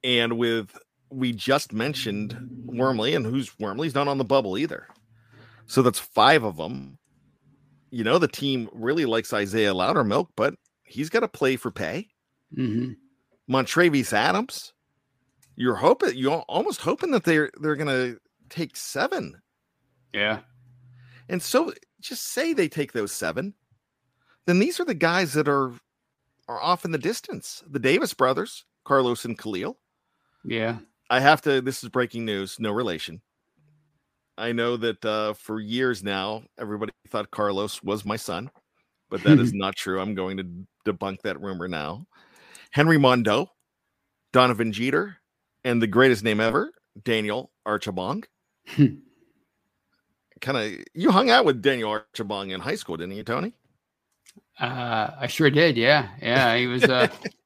And 0.04 0.38
with 0.38 0.78
we 1.10 1.32
just 1.32 1.74
mentioned 1.74 2.38
Wormley, 2.66 3.16
and 3.16 3.26
who's 3.26 3.58
Wormley's 3.60 3.96
not 3.96 4.08
on 4.08 4.18
the 4.18 4.24
bubble 4.26 4.58
either. 4.58 4.88
So 5.68 5.82
that's 5.82 6.00
five 6.00 6.44
of 6.44 6.58
them. 6.58 6.98
You 7.92 8.04
know, 8.04 8.18
the 8.18 8.28
team 8.28 8.70
really 8.74 9.06
likes 9.06 9.34
Isaiah 9.34 9.74
Loudermilk, 9.74 10.28
but 10.36 10.56
he's 10.84 11.10
got 11.10 11.22
to 11.22 11.28
play 11.28 11.56
for 11.56 11.72
pay. 11.72 12.08
hmm 12.54 12.94
Montravius 13.50 14.12
Adams, 14.12 14.74
you're 15.56 15.76
hoping 15.76 16.18
you're 16.18 16.44
almost 16.50 16.82
hoping 16.82 17.12
that 17.12 17.24
they're 17.24 17.52
they're 17.62 17.76
gonna 17.76 18.16
take 18.50 18.76
seven. 18.76 19.42
Yeah. 20.14 20.40
And 21.30 21.42
so 21.42 21.74
just 22.02 22.34
say 22.34 22.54
they 22.54 22.68
take 22.68 22.92
those 22.94 23.12
seven, 23.12 23.54
then 24.46 24.60
these 24.60 24.80
are 24.80 24.86
the 24.86 24.96
guys 24.96 25.34
that 25.34 25.48
are 25.48 25.74
are 26.48 26.62
off 26.62 26.86
in 26.86 26.92
the 26.92 26.98
distance. 26.98 27.64
The 27.70 27.80
Davis 27.80 28.14
brothers, 28.14 28.66
Carlos 28.84 29.26
and 29.26 29.38
Khalil. 29.38 29.78
Yeah. 30.44 30.78
I 31.10 31.20
have 31.20 31.42
to 31.44 31.62
this 31.62 31.84
is 31.84 31.90
breaking 31.90 32.26
news, 32.26 32.60
no 32.60 32.72
relation. 32.72 33.22
I 34.38 34.52
know 34.52 34.76
that 34.78 35.04
uh, 35.06 35.34
for 35.34 35.60
years 35.60 36.04
now, 36.04 36.44
everybody 36.60 36.92
thought 37.08 37.32
Carlos 37.32 37.82
was 37.84 38.06
my 38.06 38.18
son, 38.18 38.52
but 39.10 39.24
that 39.24 39.40
is 39.40 39.54
not 39.54 39.76
true. 39.76 40.00
I'm 40.00 40.16
going 40.16 40.38
to 40.38 40.46
debunk 40.86 41.22
that 41.22 41.40
rumor 41.40 41.68
now. 41.68 42.06
Henry 42.72 42.98
Mondeaux, 42.98 43.48
Donovan 44.34 44.74
Jeter, 44.74 45.18
and 45.64 45.82
the 45.82 45.88
greatest 45.88 46.24
name 46.24 46.42
ever, 46.42 46.72
Daniel 47.04 47.52
Archibong. 47.66 48.26
kind 50.42 50.58
of, 50.58 50.84
you 50.94 51.12
hung 51.12 51.30
out 51.30 51.46
with 51.46 51.62
Daniel 51.62 51.98
Archibong 51.98 52.52
in 52.52 52.60
high 52.60 52.76
school, 52.76 52.98
didn't 52.98 53.16
you, 53.16 53.24
Tony? 53.24 53.54
Uh, 54.60 55.12
I 55.18 55.28
sure 55.28 55.50
did. 55.50 55.78
Yeah. 55.78 56.10
Yeah. 56.22 56.58
He 56.58 56.68
was, 56.68 56.84
uh, 56.84 57.08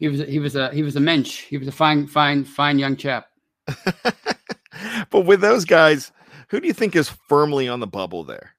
he 0.00 0.08
was, 0.08 0.20
he 0.20 0.38
was 0.38 0.56
a, 0.56 0.70
he 0.70 0.82
was 0.82 0.96
a 0.96 1.00
mensch. 1.00 1.44
He 1.44 1.58
was 1.58 1.68
a 1.68 1.72
fine, 1.72 2.06
fine, 2.06 2.44
fine 2.44 2.78
young 2.78 2.96
chap. 2.96 3.26
but 5.10 5.26
with 5.26 5.42
those 5.42 5.66
guys, 5.66 6.10
who 6.48 6.58
do 6.58 6.66
you 6.66 6.72
think 6.72 6.96
is 6.96 7.10
firmly 7.28 7.68
on 7.68 7.80
the 7.80 7.86
bubble 7.86 8.24
there? 8.24 8.54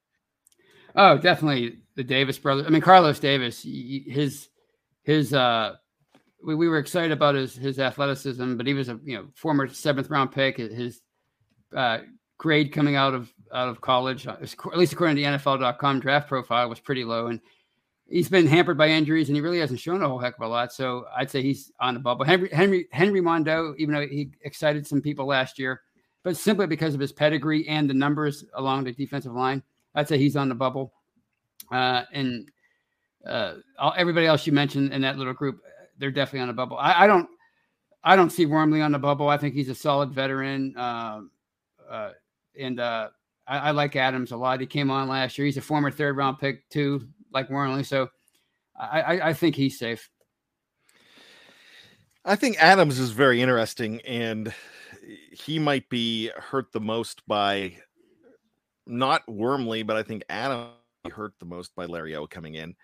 Oh, 0.94 1.18
definitely 1.18 1.78
the 1.96 2.04
Davis 2.04 2.38
brothers. 2.38 2.64
I 2.66 2.70
mean, 2.70 2.80
Carlos 2.80 3.18
Davis, 3.18 3.60
his, 3.64 4.48
his, 5.02 5.34
uh, 5.34 5.74
we, 6.44 6.54
we 6.54 6.68
were 6.68 6.78
excited 6.78 7.10
about 7.10 7.34
his, 7.34 7.56
his 7.56 7.80
athleticism, 7.80 8.56
but 8.56 8.66
he 8.66 8.74
was 8.74 8.88
a, 8.88 9.00
you 9.02 9.16
know, 9.16 9.26
former 9.34 9.66
seventh 9.68 10.10
round 10.10 10.30
pick. 10.30 10.58
His, 10.58 11.00
uh, 11.76 11.98
grade 12.38 12.72
coming 12.72 12.94
out 12.94 13.14
of, 13.14 13.32
out 13.52 13.68
of 13.68 13.80
college, 13.80 14.28
uh, 14.28 14.36
at 14.40 14.78
least 14.78 14.92
according 14.92 15.16
to 15.16 15.22
the 15.22 15.28
NFL.com 15.28 15.98
draft 15.98 16.28
profile 16.28 16.68
was 16.68 16.78
pretty 16.78 17.04
low. 17.04 17.26
And 17.26 17.40
he's 18.12 18.28
been 18.28 18.46
hampered 18.46 18.76
by 18.76 18.88
injuries 18.88 19.28
and 19.28 19.36
he 19.36 19.40
really 19.40 19.58
hasn't 19.58 19.80
shown 19.80 20.02
a 20.02 20.08
whole 20.08 20.18
heck 20.18 20.36
of 20.36 20.42
a 20.42 20.46
lot. 20.46 20.72
So 20.72 21.06
I'd 21.16 21.30
say 21.30 21.40
he's 21.40 21.72
on 21.80 21.94
the 21.94 22.00
bubble. 22.00 22.26
Henry, 22.26 22.50
Henry, 22.52 22.86
Henry 22.92 23.20
Mondeaux, 23.20 23.74
even 23.78 23.94
though 23.94 24.06
he 24.06 24.30
excited 24.42 24.86
some 24.86 25.00
people 25.00 25.26
last 25.26 25.58
year, 25.58 25.80
but 26.22 26.36
simply 26.36 26.66
because 26.66 26.94
of 26.94 27.00
his 27.00 27.10
pedigree 27.10 27.66
and 27.68 27.88
the 27.88 27.94
numbers 27.94 28.44
along 28.54 28.84
the 28.84 28.92
defensive 28.92 29.32
line, 29.32 29.62
I'd 29.94 30.08
say 30.08 30.18
he's 30.18 30.36
on 30.36 30.50
the 30.50 30.54
bubble. 30.54 30.92
Uh, 31.70 32.02
and 32.12 32.50
uh, 33.26 33.54
all, 33.78 33.94
everybody 33.96 34.26
else 34.26 34.46
you 34.46 34.52
mentioned 34.52 34.92
in 34.92 35.00
that 35.00 35.16
little 35.16 35.32
group, 35.32 35.62
they're 35.98 36.10
definitely 36.10 36.40
on 36.40 36.48
the 36.48 36.54
bubble. 36.54 36.76
I, 36.76 37.04
I 37.04 37.06
don't, 37.06 37.28
I 38.04 38.14
don't 38.14 38.30
see 38.30 38.44
Wormley 38.44 38.82
on 38.82 38.92
the 38.92 38.98
bubble. 38.98 39.28
I 39.28 39.38
think 39.38 39.54
he's 39.54 39.70
a 39.70 39.74
solid 39.74 40.10
veteran. 40.10 40.76
Um, 40.76 41.30
uh, 41.88 42.10
and 42.58 42.78
uh, 42.78 43.08
I, 43.46 43.58
I 43.58 43.70
like 43.70 43.96
Adams 43.96 44.32
a 44.32 44.36
lot. 44.36 44.60
He 44.60 44.66
came 44.66 44.90
on 44.90 45.08
last 45.08 45.38
year. 45.38 45.46
He's 45.46 45.56
a 45.56 45.62
former 45.62 45.90
third 45.90 46.16
round 46.16 46.38
pick 46.38 46.68
too, 46.68 47.08
like 47.32 47.50
Wormley. 47.50 47.84
So 47.84 48.08
I, 48.78 49.00
I, 49.00 49.28
I 49.28 49.32
think 49.32 49.56
he's 49.56 49.78
safe. 49.78 50.08
I 52.24 52.36
think 52.36 52.56
Adams 52.62 52.98
is 52.98 53.10
very 53.10 53.42
interesting, 53.42 54.00
and 54.02 54.54
he 55.32 55.58
might 55.58 55.88
be 55.88 56.30
hurt 56.36 56.72
the 56.72 56.80
most 56.80 57.26
by 57.26 57.76
not 58.86 59.28
Wormley, 59.28 59.82
but 59.82 59.96
I 59.96 60.02
think 60.02 60.22
Adam 60.28 60.68
hurt 61.10 61.34
the 61.40 61.46
most 61.46 61.74
by 61.74 61.86
Larry 61.86 62.14
O 62.14 62.26
coming 62.26 62.54
in. 62.54 62.76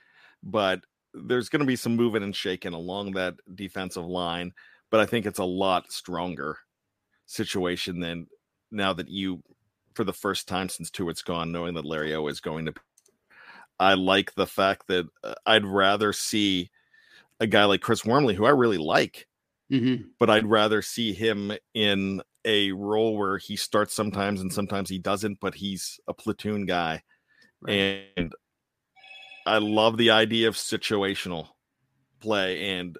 But 0.43 0.81
there's 1.15 1.49
going 1.49 1.61
to 1.61 1.67
be 1.67 1.77
some 1.77 1.95
moving 1.97 2.23
and 2.23 2.35
shaking 2.35 2.73
along 2.73 3.13
that 3.13 3.35
defensive 3.55 4.05
line, 4.05 4.53
but 4.91 5.01
I 5.01 5.07
think 5.07 5.25
it's 5.25 5.39
a 5.39 5.45
lot 5.45 5.93
stronger 5.93 6.59
situation 7.27 8.01
than 8.01 8.27
now 8.71 8.93
that 8.93 9.09
you, 9.09 9.43
for 9.95 10.05
the 10.05 10.13
first 10.13 10.49
time 10.49 10.69
since 10.69 10.91
Tuitt's 10.91 11.23
gone, 11.23 11.53
knowing 11.53 11.75
that 11.75 11.85
Larry 11.85 12.15
O 12.15 12.27
is 12.27 12.41
going 12.41 12.67
to. 12.67 12.75
I 13.81 13.95
like 13.95 14.35
the 14.35 14.47
fact 14.47 14.89
that 14.89 15.07
uh, 15.23 15.35
I'd 15.47 15.65
rather 15.65 16.13
see 16.13 16.71
a 17.41 17.47
guy 17.47 17.65
like 17.65 17.81
Chris 17.81 18.05
Wormley, 18.05 18.35
who 18.35 18.45
I 18.47 18.51
really 18.51 18.79
like, 18.79 19.27
Mm-hmm. 19.71 20.09
but 20.19 20.31
I'd 20.31 20.47
rather 20.47 20.81
see 20.81 21.13
him 21.13 21.53
in 21.75 22.23
a 22.47 22.73
role 22.73 23.19
where 23.19 23.37
he 23.37 23.55
starts 23.55 23.93
sometimes 23.95 24.41
and 24.41 24.51
sometimes 24.51 24.89
he 24.89 24.99
doesn't, 24.99 25.41
but 25.41 25.55
he's 25.55 26.01
a 26.09 26.15
platoon 26.15 26.65
guy. 26.65 27.03
Right. 27.61 28.07
And 28.17 28.33
I 29.45 29.59
love 29.59 29.99
the 29.99 30.11
idea 30.11 30.49
of 30.49 30.55
situational 30.55 31.49
play. 32.21 32.79
And 32.79 32.97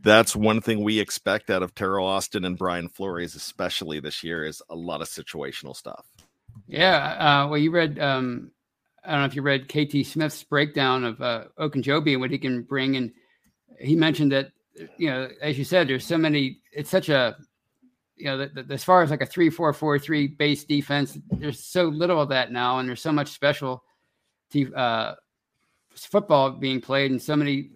that's 0.00 0.34
one 0.34 0.62
thing 0.62 0.82
we 0.82 0.98
expect 0.98 1.50
out 1.50 1.62
of 1.62 1.74
Teryl 1.74 2.04
Austin 2.04 2.46
and 2.46 2.56
Brian 2.56 2.88
Flores, 2.88 3.34
especially 3.34 4.00
this 4.00 4.24
year, 4.24 4.46
is 4.46 4.62
a 4.70 4.74
lot 4.74 5.02
of 5.02 5.08
situational 5.08 5.76
stuff. 5.76 6.06
Yeah. 6.66 7.42
Uh, 7.44 7.48
well, 7.48 7.58
you 7.58 7.70
read, 7.70 7.98
um, 7.98 8.52
I 9.04 9.12
don't 9.12 9.20
know 9.20 9.26
if 9.26 9.34
you 9.34 9.42
read 9.42 9.68
KT 9.68 10.06
Smith's 10.06 10.42
breakdown 10.44 11.04
of 11.04 11.20
uh, 11.20 11.44
Ogunjobi 11.58 12.12
and 12.12 12.20
what 12.20 12.30
he 12.30 12.38
can 12.38 12.62
bring. 12.62 12.96
And 12.96 13.12
he 13.78 13.96
mentioned 13.96 14.32
that, 14.32 14.52
you 14.96 15.10
know, 15.10 15.28
as 15.40 15.58
you 15.58 15.64
said, 15.64 15.88
there's 15.88 16.04
so 16.04 16.18
many, 16.18 16.58
it's 16.72 16.90
such 16.90 17.08
a, 17.08 17.36
you 18.16 18.26
know, 18.26 18.38
the, 18.38 18.62
the, 18.62 18.74
as 18.74 18.84
far 18.84 19.02
as 19.02 19.10
like 19.10 19.22
a 19.22 19.26
three, 19.26 19.48
four, 19.48 19.72
four, 19.72 19.98
three 19.98 20.26
base 20.28 20.64
defense, 20.64 21.18
there's 21.30 21.64
so 21.64 21.84
little 21.84 22.20
of 22.20 22.28
that 22.28 22.52
now. 22.52 22.78
And 22.78 22.88
there's 22.88 23.00
so 23.00 23.12
much 23.12 23.28
special 23.28 23.82
te- 24.50 24.74
uh, 24.74 25.14
football 25.94 26.50
being 26.50 26.80
played 26.80 27.10
and 27.10 27.20
so 27.20 27.36
many 27.36 27.70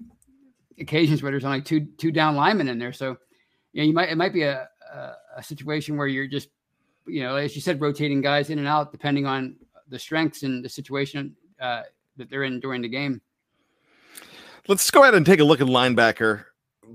occasions 0.78 1.22
where 1.22 1.32
there's 1.32 1.44
only 1.44 1.62
two, 1.62 1.86
two 1.96 2.12
down 2.12 2.36
linemen 2.36 2.68
in 2.68 2.78
there. 2.78 2.92
So, 2.92 3.16
you 3.72 3.82
know, 3.82 3.86
you 3.86 3.94
might, 3.94 4.10
it 4.10 4.16
might 4.16 4.34
be 4.34 4.42
a, 4.42 4.68
a, 4.92 5.12
a 5.38 5.42
situation 5.42 5.96
where 5.96 6.06
you're 6.06 6.26
just, 6.26 6.48
you 7.06 7.22
know, 7.22 7.36
as 7.36 7.54
you 7.54 7.62
said, 7.62 7.80
rotating 7.80 8.20
guys 8.20 8.50
in 8.50 8.58
and 8.58 8.68
out 8.68 8.92
depending 8.92 9.26
on 9.26 9.56
the 9.88 9.98
strengths 9.98 10.42
and 10.42 10.64
the 10.64 10.68
situation 10.68 11.34
uh, 11.60 11.82
that 12.16 12.30
they're 12.30 12.44
in 12.44 12.60
during 12.60 12.82
the 12.82 12.88
game. 12.88 13.20
Let's 14.66 14.90
go 14.90 15.02
ahead 15.02 15.14
and 15.14 15.26
take 15.26 15.40
a 15.40 15.44
look 15.44 15.60
at 15.60 15.66
linebacker. 15.66 16.44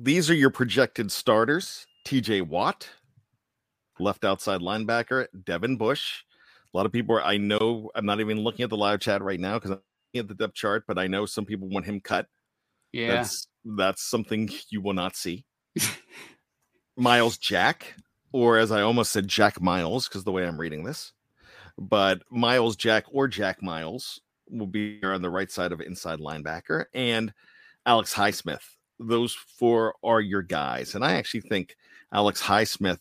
These 0.01 0.29
are 0.29 0.35
your 0.35 0.49
projected 0.49 1.11
starters 1.11 1.85
TJ 2.05 2.47
Watt, 2.47 2.89
left 3.99 4.25
outside 4.25 4.61
linebacker, 4.61 5.27
Devin 5.45 5.77
Bush. 5.77 6.23
A 6.73 6.77
lot 6.77 6.85
of 6.85 6.91
people 6.91 7.15
are, 7.15 7.21
I 7.21 7.37
know, 7.37 7.91
I'm 7.95 8.05
not 8.05 8.19
even 8.19 8.39
looking 8.39 8.63
at 8.63 8.69
the 8.69 8.77
live 8.77 8.99
chat 8.99 9.21
right 9.21 9.39
now 9.39 9.55
because 9.55 9.71
I'm 9.71 9.81
looking 10.13 10.19
at 10.19 10.27
the 10.27 10.35
depth 10.35 10.55
chart, 10.55 10.85
but 10.87 10.97
I 10.97 11.07
know 11.07 11.25
some 11.25 11.45
people 11.45 11.67
want 11.67 11.85
him 11.85 11.99
cut. 11.99 12.27
Yeah. 12.91 13.13
That's 13.13 13.47
that's 13.63 14.01
something 14.03 14.49
you 14.69 14.81
will 14.81 14.93
not 14.93 15.15
see. 15.15 15.45
Myles 16.97 17.37
Jack, 17.37 17.95
or 18.31 18.57
as 18.57 18.71
I 18.71 18.81
almost 18.81 19.11
said, 19.11 19.27
Jack 19.27 19.61
Miles, 19.61 20.07
because 20.07 20.23
the 20.23 20.31
way 20.31 20.47
I'm 20.47 20.59
reading 20.59 20.83
this, 20.83 21.13
but 21.79 22.21
Myles 22.29 22.75
Jack 22.75 23.05
or 23.11 23.27
Jack 23.27 23.61
Miles 23.61 24.19
will 24.49 24.67
be 24.67 24.99
on 25.03 25.21
the 25.21 25.29
right 25.29 25.51
side 25.51 25.71
of 25.71 25.81
inside 25.81 26.19
linebacker, 26.19 26.85
and 26.93 27.33
Alex 27.85 28.13
Highsmith. 28.13 28.63
Those 28.99 29.33
four 29.33 29.95
are 30.03 30.21
your 30.21 30.41
guys, 30.41 30.95
and 30.95 31.05
I 31.05 31.13
actually 31.13 31.41
think 31.41 31.75
Alex 32.13 32.41
Highsmith 32.41 32.99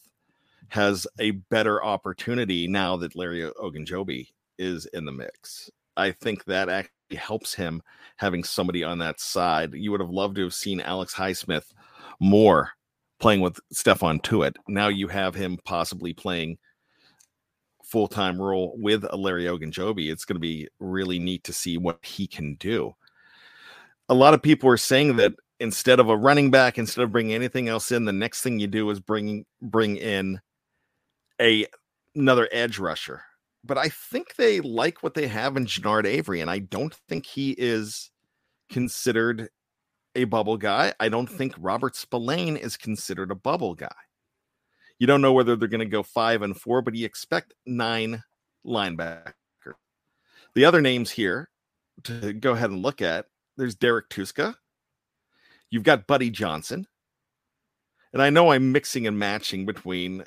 has 0.68 1.06
a 1.18 1.32
better 1.32 1.82
opportunity 1.82 2.68
now 2.68 2.96
that 2.98 3.16
Larry 3.16 3.50
Ogunjobi 3.60 4.28
is 4.58 4.86
in 4.86 5.04
the 5.04 5.12
mix. 5.12 5.70
I 5.96 6.12
think 6.12 6.44
that 6.44 6.68
actually 6.68 7.16
helps 7.16 7.54
him 7.54 7.82
having 8.16 8.44
somebody 8.44 8.84
on 8.84 8.98
that 8.98 9.18
side. 9.18 9.74
You 9.74 9.90
would 9.90 10.00
have 10.00 10.10
loved 10.10 10.36
to 10.36 10.44
have 10.44 10.54
seen 10.54 10.80
Alex 10.80 11.14
Highsmith 11.14 11.72
more 12.20 12.70
playing 13.18 13.40
with 13.40 13.58
Stephon 13.74 14.22
Tuitt. 14.22 14.56
Now 14.68 14.88
you 14.88 15.08
have 15.08 15.34
him 15.34 15.58
possibly 15.64 16.12
playing 16.12 16.58
full 17.88 18.08
time 18.08 18.40
role 18.40 18.74
with 18.76 19.04
Larry 19.12 19.44
Ogunjobi. 19.44 20.10
It's 20.10 20.24
going 20.24 20.36
to 20.36 20.40
be 20.40 20.68
really 20.78 21.18
neat 21.18 21.44
to 21.44 21.52
see 21.52 21.78
what 21.78 22.04
he 22.04 22.26
can 22.26 22.54
do. 22.56 22.94
A 24.08 24.14
lot 24.14 24.34
of 24.34 24.42
people 24.42 24.68
are 24.70 24.76
saying 24.76 25.16
that 25.16 25.32
instead 25.60 26.00
of 26.00 26.08
a 26.08 26.16
running 26.16 26.50
back, 26.50 26.78
instead 26.78 27.02
of 27.02 27.12
bringing 27.12 27.34
anything 27.34 27.68
else 27.68 27.90
in, 27.90 28.04
the 28.04 28.12
next 28.12 28.42
thing 28.42 28.58
you 28.58 28.66
do 28.66 28.88
is 28.90 29.00
bring 29.00 29.44
bring 29.60 29.96
in 29.96 30.40
a 31.40 31.66
another 32.14 32.48
edge 32.52 32.78
rusher. 32.78 33.22
But 33.64 33.78
I 33.78 33.88
think 33.88 34.36
they 34.36 34.60
like 34.60 35.02
what 35.02 35.14
they 35.14 35.26
have 35.26 35.56
in 35.56 35.66
Genard 35.66 36.06
Avery, 36.06 36.40
and 36.40 36.50
I 36.50 36.60
don't 36.60 36.94
think 37.08 37.26
he 37.26 37.50
is 37.58 38.10
considered 38.70 39.48
a 40.14 40.24
bubble 40.24 40.56
guy. 40.56 40.92
I 41.00 41.08
don't 41.08 41.26
think 41.26 41.54
Robert 41.58 41.96
Spillane 41.96 42.56
is 42.56 42.76
considered 42.76 43.30
a 43.30 43.34
bubble 43.36 43.74
guy. 43.74 43.88
You 44.98 45.06
don't 45.06 45.20
know 45.20 45.32
whether 45.32 45.56
they're 45.56 45.68
going 45.68 45.80
to 45.80 45.86
go 45.86 46.02
five 46.02 46.42
and 46.42 46.58
four, 46.58 46.82
but 46.82 46.94
you 46.94 47.06
expect 47.06 47.54
nine 47.66 48.22
linebacker. 48.66 49.32
The 50.54 50.64
other 50.64 50.80
names 50.80 51.10
here 51.10 51.50
to 52.04 52.32
go 52.32 52.52
ahead 52.52 52.70
and 52.70 52.82
look 52.82 53.00
at 53.00 53.26
there's 53.56 53.74
Derrek 53.74 54.08
Tuszka. 54.08 54.54
You've 55.70 55.82
got 55.82 56.06
Buddy 56.06 56.30
Johnson. 56.30 56.86
And 58.12 58.22
I 58.22 58.30
know 58.30 58.50
I'm 58.50 58.72
mixing 58.72 59.06
and 59.06 59.18
matching 59.18 59.66
between 59.66 60.24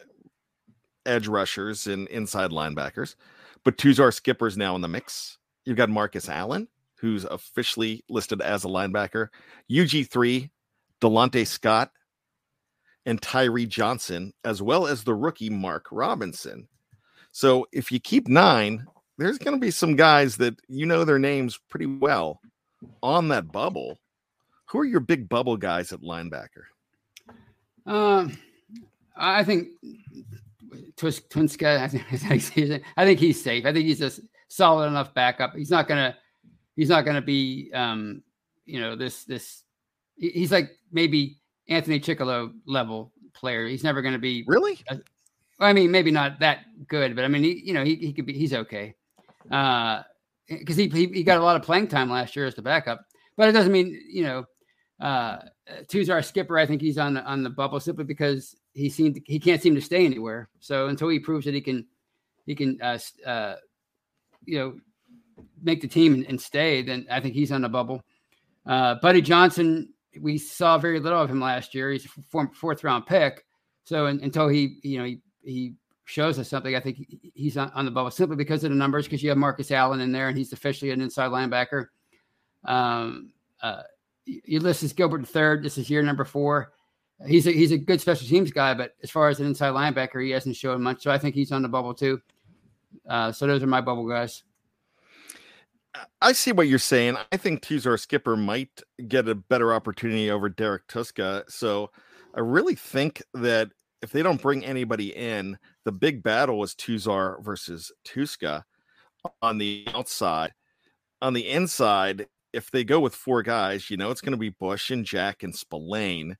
edge 1.05 1.27
rushers 1.27 1.87
and 1.87 2.07
inside 2.09 2.51
linebackers, 2.51 3.15
but 3.63 3.77
Tuzar 3.77 4.13
Skipper's 4.13 4.57
now 4.57 4.75
in 4.75 4.81
the 4.81 4.87
mix. 4.87 5.39
You've 5.65 5.77
got 5.77 5.89
Marcus 5.89 6.29
Allen, 6.29 6.67
who's 6.99 7.25
officially 7.25 8.03
listed 8.07 8.41
as 8.41 8.65
a 8.65 8.67
linebacker, 8.67 9.29
UG3, 9.71 10.49
Delontae 11.01 11.47
Scott, 11.47 11.91
and 13.05 13.21
Tyree 13.21 13.65
Johnson, 13.65 14.33
as 14.43 14.61
well 14.61 14.87
as 14.87 15.03
the 15.03 15.15
rookie 15.15 15.49
Mark 15.49 15.87
Robinson. 15.91 16.67
So 17.31 17.67
if 17.71 17.91
you 17.91 17.99
keep 17.99 18.27
nine, 18.27 18.85
there's 19.17 19.37
going 19.37 19.55
to 19.55 19.59
be 19.59 19.71
some 19.71 19.95
guys 19.95 20.37
that 20.37 20.55
you 20.67 20.85
know 20.85 21.03
their 21.03 21.19
names 21.19 21.59
pretty 21.69 21.85
well 21.85 22.41
on 23.01 23.29
that 23.29 23.51
bubble. 23.51 23.99
Who 24.65 24.79
are 24.79 24.85
your 24.85 24.99
big 24.99 25.29
bubble 25.29 25.57
guys 25.57 25.91
at 25.91 26.01
linebacker? 26.01 26.63
Um, 27.85 28.37
I 29.15 29.43
think. 29.43 29.69
I 31.81 31.87
think, 31.87 32.83
I 32.97 33.05
think 33.05 33.19
he's 33.19 33.43
safe. 33.43 33.65
I 33.65 33.73
think 33.73 33.85
he's 33.85 34.01
a 34.01 34.11
solid 34.47 34.87
enough 34.87 35.13
backup. 35.13 35.55
He's 35.55 35.71
not 35.71 35.87
gonna. 35.87 36.15
He's 36.75 36.89
not 36.89 37.05
gonna 37.05 37.21
be. 37.21 37.71
Um, 37.73 38.23
you 38.65 38.79
know 38.79 38.95
this 38.95 39.25
this. 39.25 39.63
He's 40.15 40.51
like 40.51 40.71
maybe 40.91 41.40
Anthony 41.71 41.99
Chickillo 41.99 42.53
level 42.65 43.11
player. 43.33 43.67
He's 43.67 43.83
never 43.83 44.01
going 44.01 44.13
to 44.13 44.19
be 44.19 44.43
really. 44.47 44.79
A, 44.89 44.99
I 45.59 45.73
mean, 45.73 45.91
maybe 45.91 46.11
not 46.11 46.39
that 46.39 46.65
good, 46.87 47.15
but 47.15 47.23
I 47.23 47.27
mean, 47.27 47.43
he, 47.43 47.61
you 47.63 47.73
know, 47.73 47.83
he, 47.83 47.95
he 47.95 48.13
could 48.13 48.25
be. 48.25 48.33
He's 48.33 48.53
okay. 48.53 48.95
Uh, 49.49 50.03
because 50.47 50.75
he, 50.75 50.89
he, 50.89 51.07
he 51.07 51.23
got 51.23 51.39
a 51.39 51.43
lot 51.43 51.55
of 51.55 51.63
playing 51.63 51.87
time 51.87 52.09
last 52.09 52.35
year 52.35 52.45
as 52.45 52.55
the 52.55 52.61
backup, 52.61 53.05
but 53.37 53.47
it 53.47 53.53
doesn't 53.53 53.71
mean 53.71 53.99
you 54.09 54.23
know. 54.23 54.45
Uh, 54.99 55.39
Tuzar 55.87 56.23
skipper, 56.23 56.59
I 56.59 56.67
think 56.67 56.79
he's 56.79 56.99
on 56.99 57.15
the, 57.15 57.23
on 57.23 57.41
the 57.41 57.49
bubble 57.49 57.79
simply 57.79 58.03
because 58.03 58.55
he 58.73 58.87
seemed 58.87 59.19
he 59.25 59.39
can't 59.39 59.61
seem 59.61 59.73
to 59.73 59.81
stay 59.81 60.05
anywhere. 60.05 60.49
So 60.59 60.87
until 60.87 61.09
he 61.09 61.17
proves 61.17 61.45
that 61.45 61.55
he 61.55 61.61
can 61.61 61.87
he 62.45 62.55
can 62.55 62.79
uh, 62.81 62.99
uh, 63.25 63.55
you 64.45 64.59
know 64.59 64.77
make 65.63 65.81
the 65.81 65.87
team 65.87 66.13
and, 66.13 66.25
and, 66.27 66.39
stay, 66.39 66.81
then 66.81 67.07
I 67.09 67.19
think 67.19 67.33
he's 67.33 67.51
on 67.51 67.61
the 67.61 67.69
bubble. 67.69 68.03
Uh, 68.65 68.95
Buddy 68.95 69.21
Johnson, 69.21 69.90
we 70.19 70.37
saw 70.37 70.77
very 70.77 70.99
little 70.99 71.21
of 71.21 71.29
him 71.29 71.39
last 71.39 71.73
year. 71.73 71.91
He's 71.91 72.05
a 72.05 72.47
fourth 72.53 72.83
round 72.83 73.05
pick. 73.05 73.45
So 73.83 74.07
in, 74.07 74.21
until 74.23 74.47
he 74.47 74.79
you 74.83 74.99
know 74.99 75.05
he 75.05 75.21
he 75.43 75.73
shows 76.05 76.37
us 76.37 76.49
something, 76.49 76.75
I 76.75 76.79
think 76.79 77.05
he's 77.33 77.57
on, 77.57 77.71
on 77.73 77.85
the 77.85 77.91
bubble 77.91 78.11
simply 78.11 78.35
because 78.35 78.63
of 78.63 78.71
the 78.71 78.75
numbers. 78.75 79.05
Because 79.05 79.23
you 79.23 79.29
have 79.29 79.37
Marcus 79.37 79.71
Allen 79.71 80.01
in 80.01 80.11
there, 80.11 80.27
and 80.27 80.37
he's 80.37 80.53
officially 80.53 80.91
an 80.91 81.01
inside 81.01 81.31
linebacker. 81.31 81.87
Um, 82.65 83.33
uh, 83.61 83.83
Ulysses 84.25 84.93
Gilbert 84.93 85.27
third. 85.27 85.63
This 85.63 85.77
is 85.77 85.89
year 85.89 86.03
number 86.03 86.25
four. 86.25 86.73
He's 87.27 87.45
a, 87.45 87.51
he's 87.51 87.71
a 87.71 87.77
good 87.77 88.01
special 88.01 88.27
teams 88.27 88.51
guy, 88.51 88.73
but 88.73 88.95
as 89.03 89.11
far 89.11 89.29
as 89.29 89.39
an 89.39 89.45
inside 89.45 89.73
linebacker, 89.73 90.23
he 90.23 90.31
hasn't 90.31 90.55
shown 90.55 90.81
much. 90.81 91.03
So 91.03 91.11
I 91.11 91.19
think 91.19 91.35
he's 91.35 91.51
on 91.51 91.61
the 91.61 91.69
bubble 91.69 91.93
too. 91.93 92.19
Uh, 93.07 93.31
so 93.31 93.45
those 93.45 93.61
are 93.61 93.67
my 93.67 93.81
bubble 93.81 94.07
guys. 94.07 94.43
I 96.21 96.31
see 96.31 96.51
what 96.51 96.67
you're 96.67 96.79
saying. 96.79 97.17
I 97.31 97.37
think 97.37 97.61
Tuzar 97.61 97.99
Skipper 97.99 98.37
might 98.37 98.81
get 99.07 99.27
a 99.27 99.35
better 99.35 99.73
opportunity 99.73 100.31
over 100.31 100.47
Derrek 100.47 100.87
Tuszka. 100.87 101.43
So 101.49 101.91
I 102.33 102.39
really 102.39 102.75
think 102.75 103.21
that 103.33 103.69
if 104.01 104.11
they 104.11 104.23
don't 104.23 104.41
bring 104.41 104.65
anybody 104.65 105.15
in, 105.15 105.57
the 105.85 105.91
big 105.91 106.23
battle 106.23 106.63
is 106.63 106.75
Tuzar 106.75 107.43
versus 107.43 107.91
Tuszka 108.05 108.63
on 109.41 109.57
the 109.57 109.85
outside. 109.93 110.53
On 111.21 111.33
the 111.33 111.47
inside, 111.47 112.27
if 112.53 112.71
they 112.71 112.83
go 112.83 112.99
with 112.99 113.13
four 113.13 113.43
guys, 113.43 113.89
you 113.89 113.97
know 113.97 114.11
it's 114.11 114.21
going 114.21 114.31
to 114.31 114.37
be 114.37 114.49
Bush 114.49 114.89
and 114.91 115.05
Jack 115.05 115.43
and 115.43 115.55
Spillane, 115.55 116.35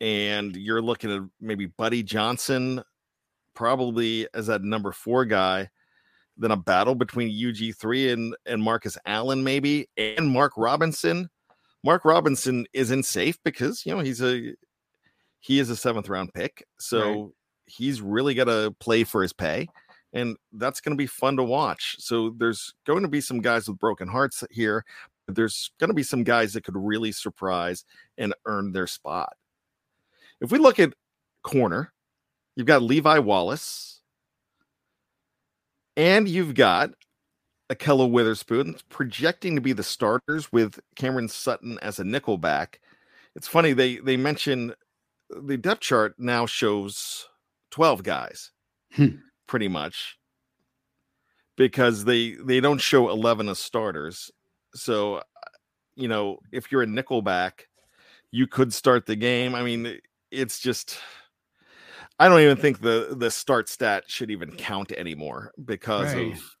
and 0.00 0.56
you're 0.56 0.82
looking 0.82 1.10
at 1.10 1.22
maybe 1.40 1.66
Buddy 1.66 2.02
Johnson, 2.02 2.82
probably 3.54 4.28
as 4.34 4.46
that 4.46 4.62
number 4.62 4.92
four 4.92 5.24
guy. 5.24 5.68
Then 6.38 6.52
a 6.52 6.56
battle 6.56 6.94
between 6.94 7.30
UG3 7.30 8.12
and 8.12 8.36
and 8.46 8.62
Marcus 8.62 8.96
Allen, 9.06 9.42
maybe, 9.42 9.88
and 9.96 10.30
Mark 10.30 10.52
Robinson. 10.56 11.28
Mark 11.84 12.04
Robinson 12.04 12.66
isn't 12.72 13.04
safe 13.04 13.38
because 13.44 13.84
you 13.84 13.94
know 13.94 14.00
he's 14.00 14.22
a 14.22 14.54
he 15.40 15.58
is 15.58 15.70
a 15.70 15.76
seventh 15.76 16.08
round 16.08 16.32
pick, 16.34 16.64
so 16.78 17.00
right. 17.00 17.30
he's 17.66 18.00
really 18.00 18.34
got 18.34 18.44
to 18.44 18.74
play 18.80 19.04
for 19.04 19.22
his 19.22 19.32
pay 19.32 19.68
and 20.12 20.36
that's 20.52 20.80
going 20.80 20.96
to 20.96 21.00
be 21.00 21.06
fun 21.06 21.36
to 21.36 21.44
watch. 21.44 21.96
So 21.98 22.30
there's 22.30 22.74
going 22.86 23.02
to 23.02 23.08
be 23.08 23.20
some 23.20 23.40
guys 23.40 23.68
with 23.68 23.78
broken 23.78 24.08
hearts 24.08 24.42
here, 24.50 24.84
but 25.26 25.36
there's 25.36 25.70
going 25.78 25.88
to 25.88 25.94
be 25.94 26.02
some 26.02 26.24
guys 26.24 26.52
that 26.52 26.64
could 26.64 26.76
really 26.76 27.12
surprise 27.12 27.84
and 28.16 28.34
earn 28.46 28.72
their 28.72 28.86
spot. 28.86 29.34
If 30.40 30.50
we 30.50 30.58
look 30.58 30.78
at 30.78 30.94
corner, 31.42 31.92
you've 32.56 32.66
got 32.66 32.82
Levi 32.82 33.18
Wallace, 33.18 33.97
and 35.98 36.26
you've 36.26 36.54
got 36.54 36.92
Ahkello 37.70 38.10
Witherspoon 38.10 38.76
projecting 38.88 39.54
to 39.56 39.60
be 39.60 39.74
the 39.74 39.82
starters 39.82 40.50
with 40.50 40.80
Cameron 40.96 41.28
Sutton 41.28 41.78
as 41.82 41.98
a 41.98 42.04
nickelback. 42.04 42.76
It's 43.36 43.46
funny 43.46 43.74
they 43.74 43.96
they 43.96 44.16
mention 44.16 44.72
the 45.28 45.58
depth 45.58 45.82
chart 45.82 46.14
now 46.16 46.46
shows 46.46 47.28
12 47.72 48.02
guys 48.02 48.50
hmm. 48.94 49.16
pretty 49.46 49.68
much 49.68 50.16
because 51.58 52.06
they 52.06 52.30
they 52.42 52.60
don't 52.60 52.80
show 52.80 53.10
11 53.10 53.50
as 53.50 53.58
starters 53.58 54.30
so, 54.74 55.22
you 55.96 56.08
know, 56.08 56.38
if 56.52 56.70
you're 56.70 56.82
a 56.82 56.86
nickelback, 56.86 57.62
you 58.30 58.46
could 58.46 58.72
start 58.72 59.06
the 59.06 59.16
game. 59.16 59.54
I 59.54 59.62
mean, 59.62 59.98
it's 60.30 60.60
just 60.60 60.98
I 62.18 62.28
don't 62.28 62.40
even 62.40 62.56
think 62.56 62.80
the 62.80 63.14
the 63.16 63.30
start 63.30 63.68
stat 63.68 64.04
should 64.08 64.30
even 64.30 64.52
count 64.52 64.92
anymore 64.92 65.52
because 65.64 66.14
right. 66.14 66.32
of 66.32 66.56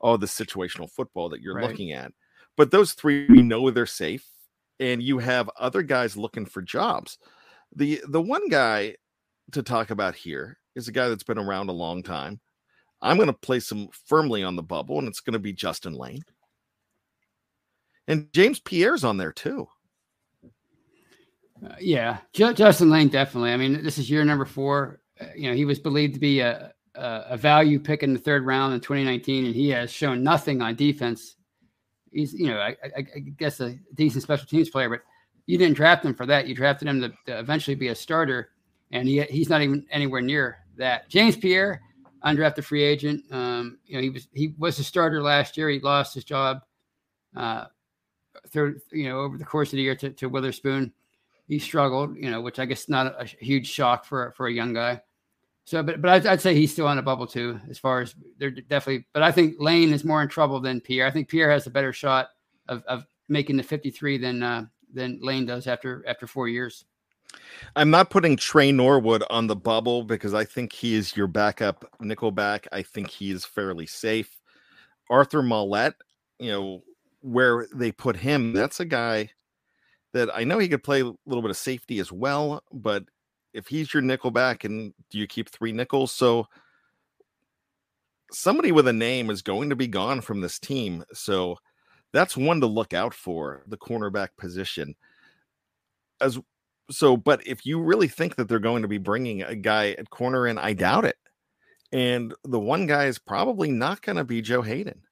all 0.00 0.18
the 0.18 0.26
situational 0.26 0.90
football 0.90 1.28
that 1.30 1.40
you're 1.40 1.56
right. 1.56 1.68
looking 1.68 1.92
at. 1.92 2.12
But 2.56 2.70
those 2.70 2.92
three 2.92 3.26
we 3.28 3.42
know 3.42 3.70
they're 3.70 3.86
safe 3.86 4.26
and 4.78 5.02
you 5.02 5.18
have 5.18 5.50
other 5.58 5.82
guys 5.82 6.16
looking 6.16 6.46
for 6.46 6.62
jobs. 6.62 7.18
The 7.74 8.02
the 8.08 8.22
one 8.22 8.48
guy 8.48 8.96
to 9.52 9.62
talk 9.62 9.90
about 9.90 10.14
here 10.14 10.58
is 10.74 10.88
a 10.88 10.92
guy 10.92 11.08
that's 11.08 11.24
been 11.24 11.38
around 11.38 11.68
a 11.68 11.72
long 11.72 12.02
time. 12.02 12.40
I'm 13.00 13.16
going 13.16 13.26
to 13.26 13.32
place 13.32 13.70
him 13.70 13.88
firmly 14.06 14.44
on 14.44 14.54
the 14.54 14.62
bubble 14.62 14.98
and 14.98 15.08
it's 15.08 15.20
going 15.20 15.32
to 15.32 15.40
be 15.40 15.52
Justin 15.52 15.94
Layne. 15.94 16.22
And 18.06 18.32
James 18.32 18.60
Pierre's 18.60 19.04
on 19.04 19.16
there 19.16 19.32
too. 19.32 19.66
Uh, 21.64 21.74
yeah, 21.80 22.18
J- 22.32 22.54
Justin 22.54 22.90
Layne 22.90 23.08
definitely. 23.08 23.52
I 23.52 23.56
mean, 23.56 23.82
this 23.82 23.98
is 23.98 24.10
year 24.10 24.24
number 24.24 24.44
four. 24.44 25.00
Uh, 25.20 25.26
you 25.36 25.48
know, 25.48 25.54
he 25.54 25.64
was 25.64 25.78
believed 25.78 26.14
to 26.14 26.20
be 26.20 26.40
a, 26.40 26.72
a, 26.94 27.24
a 27.30 27.36
value 27.36 27.78
pick 27.78 28.02
in 28.02 28.12
the 28.12 28.18
third 28.18 28.44
round 28.44 28.74
in 28.74 28.80
2019, 28.80 29.46
and 29.46 29.54
he 29.54 29.68
has 29.68 29.90
shown 29.90 30.22
nothing 30.22 30.60
on 30.60 30.74
defense. 30.74 31.36
He's, 32.10 32.34
you 32.34 32.48
know, 32.48 32.58
I, 32.58 32.76
I, 32.96 33.06
I 33.16 33.18
guess 33.20 33.60
a 33.60 33.78
decent 33.94 34.22
special 34.22 34.46
teams 34.46 34.70
player, 34.70 34.88
but 34.88 35.00
you 35.46 35.56
didn't 35.56 35.76
draft 35.76 36.04
him 36.04 36.14
for 36.14 36.26
that. 36.26 36.46
You 36.46 36.54
drafted 36.54 36.88
him 36.88 37.00
to, 37.00 37.08
to 37.26 37.38
eventually 37.38 37.74
be 37.74 37.88
a 37.88 37.94
starter, 37.94 38.50
and 38.90 39.08
he 39.08 39.22
he's 39.22 39.48
not 39.48 39.62
even 39.62 39.86
anywhere 39.90 40.20
near 40.20 40.58
that. 40.76 41.08
James 41.08 41.36
Pierre, 41.36 41.80
undrafted 42.24 42.64
free 42.64 42.82
agent. 42.82 43.24
Um, 43.30 43.78
you 43.86 43.96
know, 43.96 44.02
he 44.02 44.10
was 44.10 44.28
he 44.32 44.54
was 44.58 44.78
a 44.78 44.84
starter 44.84 45.22
last 45.22 45.56
year. 45.56 45.68
He 45.68 45.80
lost 45.80 46.14
his 46.14 46.24
job. 46.24 46.62
Uh, 47.36 47.66
through 48.50 48.78
you 48.90 49.08
know 49.08 49.20
over 49.20 49.38
the 49.38 49.44
course 49.44 49.72
of 49.72 49.76
the 49.76 49.82
year 49.82 49.96
to, 49.96 50.10
to 50.10 50.28
Witherspoon. 50.28 50.92
He 51.48 51.58
struggled, 51.58 52.16
you 52.16 52.30
know, 52.30 52.40
which 52.40 52.58
I 52.58 52.64
guess 52.64 52.88
not 52.88 53.20
a, 53.20 53.24
huge 53.24 53.68
shock 53.68 54.04
for 54.04 54.32
for 54.36 54.46
a 54.46 54.52
young 54.52 54.72
guy. 54.72 55.02
So, 55.64 55.82
but 55.82 56.00
but 56.00 56.10
I'd, 56.10 56.26
I'd, 56.26 56.40
say 56.40 56.54
he's 56.54 56.72
still 56.72 56.86
on 56.86 56.98
a 56.98 57.02
bubble 57.02 57.26
too, 57.26 57.60
as 57.68 57.78
far 57.78 58.00
as 58.00 58.14
they're 58.38 58.50
definitely. 58.50 59.06
But 59.12 59.22
I 59.22 59.32
think 59.32 59.56
Layne 59.58 59.92
is 59.92 60.04
more 60.04 60.22
in 60.22 60.28
trouble 60.28 60.60
than 60.60 60.80
Pierre. 60.80 61.06
I 61.06 61.10
think 61.10 61.28
Pierre 61.28 61.50
has 61.50 61.66
a 61.66 61.70
better 61.70 61.92
shot 61.92 62.30
of, 62.68 62.82
of 62.84 63.04
making 63.28 63.56
the 63.56 63.62
53 63.62 64.18
than 64.18 64.42
uh, 64.42 64.64
than 64.92 65.18
Layne 65.22 65.46
does 65.46 65.66
after 65.66 66.04
after 66.06 66.26
four 66.26 66.48
years. 66.48 66.84
I'm 67.76 67.90
not 67.90 68.10
putting 68.10 68.36
Tre 68.36 68.72
Norwood 68.72 69.24
on 69.30 69.46
the 69.46 69.56
bubble 69.56 70.02
because 70.02 70.34
I 70.34 70.44
think 70.44 70.72
he 70.72 70.94
is 70.94 71.16
your 71.16 71.26
backup 71.26 71.84
nickelback. 72.00 72.66
I 72.72 72.82
think 72.82 73.08
he 73.08 73.30
is 73.30 73.44
fairly 73.44 73.86
safe. 73.86 74.40
Arthur 75.08 75.42
Maulet, 75.42 75.94
you 76.38 76.50
know, 76.50 76.82
where 77.20 77.66
they 77.74 77.92
put 77.92 78.16
him, 78.16 78.52
that's 78.52 78.80
a 78.80 78.84
guy 78.84 79.30
that 80.12 80.30
I 80.34 80.44
know 80.44 80.58
he 80.58 80.68
could 80.68 80.84
play 80.84 81.02
a 81.02 81.12
little 81.26 81.42
bit 81.42 81.50
of 81.50 81.56
safety 81.56 81.98
as 81.98 82.12
well, 82.12 82.62
but 82.72 83.04
if 83.52 83.66
he's 83.66 83.92
your 83.92 84.02
nickel 84.02 84.30
back 84.30 84.64
and 84.64 84.94
do 85.10 85.18
you 85.18 85.26
keep 85.26 85.48
three 85.48 85.72
nickels? 85.72 86.12
So 86.12 86.46
somebody 88.30 88.72
with 88.72 88.88
a 88.88 88.92
name 88.92 89.30
is 89.30 89.42
going 89.42 89.70
to 89.70 89.76
be 89.76 89.86
gone 89.86 90.20
from 90.20 90.40
this 90.40 90.58
team. 90.58 91.04
So 91.12 91.58
that's 92.12 92.36
one 92.36 92.60
to 92.60 92.66
look 92.66 92.92
out 92.92 93.14
for 93.14 93.62
the 93.66 93.76
cornerback 93.76 94.28
position. 94.36 94.94
as 96.20 96.38
so, 96.90 97.16
but 97.16 97.46
if 97.46 97.64
you 97.64 97.80
really 97.80 98.08
think 98.08 98.36
that 98.36 98.48
they're 98.48 98.58
going 98.58 98.82
to 98.82 98.88
be 98.88 98.98
bringing 98.98 99.42
a 99.42 99.54
guy 99.54 99.92
at 99.92 100.10
corner 100.10 100.46
in, 100.46 100.58
I 100.58 100.72
doubt 100.74 101.04
it. 101.04 101.16
And 101.90 102.34
the 102.44 102.58
one 102.58 102.86
guy 102.86 103.06
is 103.06 103.18
probably 103.18 103.70
not 103.70 104.02
going 104.02 104.16
to 104.16 104.24
be 104.24 104.42
Joe 104.42 104.62
Haden. 104.62 105.02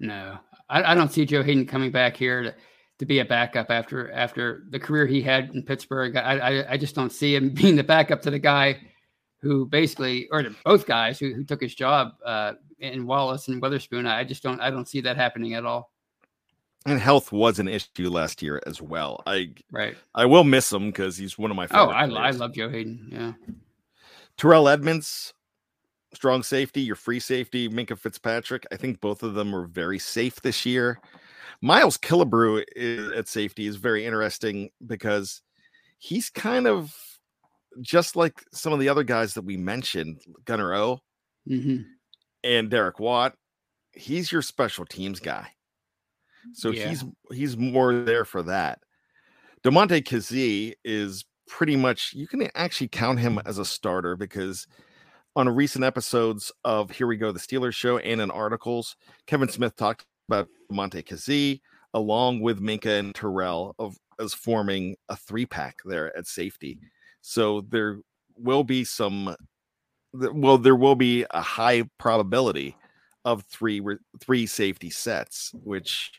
No, 0.00 0.38
I, 0.68 0.92
I, 0.92 0.94
don't 0.94 1.12
see 1.12 1.24
Joe 1.24 1.42
Haden 1.42 1.66
coming 1.66 1.90
back 1.90 2.16
here 2.16 2.42
to, 2.42 2.54
to 2.98 3.06
be 3.06 3.20
a 3.20 3.24
backup 3.24 3.70
after 3.70 4.10
after 4.12 4.64
the 4.70 4.78
career 4.78 5.06
he 5.06 5.22
had 5.22 5.50
in 5.54 5.62
Pittsburgh. 5.62 6.16
I, 6.16 6.38
I, 6.38 6.72
I 6.72 6.76
just 6.76 6.94
don't 6.94 7.12
see 7.12 7.34
him 7.34 7.50
being 7.54 7.76
the 7.76 7.84
backup 7.84 8.22
to 8.22 8.30
the 8.30 8.38
guy 8.38 8.80
who 9.40 9.66
basically, 9.66 10.28
or 10.32 10.44
both 10.64 10.86
guys 10.86 11.18
who, 11.18 11.32
who 11.32 11.44
took 11.44 11.62
his 11.62 11.74
job 11.74 12.14
uh, 12.24 12.54
in 12.80 13.06
Wallace 13.06 13.48
and 13.48 13.62
Witherspoon. 13.62 14.06
I 14.06 14.24
just 14.24 14.42
don't 14.42 14.60
I 14.60 14.70
don't 14.70 14.88
see 14.88 15.00
that 15.02 15.16
happening 15.16 15.54
at 15.54 15.64
all. 15.64 15.92
And 16.86 17.00
health 17.00 17.32
was 17.32 17.58
an 17.58 17.68
issue 17.68 18.08
last 18.08 18.40
year 18.40 18.62
as 18.66 18.80
well. 18.80 19.22
I 19.26 19.50
right. 19.70 19.96
I 20.14 20.26
will 20.26 20.44
miss 20.44 20.72
him 20.72 20.86
because 20.86 21.16
he's 21.16 21.38
one 21.38 21.50
of 21.50 21.56
my 21.56 21.64
oh, 21.64 21.68
favorite. 21.68 22.14
Oh, 22.14 22.16
I, 22.16 22.28
I 22.28 22.30
love 22.30 22.54
Joe 22.54 22.68
Haden. 22.68 23.08
Yeah. 23.12 23.32
Terrell 24.36 24.68
Edmunds, 24.68 25.34
strong 26.14 26.42
safety, 26.42 26.80
your 26.80 26.94
free 26.94 27.18
safety, 27.20 27.68
Minkah 27.68 27.98
Fitzpatrick. 27.98 28.66
I 28.70 28.76
think 28.76 29.00
both 29.00 29.24
of 29.24 29.34
them 29.34 29.50
were 29.50 29.66
very 29.66 29.98
safe 29.98 30.40
this 30.40 30.64
year. 30.64 31.00
Miles 31.60 31.98
Killebrew 31.98 32.64
is, 32.76 33.12
at 33.12 33.28
safety 33.28 33.66
is 33.66 33.76
very 33.76 34.04
interesting 34.04 34.70
because 34.86 35.42
he's 35.98 36.30
kind 36.30 36.66
of 36.66 36.94
just 37.80 38.16
like 38.16 38.42
some 38.52 38.72
of 38.72 38.80
the 38.80 38.88
other 38.88 39.04
guys 39.04 39.34
that 39.34 39.44
we 39.44 39.56
mentioned, 39.56 40.20
Gunnar 40.44 40.74
O 40.74 41.00
mm-hmm. 41.48 41.82
and 42.44 42.70
Derek 42.70 42.98
Watt. 42.98 43.34
He's 43.92 44.30
your 44.30 44.42
special 44.42 44.86
teams 44.86 45.20
guy. 45.20 45.48
So 46.52 46.70
yeah. 46.70 46.88
he's 46.88 47.04
he's 47.32 47.56
more 47.56 47.92
there 47.92 48.24
for 48.24 48.42
that. 48.44 48.80
Damontae 49.62 50.04
Kazee 50.04 50.74
is 50.84 51.24
pretty 51.48 51.76
much 51.76 52.12
you 52.14 52.26
can 52.26 52.48
actually 52.54 52.88
count 52.88 53.18
him 53.18 53.40
as 53.44 53.58
a 53.58 53.64
starter 53.64 54.16
because 54.16 54.66
on 55.34 55.48
recent 55.48 55.84
episodes 55.84 56.52
of 56.64 56.90
Here 56.90 57.06
We 57.06 57.16
Go, 57.16 57.32
the 57.32 57.38
Steelers 57.38 57.74
show, 57.74 57.98
and 57.98 58.20
in 58.20 58.30
articles, 58.30 58.96
Kevin 59.26 59.48
Smith 59.48 59.76
talked 59.76 60.04
about 60.28 60.48
Damontae 60.70 61.04
Kazee 61.04 61.60
along 61.94 62.40
with 62.40 62.60
Minkah 62.60 62.98
and 62.98 63.14
Terrell 63.14 63.74
of 63.78 63.96
as 64.20 64.34
forming 64.34 64.96
a 65.08 65.16
three 65.16 65.46
pack 65.46 65.76
there 65.84 66.16
at 66.16 66.26
safety. 66.26 66.78
So 67.20 67.62
there 67.62 68.00
will 68.36 68.64
be 68.64 68.84
some 68.84 69.34
well, 70.12 70.58
there 70.58 70.76
will 70.76 70.96
be 70.96 71.24
a 71.30 71.40
high 71.40 71.84
probability 71.98 72.76
of 73.24 73.44
three 73.44 73.82
three 74.20 74.46
safety 74.46 74.90
sets, 74.90 75.52
which 75.64 76.12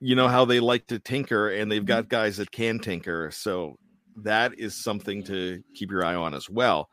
you 0.00 0.14
know 0.14 0.28
how 0.28 0.44
they 0.44 0.60
like 0.60 0.86
to 0.86 0.98
tinker 0.98 1.50
and 1.50 1.70
they've 1.70 1.84
got 1.84 2.04
mm-hmm. 2.04 2.16
guys 2.16 2.38
that 2.38 2.50
can 2.50 2.78
tinker 2.78 3.30
so 3.30 3.76
that 4.16 4.58
is 4.58 4.74
something 4.74 5.22
to 5.22 5.62
keep 5.74 5.90
your 5.90 6.04
eye 6.04 6.14
on 6.14 6.34
as 6.34 6.48
well 6.48 6.88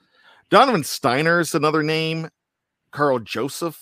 donovan 0.49 0.83
Stiner 0.83 1.39
is 1.39 1.55
another 1.55 1.83
name 1.83 2.29
Karl 2.91 3.19
joseph 3.19 3.81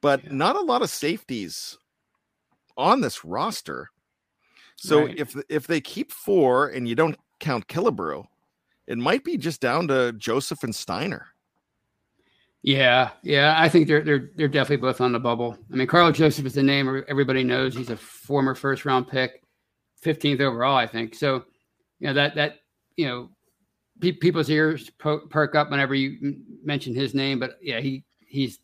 but 0.00 0.24
yeah. 0.24 0.30
not 0.32 0.56
a 0.56 0.60
lot 0.60 0.82
of 0.82 0.90
safeties 0.90 1.78
on 2.76 3.00
this 3.00 3.24
roster 3.24 3.90
so 4.76 5.04
right. 5.04 5.18
if 5.18 5.36
if 5.48 5.66
they 5.66 5.80
keep 5.80 6.12
four 6.12 6.68
and 6.68 6.88
you 6.88 6.94
don't 6.94 7.16
count 7.38 7.66
killebrew 7.68 8.24
it 8.86 8.98
might 8.98 9.24
be 9.24 9.36
just 9.36 9.60
down 9.60 9.86
to 9.88 10.12
joseph 10.12 10.62
and 10.64 10.72
Stiner. 10.72 11.24
yeah, 12.62 13.10
yeah, 13.22 13.54
I 13.56 13.68
think 13.68 13.86
they're 13.86 14.02
they're 14.02 14.30
they're 14.36 14.48
definitely 14.48 14.82
both 14.82 15.00
on 15.00 15.12
the 15.12 15.18
bubble. 15.20 15.56
I 15.72 15.76
mean, 15.76 15.86
Karl 15.86 16.12
Joseph 16.12 16.44
is 16.44 16.54
the 16.54 16.62
name 16.62 17.04
everybody 17.08 17.42
knows. 17.42 17.74
He's 17.74 17.88
a 17.88 17.96
former 17.96 18.54
first 18.54 18.84
round 18.84 19.08
pick, 19.08 19.42
fifteenth 19.96 20.40
overall, 20.40 20.76
I 20.76 20.86
think. 20.86 21.14
So, 21.14 21.44
you 22.00 22.08
know 22.08 22.14
that 22.14 22.34
that 22.34 22.56
you 22.96 23.06
know, 23.06 23.30
pe- 24.00 24.12
people's 24.12 24.50
ears 24.50 24.90
perk 24.98 25.54
up 25.54 25.70
whenever 25.70 25.94
you 25.94 26.36
mention 26.62 26.94
his 26.94 27.14
name. 27.14 27.38
But 27.38 27.52
yeah, 27.62 27.80
he 27.80 28.04
he's 28.26 28.58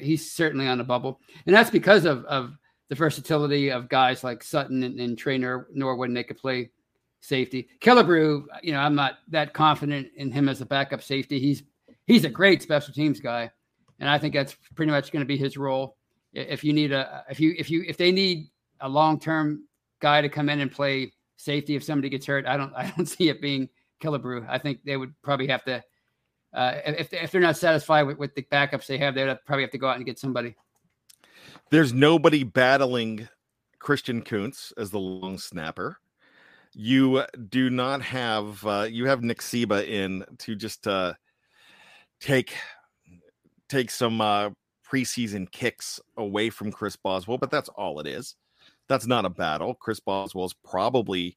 he's 0.00 0.32
certainly 0.32 0.66
on 0.66 0.78
the 0.78 0.84
bubble, 0.84 1.20
and 1.46 1.54
that's 1.54 1.70
because 1.70 2.04
of 2.04 2.24
of 2.26 2.56
the 2.88 2.94
versatility 2.94 3.70
of 3.70 3.88
guys 3.88 4.22
like 4.22 4.42
Sutton 4.42 4.82
and, 4.82 5.00
and 5.00 5.16
Tre 5.16 5.38
Nor- 5.38 5.68
Norwood, 5.72 6.08
and 6.08 6.16
they 6.16 6.24
could 6.24 6.38
play 6.38 6.70
safety. 7.20 7.68
Killebrew, 7.80 8.44
you 8.62 8.72
know, 8.72 8.80
I'm 8.80 8.94
not 8.94 9.14
that 9.28 9.54
confident 9.54 10.08
in 10.16 10.30
him 10.30 10.48
as 10.48 10.60
a 10.60 10.66
backup 10.66 11.02
safety. 11.02 11.38
He's 11.38 11.62
he's 12.06 12.24
a 12.24 12.28
great 12.28 12.62
special 12.62 12.92
teams 12.92 13.20
guy, 13.20 13.50
and 13.98 14.08
I 14.08 14.18
think 14.18 14.34
that's 14.34 14.56
pretty 14.74 14.92
much 14.92 15.12
going 15.12 15.22
to 15.22 15.26
be 15.26 15.36
his 15.36 15.56
role. 15.56 15.96
If 16.34 16.64
you 16.64 16.72
need 16.72 16.92
a 16.92 17.24
if 17.30 17.40
you 17.40 17.54
if 17.56 17.70
you 17.70 17.84
if 17.86 17.96
they 17.96 18.12
need 18.12 18.48
a 18.80 18.88
long 18.88 19.18
term 19.18 19.64
guy 20.00 20.20
to 20.20 20.28
come 20.28 20.48
in 20.48 20.60
and 20.60 20.70
play 20.70 21.12
safety 21.36 21.76
if 21.76 21.84
somebody 21.84 22.08
gets 22.08 22.26
hurt, 22.26 22.46
I 22.46 22.56
don't 22.56 22.74
I 22.76 22.92
don't 22.96 23.06
see 23.06 23.28
it 23.28 23.40
being 23.40 23.68
Killebrew. 24.02 24.46
I 24.48 24.58
think 24.58 24.80
they 24.84 24.96
would 24.96 25.14
probably 25.22 25.46
have 25.46 25.64
to 25.64 25.82
uh, 26.54 26.74
if 26.86 27.12
if 27.12 27.30
they're 27.30 27.40
not 27.40 27.56
satisfied 27.56 28.02
with, 28.02 28.18
with 28.18 28.34
the 28.34 28.42
backups 28.42 28.86
they 28.86 28.98
have, 28.98 29.14
they'd 29.14 29.38
probably 29.46 29.62
have 29.62 29.70
to 29.72 29.78
go 29.78 29.88
out 29.88 29.96
and 29.96 30.06
get 30.06 30.18
somebody. 30.18 30.54
There's 31.70 31.92
nobody 31.92 32.44
battling 32.44 33.28
Christian 33.78 34.22
Kuntz 34.22 34.72
as 34.76 34.90
the 34.90 35.00
long 35.00 35.38
snapper. 35.38 35.98
You 36.74 37.24
do 37.48 37.70
not 37.70 38.02
have 38.02 38.66
uh, 38.66 38.86
you 38.90 39.06
have 39.06 39.22
Nick 39.22 39.40
Sciba 39.40 39.86
in 39.86 40.24
to 40.38 40.54
just 40.54 40.86
uh, 40.86 41.14
take 42.20 42.54
take 43.68 43.90
some 43.90 44.20
uh, 44.20 44.50
preseason 44.86 45.50
kicks 45.50 46.00
away 46.16 46.50
from 46.50 46.70
Chris 46.70 46.96
Boswell, 46.96 47.38
but 47.38 47.50
that's 47.50 47.70
all 47.70 48.00
it 48.00 48.06
is. 48.06 48.36
That's 48.88 49.06
not 49.06 49.24
a 49.24 49.30
battle. 49.30 49.74
Chris 49.74 50.00
Boswell 50.00 50.44
is 50.44 50.54
probably 50.64 51.36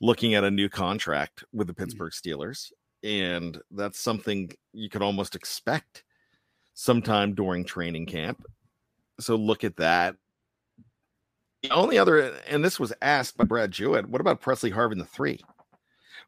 looking 0.00 0.34
at 0.34 0.44
a 0.44 0.50
new 0.50 0.68
contract 0.68 1.42
with 1.52 1.66
the 1.66 1.74
mm. 1.74 1.78
Pittsburgh 1.78 2.12
Steelers, 2.12 2.70
and 3.02 3.60
that's 3.70 4.00
something 4.00 4.50
you 4.72 4.88
could 4.88 5.02
almost 5.02 5.34
expect 5.34 6.04
sometime 6.74 7.34
during 7.34 7.64
training 7.64 8.06
camp. 8.06 8.44
So 9.20 9.36
look 9.36 9.64
at 9.64 9.76
that. 9.76 10.16
The 11.62 11.70
only 11.70 11.98
other, 11.98 12.34
and 12.48 12.64
this 12.64 12.78
was 12.78 12.92
asked 13.02 13.36
by 13.36 13.44
Brad 13.44 13.70
Jewett, 13.70 14.08
what 14.08 14.20
about 14.20 14.40
Pressley 14.40 14.70
Harvin 14.70 14.98
the 14.98 15.04
three? 15.04 15.40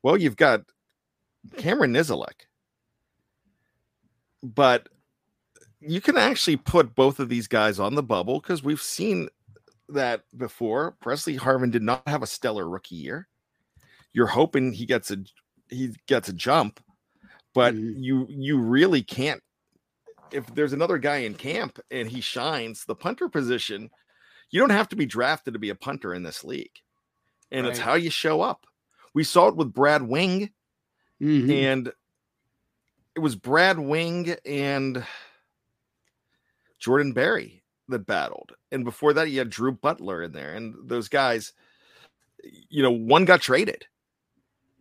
Well, 0.03 0.17
you've 0.17 0.37
got 0.37 0.63
Cameron 1.57 1.93
Nizialek, 1.93 2.47
but 4.43 4.89
you 5.81 6.01
can 6.01 6.17
actually 6.17 6.57
put 6.57 6.95
both 6.95 7.21
of 7.21 7.29
these 7.29 7.47
guys 7.47 7.79
on 7.79 7.95
the 7.95 8.03
bubble 8.03 8.41
because 8.41 8.63
we've 8.63 8.83
seen 8.83 9.29
that 9.89 10.23
before. 10.37 10.97
Pressley 11.01 11.37
Harvin 11.37 11.71
did 11.71 11.83
not 11.83 12.07
have 12.09 12.23
a 12.23 12.27
stellar 12.27 12.69
rookie 12.69 12.97
year. 12.97 13.29
You're 14.13 14.27
hoping 14.27 14.73
he 14.73 14.87
gets 14.87 15.11
a 15.11 15.19
he 15.71 15.95
gets 16.07 16.29
a 16.29 16.33
jump, 16.33 16.81
but 17.55 17.75
mm-hmm. 17.75 18.03
you 18.03 18.27
you 18.29 18.59
really 18.59 19.03
can't. 19.03 19.43
If 20.31 20.47
there's 20.55 20.73
another 20.73 20.99
guy 20.99 21.19
in 21.19 21.35
camp 21.35 21.79
and 21.91 22.09
he 22.09 22.21
shines 22.21 22.85
the 22.85 22.95
punter 22.95 23.29
position, 23.29 23.91
you 24.51 24.61
don't 24.61 24.71
have 24.71 24.89
to 24.91 24.97
be 24.97 25.07
drafted 25.07 25.55
to 25.55 25.61
be 25.61 25.71
a 25.71 25.75
punter 25.75 26.15
in 26.15 26.23
this 26.23 26.45
league, 26.45 26.81
and 27.51 27.65
right. 27.65 27.71
it's 27.71 27.81
how 27.81 27.95
you 27.95 28.11
show 28.11 28.41
up. 28.41 28.67
We 29.15 29.25
saw 29.25 29.49
it 29.49 29.57
with 29.57 29.73
Brad 29.73 30.03
Wing, 30.03 30.51
mm-hmm. 31.21 31.51
and 31.51 31.93
it 33.15 33.21
was 33.21 33.35
Brad 33.35 33.79
Wing 33.79 34.37
and 34.45 35.05
Jordan 36.79 37.13
Berry 37.13 37.63
that 37.89 38.07
battled. 38.07 38.53
And 38.71 38.85
before 38.85 39.13
that, 39.15 39.31
you 39.31 39.39
had 39.39 39.51
Drew 39.51 39.73
Butler 39.73 40.23
in 40.23 40.33
there. 40.33 40.55
And 40.55 40.75
those 40.85 41.09
guys, 41.09 41.53
you 42.69 42.83
know, 42.83 42.91
one 42.91 43.25
got 43.25 43.41
traded. 43.41 43.87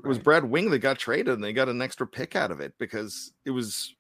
It 0.04 0.08
was 0.08 0.20
Brad 0.20 0.44
Wing 0.44 0.70
that 0.70 0.80
got 0.80 1.00
traded, 1.00 1.34
and 1.34 1.44
they 1.44 1.54
got 1.54 1.70
an 1.70 1.82
extra 1.82 2.06
pick 2.06 2.36
out 2.36 2.52
of 2.52 2.60
it 2.60 2.74
because 2.78 3.34
it 3.46 3.52
was 3.52 3.96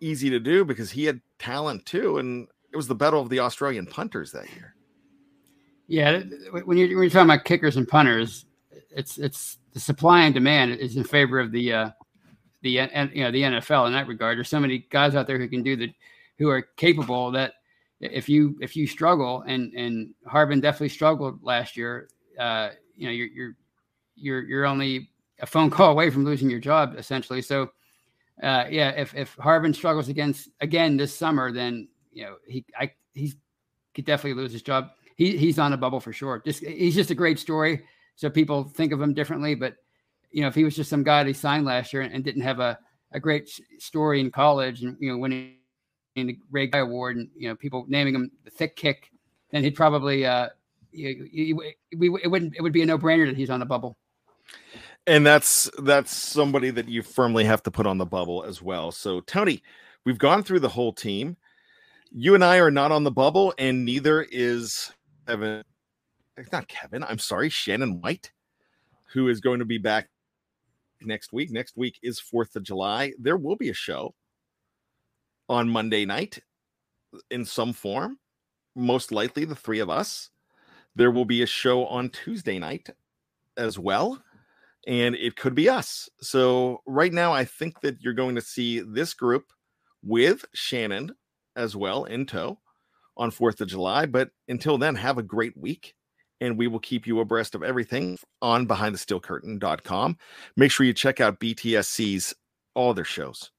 easy 0.00 0.28
to 0.30 0.40
do 0.40 0.64
because 0.64 0.90
he 0.90 1.04
had 1.04 1.20
talent 1.38 1.86
too. 1.86 2.18
And 2.18 2.48
it 2.72 2.76
was 2.76 2.86
the 2.86 2.94
battle 2.94 3.20
of 3.20 3.28
the 3.28 3.40
Australian 3.40 3.86
punters 3.86 4.32
that 4.32 4.52
year. 4.54 4.74
Yeah, 5.88 6.20
when 6.50 6.78
you're, 6.78 6.88
when 6.88 7.02
you're 7.02 7.10
talking 7.10 7.30
about 7.30 7.44
kickers 7.44 7.76
and 7.76 7.88
punters, 7.88 8.46
it's 8.90 9.18
it's 9.18 9.58
the 9.72 9.80
supply 9.80 10.22
and 10.22 10.34
demand 10.34 10.72
is 10.72 10.96
in 10.96 11.04
favor 11.04 11.38
of 11.40 11.52
the 11.52 11.72
uh, 11.72 11.90
the 12.62 12.78
and 12.80 13.10
you 13.14 13.24
know 13.24 13.30
the 13.30 13.42
NFL 13.42 13.86
in 13.86 13.92
that 13.92 14.06
regard. 14.06 14.38
There's 14.38 14.48
so 14.48 14.60
many 14.60 14.86
guys 14.90 15.14
out 15.14 15.26
there 15.26 15.38
who 15.38 15.48
can 15.48 15.62
do 15.62 15.76
the 15.76 15.92
who 16.38 16.48
are 16.48 16.62
capable 16.76 17.30
that 17.32 17.54
if 18.00 18.28
you 18.28 18.56
if 18.60 18.76
you 18.76 18.86
struggle 18.86 19.42
and 19.46 19.72
and 19.74 20.14
Harvin 20.26 20.60
definitely 20.60 20.90
struggled 20.90 21.42
last 21.42 21.76
year, 21.76 22.08
uh, 22.38 22.70
you 22.96 23.06
know 23.06 23.12
you're 23.12 23.28
you're 23.28 23.56
you're 24.14 24.42
you're 24.44 24.66
only 24.66 25.10
a 25.42 25.46
phone 25.46 25.70
call 25.70 25.90
away 25.90 26.08
from 26.08 26.24
losing 26.24 26.48
your 26.48 26.60
job 26.60 26.94
essentially. 26.96 27.42
So 27.42 27.70
uh, 28.42 28.64
yeah, 28.70 28.90
if 28.90 29.14
if 29.14 29.36
Harvin 29.36 29.74
struggles 29.74 30.08
against 30.08 30.48
again 30.60 30.96
this 30.96 31.14
summer, 31.14 31.52
then 31.52 31.88
you 32.12 32.24
know 32.24 32.36
he 32.46 32.64
I 32.78 32.92
he 33.12 33.34
could 33.94 34.06
definitely 34.06 34.40
lose 34.40 34.52
his 34.52 34.62
job. 34.62 34.90
He 35.16 35.36
he's 35.36 35.58
on 35.58 35.74
a 35.74 35.76
bubble 35.76 36.00
for 36.00 36.12
sure. 36.12 36.42
Just 36.44 36.64
he's 36.64 36.94
just 36.94 37.10
a 37.10 37.14
great 37.14 37.38
story. 37.38 37.84
So 38.16 38.30
people 38.30 38.64
think 38.64 38.92
of 38.92 39.00
him 39.00 39.14
differently, 39.14 39.54
but 39.54 39.76
you 40.32 40.42
know, 40.42 40.48
if 40.48 40.54
he 40.54 40.64
was 40.64 40.74
just 40.74 40.90
some 40.90 41.02
guy 41.02 41.22
they 41.22 41.32
signed 41.32 41.66
last 41.66 41.92
year 41.92 42.02
and, 42.02 42.12
and 42.12 42.24
didn't 42.24 42.42
have 42.42 42.58
a, 42.58 42.78
a 43.12 43.20
great 43.20 43.48
story 43.78 44.20
in 44.20 44.30
college 44.30 44.82
and, 44.82 44.96
you 44.98 45.12
know, 45.12 45.18
winning 45.18 45.56
the 46.16 46.38
Ray 46.50 46.66
Guy 46.66 46.78
Award 46.78 47.16
and, 47.16 47.28
you 47.36 47.48
know, 47.48 47.54
people 47.54 47.84
naming 47.88 48.14
him 48.14 48.30
the 48.44 48.50
thick 48.50 48.74
kick, 48.74 49.10
then 49.50 49.62
he'd 49.62 49.74
probably, 49.74 50.24
uh, 50.26 50.48
you, 50.90 51.28
you, 51.30 51.56
we, 51.96 52.08
it 52.22 52.28
wouldn't, 52.28 52.54
it 52.56 52.62
would 52.62 52.72
be 52.72 52.82
a 52.82 52.86
no 52.86 52.98
brainer 52.98 53.26
that 53.26 53.36
he's 53.36 53.50
on 53.50 53.62
a 53.62 53.66
bubble. 53.66 53.96
And 55.06 55.26
that's 55.26 55.68
that's 55.78 56.16
somebody 56.16 56.70
that 56.70 56.88
you 56.88 57.02
firmly 57.02 57.44
have 57.44 57.62
to 57.64 57.70
put 57.70 57.86
on 57.86 57.98
the 57.98 58.06
bubble 58.06 58.44
as 58.44 58.62
well. 58.62 58.92
So 58.92 59.20
Tony, 59.20 59.62
we've 60.04 60.18
gone 60.18 60.42
through 60.42 60.60
the 60.60 60.68
whole 60.68 60.92
team. 60.92 61.36
You 62.12 62.34
and 62.34 62.44
I 62.44 62.58
are 62.58 62.70
not 62.70 62.92
on 62.92 63.04
the 63.04 63.10
bubble, 63.10 63.52
and 63.58 63.84
neither 63.84 64.26
is 64.30 64.92
Kevin. 65.26 65.64
Not 66.52 66.68
Kevin. 66.68 67.02
I'm 67.04 67.18
sorry, 67.18 67.48
Shannon 67.48 68.00
White, 68.00 68.30
who 69.12 69.28
is 69.28 69.40
going 69.40 69.58
to 69.58 69.64
be 69.64 69.78
back 69.78 70.08
next 71.00 71.32
week. 71.32 71.50
Next 71.50 71.76
week 71.76 71.98
is 72.02 72.20
Fourth 72.20 72.54
of 72.54 72.62
July. 72.62 73.12
There 73.18 73.36
will 73.36 73.56
be 73.56 73.70
a 73.70 73.74
show 73.74 74.14
on 75.48 75.68
Monday 75.68 76.04
night 76.04 76.38
in 77.30 77.44
some 77.44 77.72
form. 77.72 78.18
Most 78.76 79.10
likely, 79.10 79.44
the 79.44 79.56
three 79.56 79.80
of 79.80 79.90
us. 79.90 80.30
There 80.94 81.10
will 81.10 81.24
be 81.24 81.42
a 81.42 81.46
show 81.46 81.86
on 81.86 82.10
Tuesday 82.10 82.58
night 82.58 82.88
as 83.56 83.78
well 83.78 84.22
and 84.86 85.14
it 85.14 85.36
could 85.36 85.54
be 85.54 85.68
us. 85.68 86.08
So 86.20 86.82
right 86.86 87.12
now, 87.12 87.32
I 87.32 87.44
think 87.44 87.80
that 87.82 88.00
you're 88.00 88.12
going 88.12 88.34
to 88.34 88.40
see 88.40 88.80
this 88.80 89.14
group 89.14 89.52
with 90.02 90.44
Shannon 90.54 91.12
as 91.56 91.76
well 91.76 92.04
in 92.04 92.26
tow 92.26 92.58
on 93.16 93.30
4th 93.30 93.60
of 93.60 93.68
July. 93.68 94.06
But 94.06 94.30
until 94.48 94.78
then, 94.78 94.94
have 94.96 95.18
a 95.18 95.22
great 95.22 95.56
week. 95.56 95.94
And 96.40 96.58
we 96.58 96.66
will 96.66 96.80
keep 96.80 97.06
you 97.06 97.20
abreast 97.20 97.54
of 97.54 97.62
everything 97.62 98.18
on 98.40 98.66
behindthesteelcurtain.com. 98.66 100.18
Make 100.56 100.72
sure 100.72 100.84
you 100.84 100.92
check 100.92 101.20
out 101.20 101.38
BTSC's 101.38 102.34
all 102.74 102.94
their 102.94 103.04
shows 103.04 103.52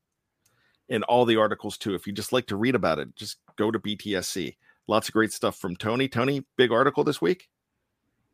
and 0.90 1.06
all 1.06 1.24
the 1.24 1.38
articles 1.38 1.78
too. 1.78 1.96
If 1.96 2.06
you 2.06 2.12
just 2.12 2.34
like 2.34 2.48
to 2.48 2.58
read 2.58 2.76
about 2.76 3.00
it, 3.00 3.16
just 3.16 3.38
go 3.58 3.72
to 3.72 3.80
BTSC. 3.80 4.58
Lots 4.90 5.08
of 5.08 5.14
great 5.14 5.32
stuff 5.32 5.56
from 5.56 5.78
Tony. 5.78 6.10
Tony, 6.10 6.44
big 6.58 6.74
article 6.74 7.06
this 7.06 7.22
week. 7.22 7.48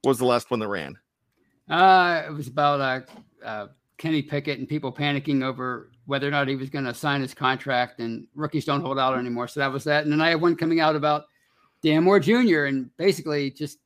What 0.02 0.10
was 0.12 0.18
the 0.18 0.26
last 0.26 0.50
one 0.50 0.62
that 0.62 0.68
ran? 0.68 0.98
Uh, 1.70 2.24
it 2.28 2.32
was 2.32 2.48
about 2.48 2.82
uh, 2.82 3.46
uh, 3.46 3.68
Kenny 3.98 4.22
Pickett 4.22 4.60
and 4.60 4.68
people 4.68 4.92
panicking 4.92 5.44
over 5.44 5.92
whether 6.06 6.28
or 6.28 6.32
not 6.32 6.48
he 6.48 6.56
was 6.56 6.70
going 6.70 6.86
to 6.86 6.94
sign 6.94 7.22
his 7.22 7.36
contract, 7.36 8.00
and 8.00 8.26
rookies 8.34 8.66
don't 8.66 8.82
hold 8.82 8.98
out 8.98 9.18
anymore. 9.18 9.48
So 9.48 9.60
that 9.60 9.72
was 9.72 9.84
that. 9.84 10.04
And 10.04 10.12
then 10.12 10.22
I 10.22 10.30
have 10.30 10.42
one 10.42 10.56
coming 10.56 10.80
out 10.80 10.96
about 10.96 11.26
Dan 11.84 12.04
Moore 12.04 12.20
Jr. 12.20 12.66
and 12.66 12.90
basically 12.98 13.52
just 13.52 13.78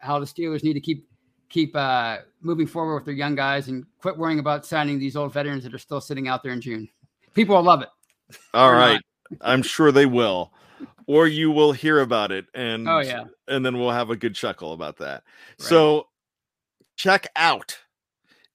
how 0.00 0.18
the 0.18 0.26
Steelers 0.26 0.62
need 0.62 0.74
to 0.74 0.80
keep 0.80 1.08
keep 1.48 1.74
uh, 1.76 2.18
moving 2.42 2.66
forward 2.66 2.96
with 2.96 3.04
their 3.04 3.14
young 3.14 3.34
guys 3.34 3.68
and 3.68 3.86
quit 4.00 4.18
worrying 4.18 4.40
about 4.40 4.66
signing 4.66 4.98
these 4.98 5.16
old 5.16 5.32
veterans 5.32 5.64
that 5.64 5.72
are 5.72 5.78
still 5.78 6.00
sitting 6.00 6.28
out 6.28 6.42
there 6.42 6.52
in 6.52 6.60
June. 6.60 6.88
People 7.32 7.56
will 7.56 7.62
love 7.62 7.80
it. 7.80 7.88
All 8.52 8.72
right, 8.72 9.00
I'm 9.40 9.62
sure 9.62 9.92
they 9.92 10.06
will. 10.06 10.52
Or 11.06 11.26
you 11.26 11.50
will 11.50 11.72
hear 11.72 12.00
about 12.00 12.32
it, 12.32 12.46
and 12.54 12.88
oh 12.88 12.98
yeah, 12.98 13.24
and 13.46 13.64
then 13.64 13.78
we'll 13.78 13.90
have 13.90 14.10
a 14.10 14.16
good 14.16 14.34
chuckle 14.34 14.72
about 14.72 14.98
that. 14.98 15.22
Right. 15.58 15.68
So 15.68 16.08
check 16.96 17.26
out 17.36 17.78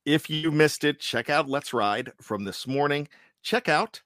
if 0.05 0.29
you 0.29 0.51
missed 0.51 0.83
it 0.83 0.99
check 0.99 1.29
out 1.29 1.49
let's 1.49 1.73
ride 1.73 2.11
from 2.21 2.43
this 2.43 2.67
morning. 2.67 3.07
Check 3.41 3.69
out 3.69 4.01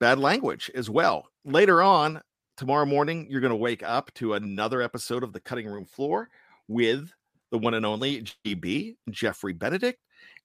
bad 0.00 0.18
language 0.18 0.70
as 0.74 0.88
well. 0.88 1.28
Later 1.44 1.82
on 1.82 2.22
tomorrow 2.56 2.86
morning 2.86 3.26
you're 3.30 3.40
going 3.40 3.50
to 3.50 3.56
wake 3.56 3.82
up 3.82 4.12
to 4.14 4.34
another 4.34 4.82
episode 4.82 5.22
of 5.22 5.32
the 5.32 5.40
cutting 5.40 5.66
room 5.66 5.84
floor 5.84 6.28
with 6.68 7.10
the 7.50 7.58
one 7.58 7.74
and 7.74 7.86
only 7.86 8.24
gb 8.46 8.94
jeffrey 9.10 9.52
benedict 9.52 9.98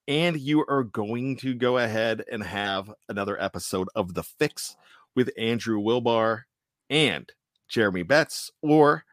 and 0.08 0.40
you 0.40 0.64
are 0.68 0.84
going 0.84 1.36
to 1.36 1.54
go 1.54 1.78
ahead 1.78 2.24
and 2.32 2.42
have 2.42 2.92
another 3.08 3.40
episode 3.40 3.88
of 3.94 4.14
the 4.14 4.22
fix 4.22 4.74
with 5.14 5.30
andrew 5.36 5.78
wilbar 5.80 6.42
and 6.88 7.30
jeremy 7.68 8.02
betts 8.02 8.50
or 8.62 9.04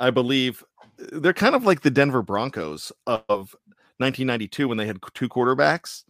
i 0.00 0.10
believe 0.10 0.64
they're 1.12 1.32
kind 1.32 1.54
of 1.54 1.64
like 1.64 1.80
the 1.80 1.90
Denver 1.90 2.22
Broncos 2.22 2.92
of 3.06 3.54
1992 3.98 4.68
when 4.68 4.78
they 4.78 4.86
had 4.86 4.98
two 5.14 5.28
quarterbacks. 5.28 6.04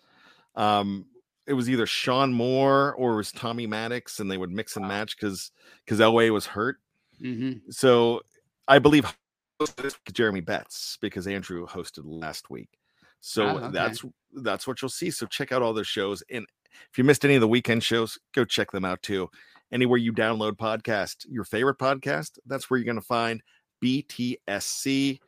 Um, 0.55 1.07
it 1.47 1.55
was 1.55 1.69
either 1.69 1.87
Shawn 1.87 2.33
Moore 2.33 2.95
or 2.95 3.15
it 3.15 3.17
was 3.17 3.33
Tommy 3.33 3.67
Maddox, 3.67 4.21
and 4.21 4.31
they 4.31 4.39
would 4.39 4.51
mix 4.51 4.77
and 4.77 4.87
match 4.87 5.17
because 5.17 5.51
because 5.85 5.99
Elway 5.99 6.33
was 6.33 6.47
hurt. 6.47 6.77
Mm-hmm. 7.21 7.71
So 7.71 8.21
I 8.69 8.79
believe 8.79 9.13
Jeremy 10.13 10.41
Betts 10.41 10.99
because 11.01 11.27
Andrew 11.27 11.67
hosted 11.67 12.03
last 12.05 12.51
week. 12.51 12.69
So 13.21 13.47
oh, 13.47 13.59
okay. 13.59 13.69
that's 13.73 14.05
that's 14.35 14.67
what 14.67 14.81
you'll 14.81 14.89
see. 14.89 15.11
So 15.11 15.27
check 15.27 15.53
out 15.53 15.63
all 15.63 15.75
those 15.75 15.89
shows, 15.89 16.23
and 16.31 16.47
if 16.91 16.99
you 16.99 17.05
missed 17.05 17.25
any 17.25 17.35
of 17.35 17.41
the 17.41 17.49
weekend 17.49 17.83
shows, 17.83 18.19
go 18.33 18.45
check 18.45 18.71
them 18.71 18.85
out 18.85 19.03
too. 19.03 19.29
Anywhere 19.73 19.99
you 19.99 20.13
download 20.13 20.53
podcast, 20.53 21.27
your 21.29 21.45
favorite 21.45 21.79
podcast, 21.79 22.39
that's 22.47 22.69
where 22.69 22.79
you're 22.79 22.85
going 22.85 22.97
to 22.97 23.03
find 23.03 23.41
BTSC. 23.83 25.21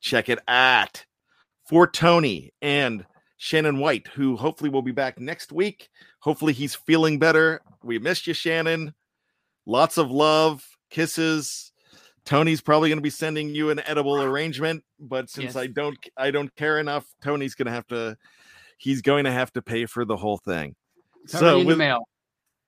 Check 0.00 0.28
it 0.28 0.38
out 0.46 1.04
for 1.68 1.86
Tony 1.86 2.52
and 2.62 3.04
Shannon 3.36 3.78
White, 3.78 4.06
who 4.08 4.36
hopefully 4.36 4.70
will 4.70 4.82
be 4.82 4.92
back 4.92 5.18
next 5.18 5.52
week. 5.52 5.88
Hopefully 6.20 6.52
he's 6.52 6.74
feeling 6.74 7.18
better. 7.18 7.60
We 7.82 7.98
missed 7.98 8.26
you, 8.26 8.34
Shannon. 8.34 8.94
Lots 9.66 9.98
of 9.98 10.10
love, 10.10 10.64
kisses. 10.90 11.72
Tony's 12.24 12.60
probably 12.60 12.88
going 12.88 12.98
to 12.98 13.02
be 13.02 13.10
sending 13.10 13.54
you 13.54 13.70
an 13.70 13.80
edible 13.86 14.20
arrangement, 14.20 14.82
but 14.98 15.30
since 15.30 15.54
yes. 15.54 15.56
I 15.56 15.68
don't 15.68 15.96
I 16.16 16.30
don't 16.30 16.54
care 16.56 16.78
enough, 16.78 17.06
Tony's 17.22 17.54
going 17.54 17.66
to 17.66 17.72
have 17.72 17.86
to 17.88 18.16
he's 18.78 19.00
going 19.00 19.24
to 19.24 19.32
have 19.32 19.52
to 19.52 19.62
pay 19.62 19.86
for 19.86 20.04
the 20.04 20.16
whole 20.16 20.38
thing. 20.38 20.74
so 21.26 21.64
with, 21.64 21.78
mail. 21.78 22.08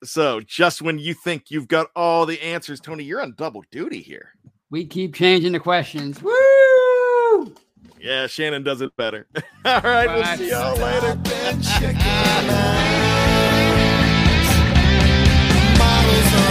So 0.03 0.39
just 0.39 0.81
when 0.81 0.97
you 0.97 1.13
think 1.13 1.51
you've 1.51 1.67
got 1.67 1.87
all 1.95 2.25
the 2.25 2.41
answers, 2.41 2.79
Tony, 2.79 3.03
you're 3.03 3.21
on 3.21 3.33
double 3.37 3.63
duty 3.69 4.01
here. 4.01 4.33
We 4.71 4.85
keep 4.85 5.15
changing 5.15 5.53
the 5.53 5.59
questions. 5.59 6.21
Woo! 6.21 7.55
Yeah, 7.99 8.27
Shannon 8.27 8.63
does 8.63 8.81
it 8.81 8.95
better. 8.95 9.27
All 9.65 9.81
right, 9.81 10.05
Bye. 10.07 10.15
we'll 10.15 10.37
see 10.37 10.49
y'all 10.49 10.77
later. 10.77 11.19
Models 15.77 16.48